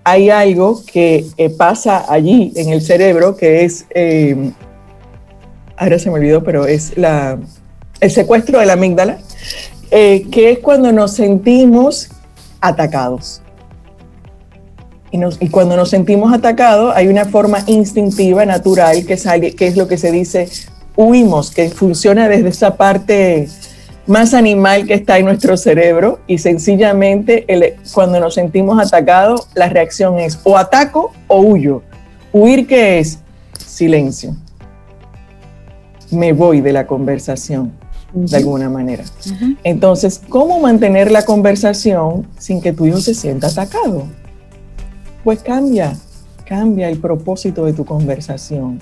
hay 0.03 0.29
algo 0.29 0.83
que 0.85 1.25
eh, 1.37 1.49
pasa 1.49 2.11
allí 2.11 2.51
en 2.55 2.69
el 2.69 2.81
cerebro 2.81 3.35
que 3.35 3.63
es, 3.63 3.85
eh, 3.91 4.51
ahora 5.77 5.99
se 5.99 6.09
me 6.09 6.15
olvidó, 6.15 6.43
pero 6.43 6.65
es 6.65 6.97
la, 6.97 7.39
el 8.01 8.11
secuestro 8.11 8.59
de 8.59 8.65
la 8.65 8.73
amígdala, 8.73 9.19
eh, 9.91 10.27
que 10.31 10.51
es 10.51 10.59
cuando 10.59 10.91
nos 10.91 11.13
sentimos 11.13 12.09
atacados. 12.59 13.41
Y, 15.11 15.49
cuando 15.49 15.75
nos 15.75 15.89
sentimos 15.89 16.33
atacados, 16.33 16.93
hay 16.95 17.07
una 17.07 17.25
forma 17.25 17.59
instintiva, 17.67 18.45
natural, 18.45 19.05
que, 19.05 19.17
sale, 19.17 19.53
que 19.55 19.67
es 19.67 19.77
lo 19.77 19.87
que 19.87 19.97
se 19.97 20.11
dice 20.11 20.49
huimos, 20.95 21.51
que 21.51 21.69
funciona 21.69 22.27
desde 22.29 22.49
esa 22.49 22.77
parte 22.77 23.47
más 24.07 24.33
animal 24.33 24.87
que 24.87 24.93
está 24.93 25.17
en 25.17 25.25
nuestro 25.25 25.57
cerebro 25.57 26.19
y 26.27 26.37
sencillamente 26.37 27.45
cuando 27.93 28.19
nos 28.19 28.35
sentimos 28.35 28.79
atacados, 28.79 29.47
la 29.53 29.69
reacción 29.69 30.17
es 30.19 30.39
o 30.43 30.57
ataco 30.57 31.11
o 31.27 31.41
huyo. 31.41 31.81
Huir, 32.31 32.65
¿qué 32.67 32.99
es? 32.99 33.19
Silencio. 33.57 34.35
Me 36.09 36.33
voy 36.33 36.61
de 36.61 36.73
la 36.73 36.87
conversación 36.87 37.80
de 38.13 38.37
alguna 38.37 38.69
manera. 38.69 39.03
Entonces, 39.63 40.21
¿cómo 40.29 40.59
mantener 40.59 41.11
la 41.11 41.23
conversación 41.23 42.27
sin 42.37 42.61
que 42.61 42.73
tu 42.73 42.85
hijo 42.85 42.99
se 42.99 43.13
sienta 43.13 43.47
atacado? 43.47 44.03
Pues 45.23 45.41
cambia, 45.41 45.95
cambia 46.45 46.89
el 46.89 46.99
propósito 46.99 47.65
de 47.65 47.73
tu 47.73 47.85
conversación. 47.85 48.81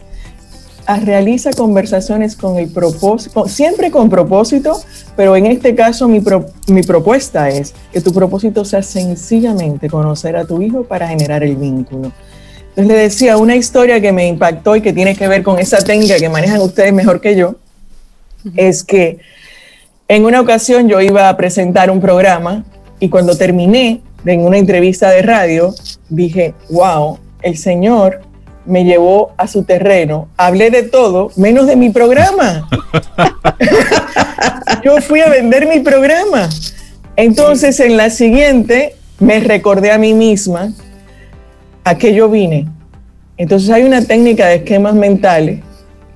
Ah, 0.85 0.99
realiza 0.99 1.51
conversaciones 1.51 2.35
con 2.35 2.57
el 2.57 2.69
propósito, 2.69 3.47
siempre 3.47 3.91
con 3.91 4.09
propósito, 4.09 4.81
pero 5.15 5.35
en 5.35 5.45
este 5.45 5.75
caso 5.75 6.07
mi, 6.07 6.19
mi 6.67 6.81
propuesta 6.81 7.49
es 7.49 7.75
que 7.93 8.01
tu 8.01 8.11
propósito 8.11 8.65
sea 8.65 8.81
sencillamente 8.81 9.87
conocer 9.87 10.35
a 10.35 10.45
tu 10.45 10.63
hijo 10.63 10.83
para 10.83 11.07
generar 11.07 11.43
el 11.43 11.57
vínculo. 11.57 12.11
Entonces 12.69 12.87
le 12.87 12.95
decía 12.95 13.37
una 13.37 13.55
historia 13.55 14.01
que 14.01 14.11
me 14.11 14.27
impactó 14.27 14.75
y 14.75 14.81
que 14.81 14.91
tiene 14.91 15.15
que 15.15 15.27
ver 15.27 15.43
con 15.43 15.59
esa 15.59 15.77
técnica 15.77 16.17
que 16.17 16.29
manejan 16.29 16.61
ustedes 16.61 16.91
mejor 16.91 17.21
que 17.21 17.35
yo, 17.35 17.55
es 18.55 18.83
que 18.83 19.19
en 20.07 20.25
una 20.25 20.41
ocasión 20.41 20.87
yo 20.87 21.01
iba 21.01 21.29
a 21.29 21.37
presentar 21.37 21.91
un 21.91 22.01
programa 22.01 22.63
y 22.99 23.09
cuando 23.09 23.37
terminé 23.37 24.01
en 24.25 24.41
una 24.41 24.57
entrevista 24.57 25.09
de 25.11 25.21
radio, 25.21 25.73
dije, 26.09 26.53
wow, 26.69 27.19
el 27.41 27.57
Señor 27.57 28.21
me 28.65 28.83
llevó 28.83 29.31
a 29.37 29.47
su 29.47 29.63
terreno, 29.63 30.27
hablé 30.37 30.69
de 30.71 30.83
todo, 30.83 31.31
menos 31.35 31.67
de 31.67 31.75
mi 31.75 31.89
programa. 31.89 32.67
yo 34.83 34.99
fui 35.01 35.21
a 35.21 35.29
vender 35.29 35.67
mi 35.67 35.79
programa. 35.79 36.49
Entonces 37.15 37.79
en 37.79 37.97
la 37.97 38.09
siguiente 38.09 38.95
me 39.19 39.39
recordé 39.39 39.91
a 39.91 39.97
mí 39.97 40.13
misma 40.13 40.73
a 41.83 41.97
qué 41.97 42.13
yo 42.13 42.29
vine. 42.29 42.67
Entonces 43.37 43.69
hay 43.69 43.83
una 43.83 44.03
técnica 44.03 44.47
de 44.47 44.55
esquemas 44.55 44.93
mentales 44.93 45.59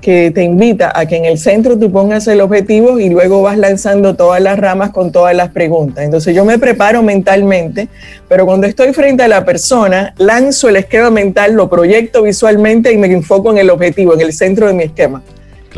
que 0.03 0.31
te 0.31 0.43
invita 0.43 0.91
a 0.93 1.05
que 1.05 1.15
en 1.15 1.23
el 1.23 1.37
centro 1.37 1.79
tú 1.79 1.89
pongas 1.89 2.27
el 2.27 2.41
objetivo 2.41 2.99
y 2.99 3.07
luego 3.09 3.41
vas 3.41 3.57
lanzando 3.57 4.15
todas 4.15 4.41
las 4.41 4.59
ramas 4.59 4.91
con 4.91 5.13
todas 5.13 5.33
las 5.33 5.49
preguntas. 5.51 6.03
Entonces 6.03 6.35
yo 6.35 6.43
me 6.43 6.59
preparo 6.59 7.01
mentalmente, 7.01 7.87
pero 8.27 8.45
cuando 8.45 8.67
estoy 8.67 8.91
frente 8.91 9.23
a 9.23 9.29
la 9.29 9.45
persona, 9.45 10.13
lanzo 10.17 10.67
el 10.67 10.75
esquema 10.75 11.09
mental, 11.09 11.53
lo 11.53 11.69
proyecto 11.69 12.21
visualmente 12.21 12.91
y 12.91 12.97
me 12.97 13.07
enfoco 13.07 13.51
en 13.51 13.59
el 13.59 13.69
objetivo, 13.69 14.13
en 14.13 14.19
el 14.19 14.33
centro 14.33 14.67
de 14.67 14.73
mi 14.73 14.83
esquema. 14.83 15.23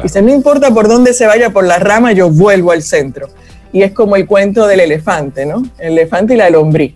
Y 0.04 0.10
si 0.10 0.20
no 0.24 0.34
importa 0.34 0.72
por 0.72 0.88
dónde 0.88 1.14
se 1.14 1.28
vaya 1.28 1.52
por 1.52 1.64
la 1.64 1.78
rama, 1.78 2.12
yo 2.12 2.32
vuelvo 2.32 2.72
al 2.72 2.82
centro. 2.82 3.30
Y 3.72 3.84
es 3.84 3.92
como 3.92 4.16
el 4.16 4.26
cuento 4.26 4.66
del 4.66 4.80
elefante, 4.80 5.46
¿no? 5.46 5.62
El 5.78 5.94
elefante 6.00 6.34
y 6.34 6.38
la 6.38 6.50
lombriz. 6.50 6.96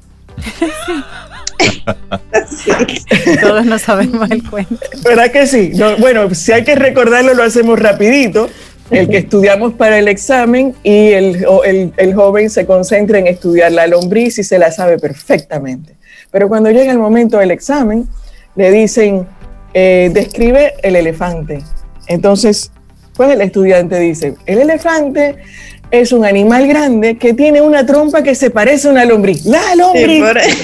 Todos 3.41 3.65
no 3.65 3.79
sabemos 3.79 4.29
el 4.31 4.47
cuento. 4.49 4.77
¿Verdad 5.03 5.31
que 5.31 5.47
sí? 5.47 5.71
bueno, 5.99 6.33
si 6.33 6.51
hay 6.51 6.63
que 6.63 6.75
recordarlo, 6.75 7.33
lo 7.33 7.43
hacemos 7.43 7.79
rapidito. 7.79 8.49
El 8.91 9.07
que 9.07 9.17
estudiamos 9.17 9.73
para 9.73 9.99
el 9.99 10.07
examen 10.07 10.73
y 10.81 11.09
el, 11.11 11.45
el, 11.97 12.13
joven 12.15 12.49
se 12.49 12.65
concentra 12.65 13.19
en 13.19 13.27
estudiar 13.27 13.71
la 13.71 13.85
lombriz 13.85 14.39
y 14.39 14.43
se 14.43 14.57
la 14.57 14.71
sabe 14.71 14.97
perfectamente. 14.97 15.95
Pero 16.31 16.49
cuando 16.49 16.71
llega 16.71 16.91
el 16.91 16.97
momento 16.97 17.37
del 17.37 17.51
examen, 17.51 18.07
le 18.55 18.71
dicen, 18.71 19.27
eh, 19.75 20.09
describe 20.11 20.73
el 20.81 20.95
elefante. 20.95 21.61
Entonces, 22.07 22.71
pues 23.15 23.29
el 23.29 23.41
estudiante 23.41 23.99
dice, 23.99 24.35
el 24.47 24.59
elefante 24.59 25.35
es 25.91 26.11
un 26.11 26.25
animal 26.25 26.67
grande 26.67 27.17
que 27.17 27.33
tiene 27.33 27.61
una 27.61 27.85
trompa 27.85 28.21
que 28.21 28.35
se 28.35 28.49
parece 28.49 28.87
a 28.87 28.91
una 28.91 29.05
lombriz. 29.05 29.45
La 29.45 29.75
lombriz. 29.75 30.23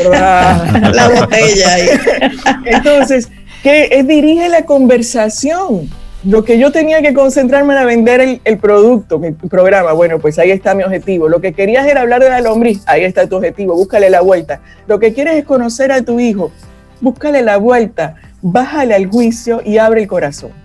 la 0.09 1.09
botella 1.13 1.73
ahí. 1.73 1.89
Entonces, 2.65 3.29
que 3.63 4.03
dirige 4.07 4.49
la 4.49 4.65
conversación. 4.65 5.89
Lo 6.23 6.43
que 6.43 6.57
yo 6.57 6.71
tenía 6.71 7.03
que 7.03 7.13
concentrarme 7.13 7.73
era 7.73 7.85
vender 7.85 8.19
el, 8.19 8.41
el, 8.45 8.57
producto, 8.57 9.19
mi 9.19 9.31
programa. 9.31 9.93
Bueno, 9.93 10.17
pues 10.17 10.39
ahí 10.39 10.49
está 10.49 10.73
mi 10.73 10.83
objetivo. 10.83 11.29
Lo 11.29 11.39
que 11.39 11.53
querías 11.53 11.85
era 11.85 12.01
hablar 12.01 12.23
de 12.23 12.29
la 12.29 12.41
lombriz. 12.41 12.81
Ahí 12.87 13.03
está 13.03 13.27
tu 13.27 13.35
objetivo. 13.35 13.75
Búscale 13.75 14.09
la 14.09 14.21
vuelta. 14.21 14.61
Lo 14.87 14.99
que 14.99 15.13
quieres 15.13 15.35
es 15.35 15.45
conocer 15.45 15.91
a 15.91 16.01
tu 16.01 16.19
hijo. 16.19 16.51
Búscale 16.99 17.43
la 17.43 17.57
vuelta. 17.57 18.15
Bájale 18.41 18.95
al 18.95 19.05
juicio 19.07 19.61
y 19.63 19.77
abre 19.77 20.01
el 20.01 20.07
corazón. 20.07 20.64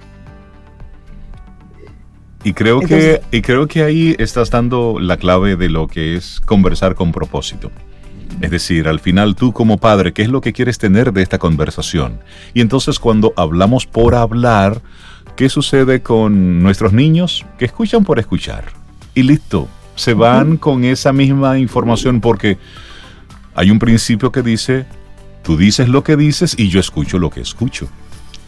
Y 2.43 2.55
creo, 2.55 2.81
que, 2.81 3.21
y 3.31 3.43
creo 3.43 3.67
que 3.67 3.83
ahí 3.83 4.17
estás 4.19 4.51
dando 4.51 4.97
la 4.99 5.19
clave 5.19 5.57
de 5.57 5.69
lo 5.69 5.89
que 5.89 6.17
es 6.17 6.41
conversar 6.41 6.95
con 6.95 7.13
propósito. 7.13 7.71
Es 8.41 8.51
decir, 8.51 8.89
al 8.89 9.01
final 9.01 9.35
tú 9.37 9.53
como 9.53 9.77
padre, 9.77 10.13
¿qué 10.15 10.23
es 10.23 10.29
lo 10.29 10.41
que 10.41 10.55
quieres 10.55 10.79
tener 10.79 11.13
de 11.13 11.23
esta 11.23 11.39
conversación? 11.39 12.21
Y 12.55 12.63
entonces 12.63 12.99
cuando 12.99 13.35
hablamos 13.37 13.85
por 13.85 14.15
hablar, 14.15 14.81
¿qué 15.37 15.51
sucede 15.51 16.01
con 16.01 16.63
nuestros 16.63 16.95
niños? 16.95 17.45
Que 17.59 17.67
escuchan 17.67 18.05
por 18.05 18.19
escuchar. 18.19 18.65
Y 19.15 19.25
listo, 19.25 19.69
se 19.95 20.15
van 20.15 20.57
con 20.57 20.85
esa 20.85 21.13
misma 21.13 21.59
información 21.59 22.23
porque 22.23 22.57
hay 23.55 23.71
un 23.71 23.79
principio 23.79 24.33
que 24.33 24.43
dice, 24.43 24.87
tú 25.43 25.59
dices 25.59 25.89
lo 25.89 26.03
que 26.03 26.17
dices 26.17 26.55
y 26.59 26.69
yo 26.69 26.81
escucho 26.81 27.19
lo 27.19 27.29
que 27.29 27.43
escucho. 27.43 27.89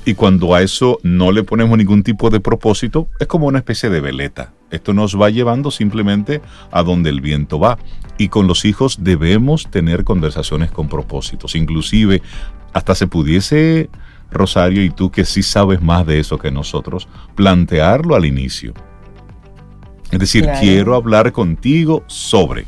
Y 0.05 0.15
cuando 0.15 0.55
a 0.55 0.63
eso 0.63 0.99
no 1.05 1.31
le 1.31 1.45
ponemos 1.45 1.79
ningún 1.79 2.03
tipo 2.03 2.29
de 2.29 2.41
propósito, 2.41 3.09
es 3.21 3.29
como 3.29 3.47
una 3.47 3.59
especie 3.59 3.89
de 3.89 4.01
veleta. 4.01 4.53
Esto 4.71 4.93
nos 4.95 5.21
va 5.21 5.31
llevando 5.31 5.71
simplemente 5.71 6.41
a 6.73 6.83
donde 6.83 7.11
el 7.11 7.21
viento 7.21 7.61
va. 7.61 7.79
Y 8.19 8.29
con 8.29 8.49
los 8.49 8.65
hijos 8.65 9.05
debemos 9.05 9.71
tener 9.71 10.03
conversaciones 10.03 10.73
con 10.73 10.89
propósitos. 10.89 11.55
Inclusive, 11.55 12.21
hasta 12.73 12.97
se 12.97 13.07
pudiese, 13.07 13.91
Rosario, 14.31 14.83
y 14.83 14.91
tú 14.91 15.13
que 15.13 15.25
sí 15.25 15.43
sabes 15.43 15.81
más 15.81 16.05
de 16.05 16.19
eso 16.19 16.37
que 16.39 16.51
nosotros, 16.51 17.07
plantearlo 17.37 18.17
al 18.17 18.25
inicio. 18.25 18.75
Es 20.11 20.19
decir, 20.19 20.49
quiero 20.59 20.97
hablar 20.97 21.33
contigo 21.33 22.03
sobre. 22.09 22.67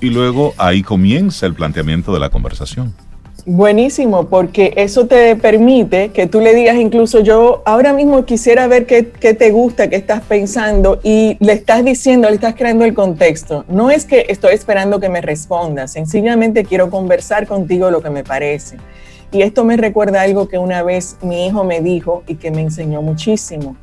Y 0.00 0.10
luego 0.10 0.54
ahí 0.56 0.82
comienza 0.82 1.44
el 1.46 1.54
planteamiento 1.54 2.12
de 2.12 2.20
la 2.20 2.30
conversación. 2.30 2.94
Buenísimo, 3.50 4.28
porque 4.28 4.74
eso 4.76 5.06
te 5.06 5.34
permite 5.34 6.10
que 6.10 6.26
tú 6.26 6.38
le 6.38 6.54
digas 6.54 6.76
incluso 6.76 7.20
yo 7.20 7.62
ahora 7.64 7.94
mismo 7.94 8.26
quisiera 8.26 8.66
ver 8.66 8.84
qué, 8.84 9.02
te 9.02 9.50
gusta, 9.52 9.88
qué 9.88 9.96
estás 9.96 10.20
pensando 10.20 11.00
y 11.02 11.38
le 11.40 11.54
estás 11.54 11.82
diciendo, 11.82 12.28
le 12.28 12.34
estás 12.34 12.56
creando 12.56 12.84
el 12.84 12.92
contexto. 12.92 13.64
No 13.66 13.90
es 13.90 14.04
que 14.04 14.26
estoy 14.28 14.52
esperando 14.52 15.00
que 15.00 15.08
me 15.08 15.22
respondas, 15.22 15.92
sencillamente 15.92 16.62
quiero 16.62 16.90
conversar 16.90 17.46
contigo 17.46 17.90
lo 17.90 18.02
que 18.02 18.10
me 18.10 18.22
parece. 18.22 18.76
Y 19.32 19.40
esto 19.40 19.64
me 19.64 19.78
recuerda 19.78 20.20
algo 20.20 20.46
que 20.46 20.58
una 20.58 20.82
vez 20.82 21.16
mi 21.22 21.46
hijo 21.46 21.64
me 21.64 21.80
dijo 21.80 22.24
y 22.26 22.34
que 22.34 22.50
me 22.50 22.60
enseñó 22.60 23.00
muchísimo. 23.00 23.76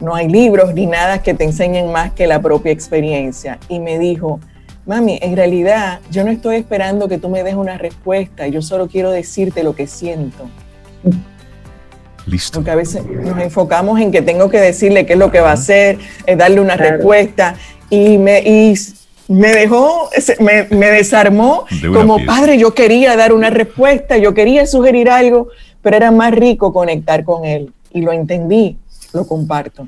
No 0.00 0.14
hay 0.14 0.30
libros 0.30 0.72
ni 0.72 0.86
nada 0.86 1.22
que 1.22 1.34
te 1.34 1.44
enseñen 1.44 1.92
más 1.92 2.12
que 2.12 2.26
la 2.26 2.40
propia 2.40 2.72
experiencia. 2.72 3.58
Y 3.68 3.80
me 3.80 3.98
dijo, 3.98 4.40
mami, 4.90 5.20
en 5.22 5.36
realidad 5.36 6.00
yo 6.10 6.24
no 6.24 6.32
estoy 6.32 6.56
esperando 6.56 7.06
que 7.08 7.16
tú 7.16 7.28
me 7.28 7.44
des 7.44 7.54
una 7.54 7.78
respuesta, 7.78 8.48
yo 8.48 8.60
solo 8.60 8.88
quiero 8.88 9.12
decirte 9.12 9.62
lo 9.62 9.76
que 9.76 9.86
siento. 9.86 10.50
Listo. 12.26 12.58
Porque 12.58 12.72
a 12.72 12.74
veces 12.74 13.04
nos 13.06 13.38
enfocamos 13.38 14.00
en 14.00 14.10
que 14.10 14.20
tengo 14.20 14.50
que 14.50 14.58
decirle 14.58 15.06
qué 15.06 15.12
es 15.12 15.18
lo 15.18 15.30
que 15.30 15.40
va 15.40 15.50
a 15.50 15.54
hacer, 15.54 15.98
eh, 16.26 16.34
darle 16.34 16.60
una 16.60 16.76
respuesta 16.76 17.54
y 17.88 18.18
me, 18.18 18.42
me 19.28 19.52
dejó, 19.52 20.10
me, 20.40 20.90
desarmó 20.90 21.66
como 21.94 22.24
padre, 22.26 22.58
yo 22.58 22.74
quería 22.74 23.14
dar 23.14 23.32
una 23.32 23.48
respuesta, 23.48 24.18
yo 24.18 24.34
quería 24.34 24.66
sugerir 24.66 25.08
algo, 25.08 25.50
pero 25.82 25.96
era 25.96 26.10
más 26.10 26.34
rico 26.34 26.72
conectar 26.72 27.22
con 27.22 27.44
él 27.44 27.72
y 27.92 28.00
lo 28.00 28.10
entendí, 28.10 28.76
lo 29.12 29.24
comparto. 29.24 29.86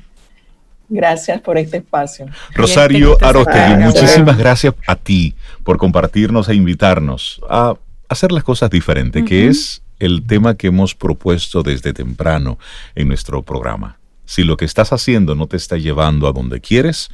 Gracias 0.94 1.40
por 1.40 1.56
este 1.56 1.78
espacio. 1.78 2.26
Rosario 2.54 3.16
Arostegui, 3.22 3.76
muchísimas 3.82 4.36
gracias 4.36 4.74
a 4.86 4.94
ti 4.94 5.34
por 5.64 5.78
compartirnos 5.78 6.50
e 6.50 6.54
invitarnos 6.54 7.40
a 7.48 7.72
hacer 8.10 8.30
las 8.30 8.44
cosas 8.44 8.68
diferentes, 8.68 9.24
que 9.24 9.48
es 9.48 9.80
el 9.98 10.22
tema 10.26 10.54
que 10.54 10.66
hemos 10.66 10.94
propuesto 10.94 11.62
desde 11.62 11.94
temprano 11.94 12.58
en 12.94 13.08
nuestro 13.08 13.40
programa. 13.40 13.96
Si 14.26 14.44
lo 14.44 14.58
que 14.58 14.66
estás 14.66 14.92
haciendo 14.92 15.34
no 15.34 15.46
te 15.46 15.56
está 15.56 15.78
llevando 15.78 16.28
a 16.28 16.32
donde 16.32 16.60
quieres, 16.60 17.08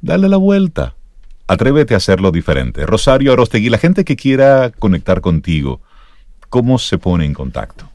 dale 0.00 0.28
la 0.28 0.36
vuelta. 0.36 0.96
Atrévete 1.46 1.94
a 1.94 1.98
hacerlo 1.98 2.32
diferente. 2.32 2.84
Rosario 2.84 3.32
Arostegui, 3.32 3.70
la 3.70 3.78
gente 3.78 4.04
que 4.04 4.16
quiera 4.16 4.72
conectar 4.76 5.20
contigo, 5.20 5.80
¿cómo 6.48 6.80
se 6.80 6.98
pone 6.98 7.26
en 7.26 7.32
contacto? 7.32 7.87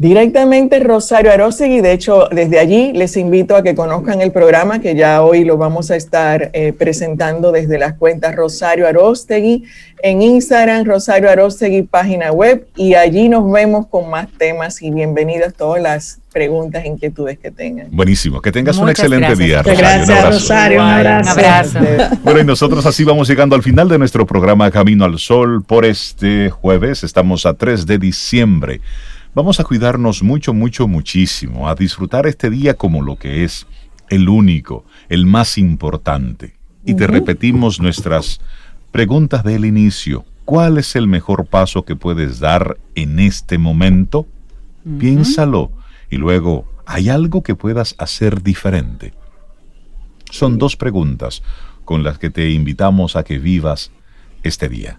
Directamente 0.00 0.80
Rosario 0.80 1.30
Arostegui, 1.30 1.82
de 1.82 1.92
hecho 1.92 2.26
desde 2.32 2.58
allí 2.58 2.94
les 2.94 3.18
invito 3.18 3.54
a 3.54 3.62
que 3.62 3.74
conozcan 3.74 4.22
el 4.22 4.32
programa 4.32 4.80
que 4.80 4.94
ya 4.94 5.22
hoy 5.22 5.44
lo 5.44 5.58
vamos 5.58 5.90
a 5.90 5.96
estar 5.96 6.48
eh, 6.54 6.72
presentando 6.72 7.52
desde 7.52 7.78
las 7.78 7.98
cuentas 7.98 8.34
Rosario 8.34 8.88
Arostegui 8.88 9.64
en 10.02 10.22
Instagram, 10.22 10.86
Rosario 10.86 11.28
Arostegui 11.28 11.82
página 11.82 12.32
web 12.32 12.66
y 12.76 12.94
allí 12.94 13.28
nos 13.28 13.52
vemos 13.52 13.88
con 13.88 14.08
más 14.08 14.28
temas 14.38 14.80
y 14.80 14.90
bienvenidas 14.90 15.52
todas 15.52 15.82
las 15.82 16.18
preguntas, 16.32 16.86
inquietudes 16.86 17.38
que 17.38 17.50
tengan. 17.50 17.88
Buenísimo, 17.90 18.40
que 18.40 18.52
tengas 18.52 18.78
un 18.78 18.88
excelente 18.88 19.36
día. 19.36 19.62
Rosario. 19.62 19.80
Gracias 19.80 20.24
Rosario, 20.24 20.80
un 20.80 20.88
abrazo. 20.88 21.32
un 21.34 21.38
abrazo. 21.44 21.78
Bueno, 22.22 22.40
y 22.40 22.44
nosotros 22.44 22.86
así 22.86 23.04
vamos 23.04 23.28
llegando 23.28 23.54
al 23.54 23.62
final 23.62 23.86
de 23.90 23.98
nuestro 23.98 24.24
programa 24.24 24.70
Camino 24.70 25.04
al 25.04 25.18
Sol 25.18 25.62
por 25.62 25.84
este 25.84 26.48
jueves, 26.48 27.04
estamos 27.04 27.44
a 27.44 27.52
3 27.52 27.84
de 27.84 27.98
diciembre. 27.98 28.80
Vamos 29.32 29.60
a 29.60 29.64
cuidarnos 29.64 30.24
mucho, 30.24 30.52
mucho, 30.52 30.88
muchísimo, 30.88 31.68
a 31.68 31.76
disfrutar 31.76 32.26
este 32.26 32.50
día 32.50 32.74
como 32.74 33.00
lo 33.00 33.14
que 33.14 33.44
es, 33.44 33.68
el 34.08 34.28
único, 34.28 34.84
el 35.08 35.24
más 35.24 35.56
importante. 35.56 36.56
Y 36.84 36.94
te 36.94 37.06
repetimos 37.06 37.80
nuestras 37.80 38.40
preguntas 38.90 39.44
del 39.44 39.64
inicio. 39.64 40.24
¿Cuál 40.44 40.78
es 40.78 40.96
el 40.96 41.06
mejor 41.06 41.46
paso 41.46 41.84
que 41.84 41.94
puedes 41.94 42.40
dar 42.40 42.76
en 42.96 43.20
este 43.20 43.56
momento? 43.56 44.26
Piénsalo. 44.98 45.70
Y 46.10 46.16
luego, 46.16 46.64
¿hay 46.84 47.08
algo 47.08 47.44
que 47.44 47.54
puedas 47.54 47.94
hacer 47.98 48.42
diferente? 48.42 49.14
Son 50.28 50.58
dos 50.58 50.74
preguntas 50.74 51.44
con 51.84 52.02
las 52.02 52.18
que 52.18 52.30
te 52.30 52.50
invitamos 52.50 53.14
a 53.14 53.22
que 53.22 53.38
vivas 53.38 53.92
este 54.42 54.68
día 54.68 54.98